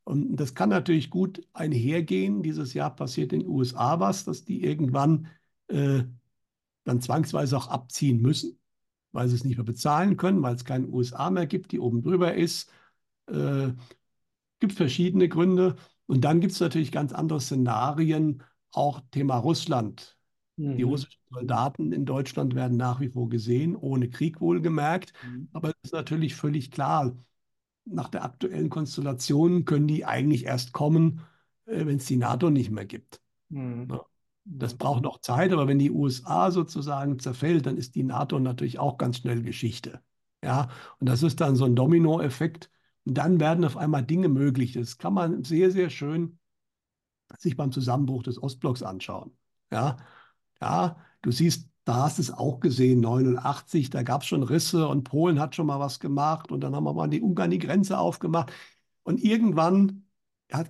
und 0.08 0.38
das 0.38 0.56
kann 0.56 0.70
natürlich 0.70 1.10
gut 1.10 1.46
einhergehen. 1.54 2.43
Dieses 2.43 2.74
Jahr 2.74 2.96
passiert 2.96 3.34
in 3.34 3.41
den 3.41 3.50
USA 3.50 4.00
was, 4.00 4.24
dass 4.24 4.46
die 4.46 4.63
irgendwann 4.63 5.28
äh, 5.67 6.04
dann 6.86 7.02
zwangsweise 7.02 7.58
auch 7.58 7.67
abziehen 7.67 8.22
müssen 8.22 8.58
weil 9.17 9.28
sie 9.28 9.36
es 9.36 9.43
nicht 9.43 9.58
mehr 9.58 9.65
bezahlen 9.65 10.15
können, 10.15 10.43
weil 10.43 10.54
es 10.54 10.63
keine 10.63 10.88
USA 10.88 11.32
mehr 11.32 11.48
gibt, 11.48 11.72
die 11.72 11.80
oben 11.80 12.04
drüber 12.04 12.36
ist. 12.36 12.72
Äh, 13.28 13.70
gibt 14.60 14.74
verschiedene 14.74 15.28
Gründe. 15.28 15.76
Und 16.06 16.22
dann 16.22 16.39
gibt 16.39 16.54
es 16.54 16.60
natürlich 16.60 16.91
ganz 16.91 17.13
andere 17.13 17.41
Szenarien, 17.41 18.43
auch 18.72 19.02
Thema 19.10 19.38
Russland. 19.38 20.17
Mhm. 20.56 20.78
Die 20.78 20.84
russischen 20.84 21.20
Soldaten 21.32 21.91
in 21.91 22.06
Deutschland 22.06 22.54
werden 22.54 22.78
nach 22.78 23.00
wie 23.00 23.10
vor 23.10 23.28
gesehen, 23.28 23.76
ohne 23.76 24.08
Krieg 24.10 24.39
wohlgemerkt. 24.39 25.13
Mhm. 25.26 25.50
Aber 25.52 25.70
es 25.70 25.76
ist 25.86 25.93
natürlich 25.93 26.36
völlig 26.36 26.70
klar, 26.70 27.15
nach 27.89 28.10
der 28.10 28.23
aktuellen 28.23 28.69
Konstellation 28.69 29.65
können 29.65 29.88
die 29.88 30.06
eigentlich 30.06 30.45
erst 30.45 30.73
kommen, 30.73 31.21
äh, 31.65 31.86
wenn 31.86 31.97
es 31.97 32.06
die 32.06 32.17
NATO 32.17 32.50
nicht 32.50 32.71
mehr 32.71 32.86
gibt. 32.86 33.21
Mhm. 33.50 33.88
Ja. 33.89 34.06
Das 34.50 34.76
braucht 34.76 35.04
noch 35.04 35.19
Zeit, 35.19 35.52
aber 35.52 35.67
wenn 35.67 35.80
die 35.80 35.91
USA 35.91 36.52
sozusagen 36.52 37.19
zerfällt, 37.19 37.65
dann 37.65 37.76
ist 37.76 37.95
die 37.95 38.04
NATO 38.04 38.39
natürlich 38.39 38.80
auch 38.80 38.97
ganz 38.97 39.17
schnell 39.17 39.41
Geschichte. 39.41 40.02
Ja, 40.41 40.69
und 41.00 41.10
das 41.10 41.21
ist 41.21 41.41
dann 41.41 41.56
so 41.56 41.65
ein 41.65 41.76
Dominoeffekt. 41.76 42.69
Und 43.04 43.17
dann 43.17 43.39
werden 43.39 43.65
auf 43.65 43.76
einmal 43.76 44.04
Dinge 44.04 44.30
möglich. 44.30 44.73
Das 44.73 44.97
kann 44.97 45.13
man 45.13 45.43
sehr, 45.43 45.71
sehr 45.71 45.89
schön 45.89 46.39
sich 47.38 47.58
beim 47.58 47.71
Zusammenbruch 47.71 48.23
des 48.23 48.41
Ostblocks 48.41 48.84
anschauen. 48.84 49.36
Ja, 49.71 49.97
ja 50.62 50.97
du 51.21 51.32
siehst, 51.32 51.69
da 51.88 52.04
hast 52.04 52.17
du 52.17 52.21
es 52.21 52.32
auch 52.32 52.60
gesehen, 52.60 53.00
89, 53.00 53.89
da 53.89 54.04
gab 54.04 54.21
es 54.21 54.28
schon 54.28 54.43
Risse 54.43 54.89
und 54.89 55.04
Polen 55.06 55.39
hat 55.39 55.56
schon 55.56 55.67
mal 55.67 55.80
was 55.80 56.02
gemacht 56.02 56.52
und 56.52 56.60
dann 56.62 56.76
haben 56.76 56.84
wir 56.84 56.93
mal 56.93 57.08
die 57.08 57.21
Ungarn 57.21 57.50
die 57.50 57.60
Grenze 57.60 57.97
aufgemacht. 57.97 58.52
Und 59.04 59.23
irgendwann 59.23 60.04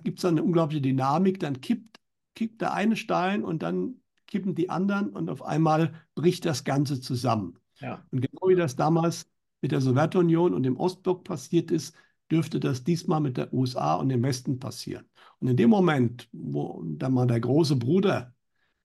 gibt 0.04 0.18
es 0.18 0.22
dann 0.22 0.34
eine 0.34 0.44
unglaubliche 0.44 0.82
Dynamik, 0.82 1.40
dann 1.40 1.60
kippt 1.60 1.98
kippt 2.36 2.60
der 2.60 2.72
eine 2.72 2.94
Stein 2.94 3.42
und 3.42 3.64
dann 3.64 3.96
kippen 4.28 4.54
die 4.54 4.70
anderen 4.70 5.08
und 5.08 5.28
auf 5.28 5.42
einmal 5.42 5.92
bricht 6.14 6.44
das 6.44 6.62
Ganze 6.62 7.00
zusammen. 7.00 7.58
Ja. 7.80 8.06
Und 8.12 8.20
genau 8.20 8.48
wie 8.48 8.54
das 8.54 8.76
damals 8.76 9.28
mit 9.60 9.72
der 9.72 9.80
Sowjetunion 9.80 10.54
und 10.54 10.62
dem 10.62 10.76
Ostblock 10.76 11.24
passiert 11.24 11.72
ist, 11.72 11.96
dürfte 12.30 12.60
das 12.60 12.84
diesmal 12.84 13.20
mit 13.20 13.38
der 13.38 13.52
USA 13.52 13.94
und 13.94 14.08
dem 14.10 14.22
Westen 14.22 14.60
passieren. 14.60 15.04
Und 15.40 15.48
in 15.48 15.56
dem 15.56 15.68
Moment, 15.68 16.28
wo 16.30 16.80
dann 16.84 17.12
mal 17.12 17.26
der 17.26 17.40
große 17.40 17.74
Bruder, 17.74 18.36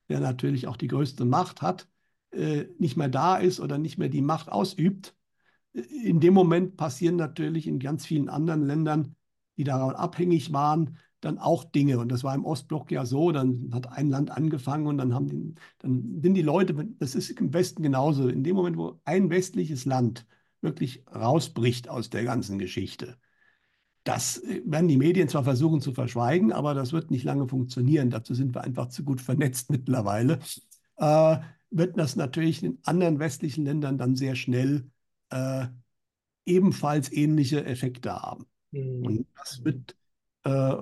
der 0.10 0.20
natürlich 0.20 0.66
auch 0.66 0.78
die 0.78 0.88
größte 0.88 1.26
Macht 1.26 1.62
hat, 1.62 1.88
äh, 2.34 2.66
nicht 2.80 2.98
mehr 2.98 3.10
da 3.10 3.38
ist 3.38 3.60
oder 3.60 3.78
nicht 3.78 3.98
mehr 3.98 4.10
die 4.10 4.22
Macht 4.22 4.52
ausübt, 4.52 5.16
in 5.74 6.20
dem 6.20 6.34
Moment 6.34 6.78
passieren 6.78 7.16
natürlich 7.16 7.68
in 7.68 7.80
ganz 7.80 8.06
vielen 8.06 8.30
anderen 8.30 8.66
Ländern, 8.66 9.16
die 9.58 9.64
daran 9.64 9.96
abhängig 9.96 10.54
waren, 10.54 10.98
dann 11.20 11.40
auch 11.40 11.64
Dinge. 11.64 12.00
Und 12.00 12.12
das 12.12 12.24
war 12.24 12.36
im 12.36 12.46
Ostblock 12.46 12.92
ja 12.92 13.06
so, 13.06 13.32
dann 13.32 13.72
hat 13.74 13.92
ein 13.92 14.10
Land 14.10 14.30
angefangen 14.30 14.88
und 14.88 14.98
dann 14.98 15.14
haben 15.14 15.28
die, 15.28 15.56
dann 15.80 16.22
sind 16.22 16.34
die 16.36 16.42
Leute, 16.42 16.74
das 17.00 17.16
ist 17.16 17.32
im 17.32 17.54
Westen 17.54 17.82
genauso, 17.82 18.28
in 18.28 18.44
dem 18.44 18.56
Moment, 18.56 18.78
wo 18.78 19.00
ein 19.06 19.30
westliches 19.30 19.86
Land 19.86 20.28
wirklich 20.62 21.04
rausbricht 21.14 21.90
aus 21.90 22.10
der 22.10 22.24
ganzen 22.24 22.60
Geschichte, 22.60 23.18
das 24.04 24.38
äh, 24.38 24.62
werden 24.66 24.88
die 24.88 24.98
Medien 24.98 25.30
zwar 25.30 25.44
versuchen 25.44 25.82
zu 25.82 25.94
verschweigen, 25.94 26.52
aber 26.52 26.74
das 26.74 26.94
wird 26.94 27.12
nicht 27.12 27.24
lange 27.24 27.48
funktionieren. 27.48 28.10
Dazu 28.10 28.34
sind 28.34 28.54
wir 28.56 28.64
einfach 28.64 28.88
zu 28.90 29.04
gut 29.04 29.22
vernetzt 29.22 29.70
mittlerweile. 29.72 30.40
Äh, 30.98 31.38
wird 31.74 31.98
das 31.98 32.16
natürlich 32.16 32.64
in 32.64 32.80
anderen 32.84 33.20
westlichen 33.20 33.66
Ländern 33.66 33.98
dann 33.98 34.16
sehr 34.16 34.36
schnell 34.36 34.90
äh, 35.30 35.68
ebenfalls 36.46 37.12
ähnliche 37.12 37.66
Effekte 37.66 38.14
haben. 38.14 38.46
Mhm. 38.72 39.06
Und 39.06 39.28
das 39.36 39.64
wird, 39.64 39.96
äh, 40.44 40.76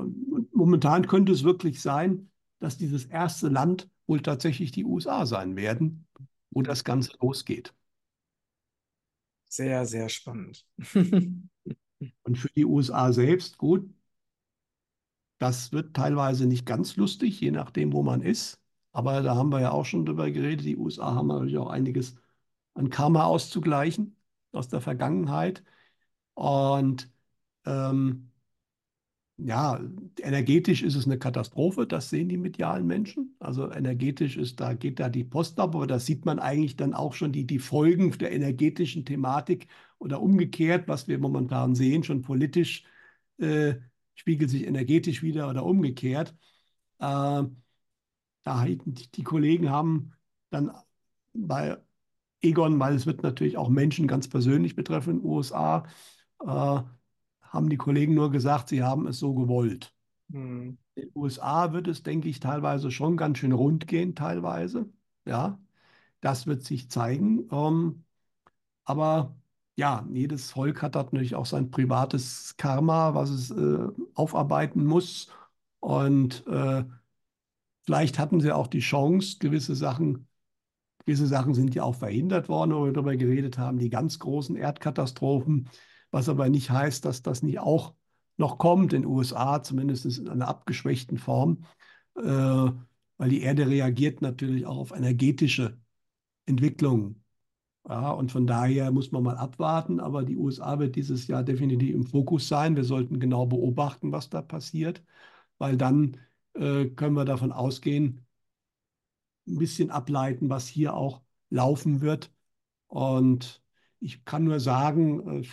momentan 0.54 1.08
könnte 1.08 1.32
es 1.32 1.44
wirklich 1.44 1.82
sein, 1.82 2.30
dass 2.60 2.78
dieses 2.78 3.06
erste 3.06 3.48
Land 3.48 3.90
wohl 4.06 4.22
tatsächlich 4.22 4.72
die 4.72 4.86
USA 4.86 5.26
sein 5.26 5.56
werden, 5.56 6.08
wo 6.52 6.62
das 6.62 6.84
Ganze 6.84 7.14
losgeht. 7.22 7.74
Sehr, 9.48 9.86
sehr 9.86 10.10
spannend. 10.10 10.66
Und 12.24 12.38
für 12.38 12.50
die 12.56 12.66
USA 12.66 13.14
selbst, 13.14 13.58
gut, 13.58 13.94
das 15.40 15.72
wird 15.72 15.96
teilweise 15.96 16.46
nicht 16.46 16.66
ganz 16.66 16.96
lustig, 16.96 17.40
je 17.40 17.52
nachdem, 17.52 17.94
wo 17.94 18.04
man 18.04 18.22
ist. 18.22 18.61
Aber 18.94 19.22
da 19.22 19.36
haben 19.36 19.52
wir 19.52 19.62
ja 19.62 19.72
auch 19.72 19.86
schon 19.86 20.06
drüber 20.06 20.30
geredet. 20.32 20.66
Die 20.66 20.78
USA 20.78 21.16
haben 21.16 21.28
natürlich 21.28 21.58
auch 21.58 21.70
einiges 21.70 22.16
an 22.74 22.90
Karma 22.90 23.26
auszugleichen 23.26 24.18
aus 24.52 24.70
der 24.70 24.82
Vergangenheit. 24.82 25.64
Und 26.36 27.12
ähm, 27.66 28.32
ja, 29.38 29.80
energetisch 30.20 30.84
ist 30.84 30.96
es 30.96 31.06
eine 31.06 31.18
Katastrophe, 31.18 31.88
das 31.88 32.10
sehen 32.10 32.30
die 32.30 32.38
medialen 32.38 32.86
Menschen. 32.86 33.36
Also 33.40 33.72
energetisch 33.72 34.38
ist, 34.38 34.60
da 34.60 34.74
geht 34.74 35.00
da 35.00 35.10
die 35.10 35.24
Post 35.24 35.60
ab, 35.60 35.74
aber 35.76 35.88
da 35.88 36.00
sieht 36.00 36.26
man 36.26 36.38
eigentlich 36.40 36.76
dann 36.76 36.94
auch 36.94 37.14
schon 37.14 37.32
die, 37.32 37.48
die 37.48 37.58
Folgen 37.60 38.12
der 38.20 38.32
energetischen 38.32 39.04
Thematik 39.06 39.68
oder 39.98 40.22
umgekehrt, 40.22 40.88
was 40.88 41.08
wir 41.08 41.18
momentan 41.18 41.74
sehen, 41.76 42.04
schon 42.04 42.22
politisch 42.22 42.84
äh, 43.40 43.76
spiegelt 44.16 44.50
sich 44.52 44.66
energetisch 44.68 45.24
wieder 45.24 45.50
oder 45.50 45.66
umgekehrt. 45.66 46.36
Äh, 47.00 47.44
da 48.44 48.66
die, 48.66 49.24
Kollegen 49.24 49.70
haben 49.70 50.14
dann 50.50 50.72
bei 51.34 51.78
Egon, 52.42 52.80
weil 52.80 52.96
es 52.96 53.06
wird 53.06 53.24
natürlich 53.24 53.58
auch 53.58 53.70
Menschen 53.70 54.08
ganz 54.08 54.28
persönlich 54.28 54.76
betreffen 54.76 55.12
in 55.12 55.20
den 55.20 55.26
USA, 55.26 55.86
äh, 56.42 56.82
haben 57.42 57.70
die 57.70 57.78
Kollegen 57.78 58.14
nur 58.16 58.32
gesagt, 58.32 58.70
sie 58.70 58.84
haben 58.84 59.08
es 59.08 59.20
so 59.20 59.34
gewollt. 59.34 59.94
Mhm. 60.30 60.78
In 60.96 61.04
den 61.04 61.12
USA 61.16 61.74
wird 61.74 61.88
es, 61.88 62.04
denke 62.04 62.30
ich, 62.30 62.40
teilweise 62.40 62.92
schon 62.92 63.18
ganz 63.18 63.38
schön 63.38 63.52
rund 63.52 63.88
gehen, 63.88 64.16
teilweise. 64.16 64.90
Ja, 65.26 65.60
das 66.22 66.48
wird 66.48 66.64
sich 66.64 66.90
zeigen. 66.90 67.48
Ähm, 67.52 68.06
aber 68.86 69.36
ja, 69.76 70.06
jedes 70.12 70.52
Volk 70.52 70.82
hat 70.82 70.96
natürlich 70.96 71.36
auch 71.36 71.46
sein 71.46 71.72
privates 71.72 72.56
Karma, 72.58 73.14
was 73.16 73.30
es 73.30 73.52
äh, 73.52 73.88
aufarbeiten 74.16 74.86
muss. 74.86 75.30
Und 75.80 76.46
äh, 76.48 76.84
vielleicht 77.84 78.20
hatten 78.20 78.40
sie 78.42 78.52
auch 78.56 78.68
die 78.68 78.80
Chance, 78.80 79.38
gewisse 79.40 79.76
Sachen, 79.76 80.28
gewisse 81.06 81.28
Sachen 81.28 81.54
sind 81.54 81.76
ja 81.76 81.84
auch 81.84 81.96
verhindert 81.96 82.50
worden, 82.50 82.74
wo 82.74 82.86
wir 82.86 82.94
darüber 82.94 83.16
geredet 83.16 83.58
haben, 83.58 83.80
die 83.80 83.90
ganz 83.90 84.20
großen 84.20 84.56
Erdkatastrophen 84.56 85.70
was 86.12 86.30
aber 86.30 86.50
nicht 86.50 86.70
heißt, 86.70 87.06
dass 87.06 87.24
das 87.24 87.42
nicht 87.42 87.60
auch 87.60 87.96
noch 88.38 88.58
kommt 88.58 88.94
in 88.94 89.04
den 89.04 89.12
USA, 89.12 89.64
zumindest 89.64 90.06
in 90.06 90.30
einer 90.30 90.48
abgeschwächten 90.48 91.18
Form, 91.18 91.66
äh, 92.16 92.22
weil 92.24 93.30
die 93.30 93.42
Erde 93.42 93.68
reagiert 93.68 94.22
natürlich 94.22 94.66
auch 94.66 94.78
auf 94.78 94.92
energetische 94.92 95.80
Entwicklungen. 96.46 97.24
Ja, 97.88 98.12
und 98.12 98.32
von 98.32 98.46
daher 98.46 98.92
muss 98.92 99.12
man 99.12 99.24
mal 99.24 99.38
abwarten, 99.38 100.00
aber 100.00 100.24
die 100.24 100.38
USA 100.38 100.80
wird 100.80 100.96
dieses 100.96 101.28
Jahr 101.28 101.44
definitiv 101.44 101.96
im 101.96 102.06
Fokus 102.06 102.48
sein. 102.48 102.76
Wir 102.76 102.84
sollten 102.84 103.20
genau 103.20 103.48
beobachten, 103.48 104.12
was 104.12 104.30
da 104.30 104.42
passiert, 104.42 105.04
weil 105.58 105.78
dann 105.78 106.18
äh, 106.54 106.86
können 106.86 107.16
wir 107.16 107.26
davon 107.26 107.52
ausgehen, 107.52 108.26
ein 109.48 109.58
bisschen 109.58 109.92
ableiten, 109.92 110.50
was 110.50 110.68
hier 110.68 110.94
auch 110.94 111.22
laufen 111.50 112.02
wird. 112.02 112.32
Und 112.88 113.62
ich 114.00 114.26
kann 114.26 114.44
nur 114.44 114.60
sagen, 114.60 115.44
äh, 115.44 115.48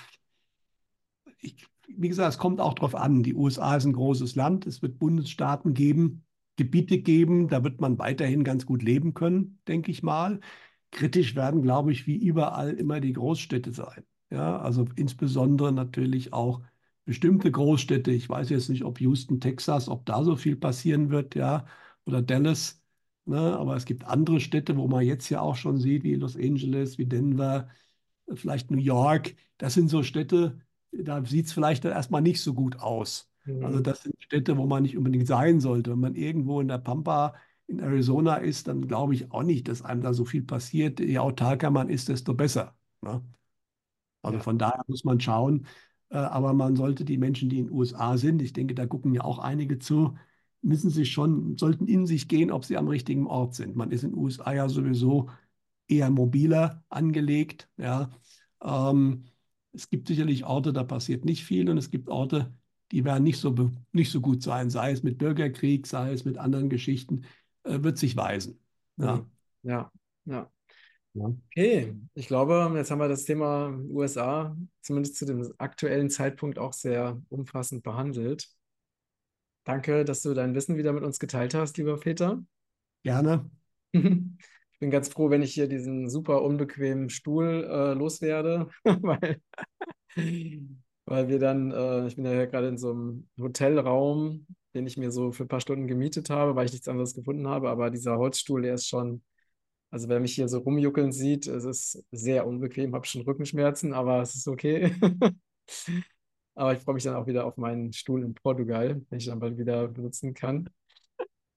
ich, 1.40 1.66
wie 1.88 2.09
gesagt, 2.09 2.34
es 2.34 2.38
kommt 2.38 2.61
auch 2.61 2.74
darauf 2.74 2.94
an. 2.94 3.22
Die 3.22 3.34
USA 3.34 3.76
ist 3.76 3.84
ein 3.84 3.92
großes 3.92 4.34
Land. 4.34 4.66
Es 4.66 4.82
wird 4.82 4.99
Bundesstaaten 4.99 5.74
geben, 5.74 6.24
Gebiete 6.57 7.01
geben. 7.01 7.49
Da 7.49 7.64
wird 7.64 7.80
man 7.80 7.99
weiterhin 7.99 8.44
ganz 8.44 8.66
gut 8.66 8.82
leben 8.82 9.14
können, 9.14 9.61
denke 9.68 9.90
ich 9.90 10.03
mal. 10.03 10.40
Kritisch 10.90 11.36
werden, 11.36 11.62
glaube 11.62 11.92
ich, 11.92 12.07
wie 12.07 12.16
überall 12.16 12.72
immer 12.72 13.01
die 13.01 13.12
Großstädte 13.12 13.72
sein. 13.72 14.05
Ja, 14.30 14.59
also 14.59 14.86
insbesondere 14.96 15.72
natürlich 15.72 16.32
auch 16.32 16.62
bestimmte 17.09 17.51
Großstädte. 17.51 18.11
Ich 18.11 18.29
weiß 18.29 18.51
jetzt 18.51 18.69
nicht, 18.69 18.85
ob 18.85 19.01
Houston, 19.01 19.41
Texas, 19.41 19.89
ob 19.89 20.05
da 20.05 20.23
so 20.25 20.37
viel 20.37 20.57
passieren 20.57 21.09
wird, 21.09 21.35
ja, 21.35 21.65
oder 22.05 22.21
Dallas. 22.21 22.83
Ne? 23.25 23.39
Aber 23.39 23.77
es 23.77 23.87
gibt 23.87 24.05
andere 24.05 24.41
Städte, 24.41 24.77
wo 24.77 24.89
man 24.89 25.03
jetzt 25.07 25.31
ja 25.31 25.41
auch 25.41 25.57
schon 25.57 25.79
sieht, 25.79 26.03
wie 26.05 26.17
Los 26.17 26.37
Angeles, 26.37 26.99
wie 26.99 27.07
Denver, 27.07 27.71
vielleicht 28.35 28.71
New 28.71 28.77
York. 28.77 29.35
Das 29.57 29.73
sind 29.73 29.89
so 29.89 30.03
Städte, 30.03 30.61
da 30.93 31.25
sieht 31.25 31.47
es 31.47 31.55
vielleicht 31.55 31.87
dann 31.87 31.93
erstmal 31.93 32.21
nicht 32.21 32.43
so 32.43 32.53
gut 32.53 32.79
aus. 32.79 33.31
Mhm. 33.47 33.65
Also 33.65 33.81
das 33.81 34.03
sind 34.03 34.15
Städte, 34.23 34.59
wo 34.59 34.67
man 34.67 34.83
nicht 34.83 34.99
unbedingt 34.99 35.27
sein 35.27 35.61
sollte. 35.61 35.93
Wenn 35.93 36.01
man 36.01 36.15
irgendwo 36.15 36.61
in 36.61 36.69
der 36.69 36.77
Pampa 36.77 37.37
in 37.69 37.79
Arizona 37.79 38.37
ist, 38.37 38.69
dann 38.69 38.87
glaube 38.87 39.15
ich 39.15 39.33
auch 39.33 39.45
nicht, 39.45 39.69
dass 39.69 39.81
einem 39.81 40.03
da 40.03 40.13
so 40.13 40.27
viel 40.27 40.43
passiert. 40.43 41.01
Je 41.01 41.19
autarker 41.21 41.71
man 41.71 41.89
ist, 41.89 42.11
desto 42.11 42.35
besser. 42.35 42.77
Ne? 43.01 43.23
Also 44.21 44.37
ja. 44.37 44.43
von 44.43 44.59
daher 44.59 44.85
muss 44.89 45.05
man 45.05 45.21
schauen. 45.21 45.67
Äh, 46.11 46.17
aber 46.19 46.53
man 46.53 46.77
sollte 46.77 47.05
die 47.05 47.19
Menschen, 47.19 47.49
die 47.49 47.59
in 47.59 47.67
den 47.67 47.75
USA 47.75 48.17
sind, 48.17 48.43
ich 48.43 48.53
denke, 48.53 48.75
da 48.75 48.87
gucken 48.87 49.15
ja 49.15 49.23
auch 49.23 49.39
einige 49.39 49.79
zu, 49.79 50.17
müssen 50.63 50.91
sich 50.91 51.13
schon, 51.13 51.57
sollten 51.57 51.87
in 51.87 52.07
sich 52.07 52.29
gehen, 52.29 52.51
ob 52.51 52.65
sie 52.65 52.77
am 52.77 52.89
richtigen 52.89 53.27
Ort 53.27 53.55
sind. 53.55 53.77
Man 53.77 53.91
ist 53.91 54.05
in 54.05 54.11
den 54.11 54.19
USA 54.19 54.53
ja 54.53 54.69
sowieso 54.69 55.31
eher 55.87 56.11
mobiler 56.11 56.85
angelegt. 56.89 57.69
Ja. 57.77 58.11
Ähm, 58.63 59.25
es 59.73 59.91
gibt 59.91 60.09
sicherlich 60.09 60.45
Orte, 60.45 60.73
da 60.73 60.85
passiert 60.85 61.25
nicht 61.25 61.45
viel 61.45 61.69
und 61.71 61.79
es 61.79 61.91
gibt 61.91 62.09
Orte, 62.09 62.53
die 62.93 63.05
werden 63.05 63.25
nicht 63.25 63.39
so, 63.39 63.55
nicht 63.93 64.11
so 64.11 64.21
gut 64.21 64.43
sein, 64.43 64.71
sei 64.71 64.93
es 64.93 65.03
mit 65.03 65.19
Bürgerkrieg, 65.19 65.87
sei 65.87 66.13
es 66.13 66.25
mit 66.25 66.39
anderen 66.39 66.69
Geschichten, 66.69 67.25
äh, 67.65 67.83
wird 67.83 67.99
sich 67.99 68.17
weisen. 68.17 68.61
Ja, 68.97 69.27
ja, 69.63 69.93
ja. 70.25 70.51
Ja. 71.19 71.35
Okay, 71.51 71.95
ich 72.14 72.27
glaube, 72.27 72.73
jetzt 72.77 72.91
haben 72.91 73.01
wir 73.01 73.09
das 73.09 73.25
Thema 73.25 73.77
USA 73.89 74.57
zumindest 74.83 75.16
zu 75.16 75.27
dem 75.27 75.53
aktuellen 75.59 76.11
Zeitpunkt 76.11 76.59
auch 76.59 76.73
sehr 76.73 77.21
umfassend 77.29 77.83
behandelt. 77.83 78.49
Danke, 79.64 80.05
dass 80.05 80.23
du 80.23 80.33
dein 80.33 80.55
Wissen 80.55 80.77
wieder 80.77 80.93
mit 80.93 81.05
uns 81.05 81.19
geteilt 81.19 81.55
hast, 81.55 81.77
lieber 81.77 81.99
Peter. 81.99 82.43
Gerne. 83.03 83.51
Ich 84.79 84.81
bin 84.81 84.93
ganz 84.93 85.09
froh, 85.09 85.29
wenn 85.29 85.43
ich 85.43 85.55
hier 85.55 85.66
diesen 85.66 86.09
super 86.09 86.41
unbequemen 86.41 87.11
Stuhl 87.11 87.66
äh, 87.69 87.95
loswerde, 87.95 88.69
weil, 88.85 89.41
weil 91.05 91.29
wir 91.29 91.41
dann, 91.41 91.73
äh, 91.73 92.07
ich 92.07 92.14
bin 92.14 92.25
ja 92.25 92.47
gerade 92.47 92.69
in 92.69 92.79
so 92.79 92.93
einem 92.93 93.29
Hotelraum, 93.41 94.47
den 94.75 94.87
ich 94.87 94.97
mir 94.97 95.11
so 95.11 95.33
für 95.33 95.45
ein 95.45 95.49
paar 95.49 95.61
Stunden 95.61 95.89
gemietet 95.89 96.31
habe, 96.31 96.55
weil 96.55 96.66
ich 96.66 96.73
nichts 96.73 96.87
anderes 96.87 97.14
gefunden 97.14 97.49
habe, 97.49 97.71
aber 97.71 97.91
dieser 97.91 98.19
Holzstuhl, 98.19 98.62
der 98.62 98.75
ist 98.75 98.87
schon, 98.87 99.23
also 99.91 100.09
wer 100.09 100.20
mich 100.20 100.34
hier 100.34 100.49
so 100.49 100.59
rumjuckeln 100.59 101.12
sieht, 101.12 101.47
es 101.47 101.64
ist 101.64 102.05
sehr 102.11 102.47
unbequem, 102.47 102.95
habe 102.95 103.07
schon 103.07 103.22
Rückenschmerzen, 103.22 103.93
aber 103.95 104.22
es 104.22 104.34
ist 104.34 104.49
okay. 104.49 104.95
aber 106.55 106.72
ich 106.74 106.80
freue 106.80 106.95
mich 106.95 107.05
dann 107.05 107.16
auch 107.16 107.26
wieder 107.26 107.47
auf 107.47 107.57
meinen 107.57 107.93
Stuhl 107.93 108.22
in 108.24 108.34
Portugal, 108.34 108.97
den 109.11 109.18
ich 109.18 109.26
dann 109.26 109.41
bald 109.41 109.59
wieder 109.59 109.89
benutzen 109.89 110.34
kann. 110.34 110.68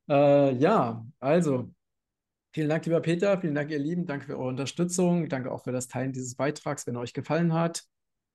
Äh, 0.10 0.56
ja, 0.56 1.06
also 1.20 1.72
Vielen 2.54 2.68
Dank, 2.68 2.86
lieber 2.86 3.00
Peter. 3.00 3.40
Vielen 3.40 3.56
Dank, 3.56 3.72
ihr 3.72 3.80
Lieben. 3.80 4.06
Danke 4.06 4.26
für 4.26 4.38
eure 4.38 4.50
Unterstützung. 4.50 5.30
Danke 5.30 5.54
auch 5.54 5.64
für 5.64 5.72
das 5.72 5.88
Teilen 5.88 6.12
dieses 6.12 6.36
Beitrags, 6.36 6.86
wenn 6.86 6.96
er 6.96 7.02
euch 7.02 7.14
gefallen 7.14 7.54
hat. 7.54 7.86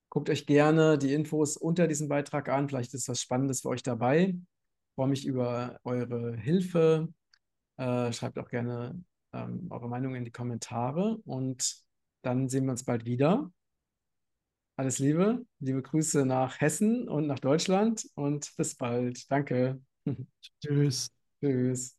Guckt 0.09 0.31
euch 0.31 0.47
gerne 0.47 0.97
die 0.97 1.13
Infos 1.13 1.59
unter 1.59 1.87
diesem 1.87 2.09
Beitrag 2.09 2.49
an. 2.49 2.67
Vielleicht 2.67 2.95
ist 2.95 3.09
was 3.11 3.21
Spannendes 3.21 3.61
für 3.61 3.69
euch 3.69 3.83
dabei. 3.83 4.29
Ich 4.29 4.95
freue 4.95 5.09
mich 5.09 5.27
über 5.27 5.79
eure 5.85 6.35
Hilfe. 6.35 7.09
Äh, 7.77 8.11
schreibt 8.15 8.39
auch 8.39 8.49
gerne 8.49 9.05
ähm, 9.37 9.67
eure 9.71 9.89
Meinung 9.89 10.15
in 10.15 10.25
die 10.25 10.31
Kommentare 10.31 11.19
und 11.25 11.77
dann 12.23 12.49
sehen 12.49 12.65
wir 12.65 12.73
uns 12.73 12.85
bald 12.85 13.05
wieder. 13.05 13.51
Alles 14.77 14.99
Liebe, 14.99 15.47
liebe 15.61 15.83
Grüße 15.83 16.27
nach 16.27 16.61
Hessen 16.61 17.09
und 17.09 17.27
nach 17.27 17.39
Deutschland 17.39 18.07
und 18.15 18.55
bis 18.57 18.75
bald. 18.77 19.31
Danke. 19.31 19.81
Tschüss. 20.61 21.11
Tschüss. 21.41 21.96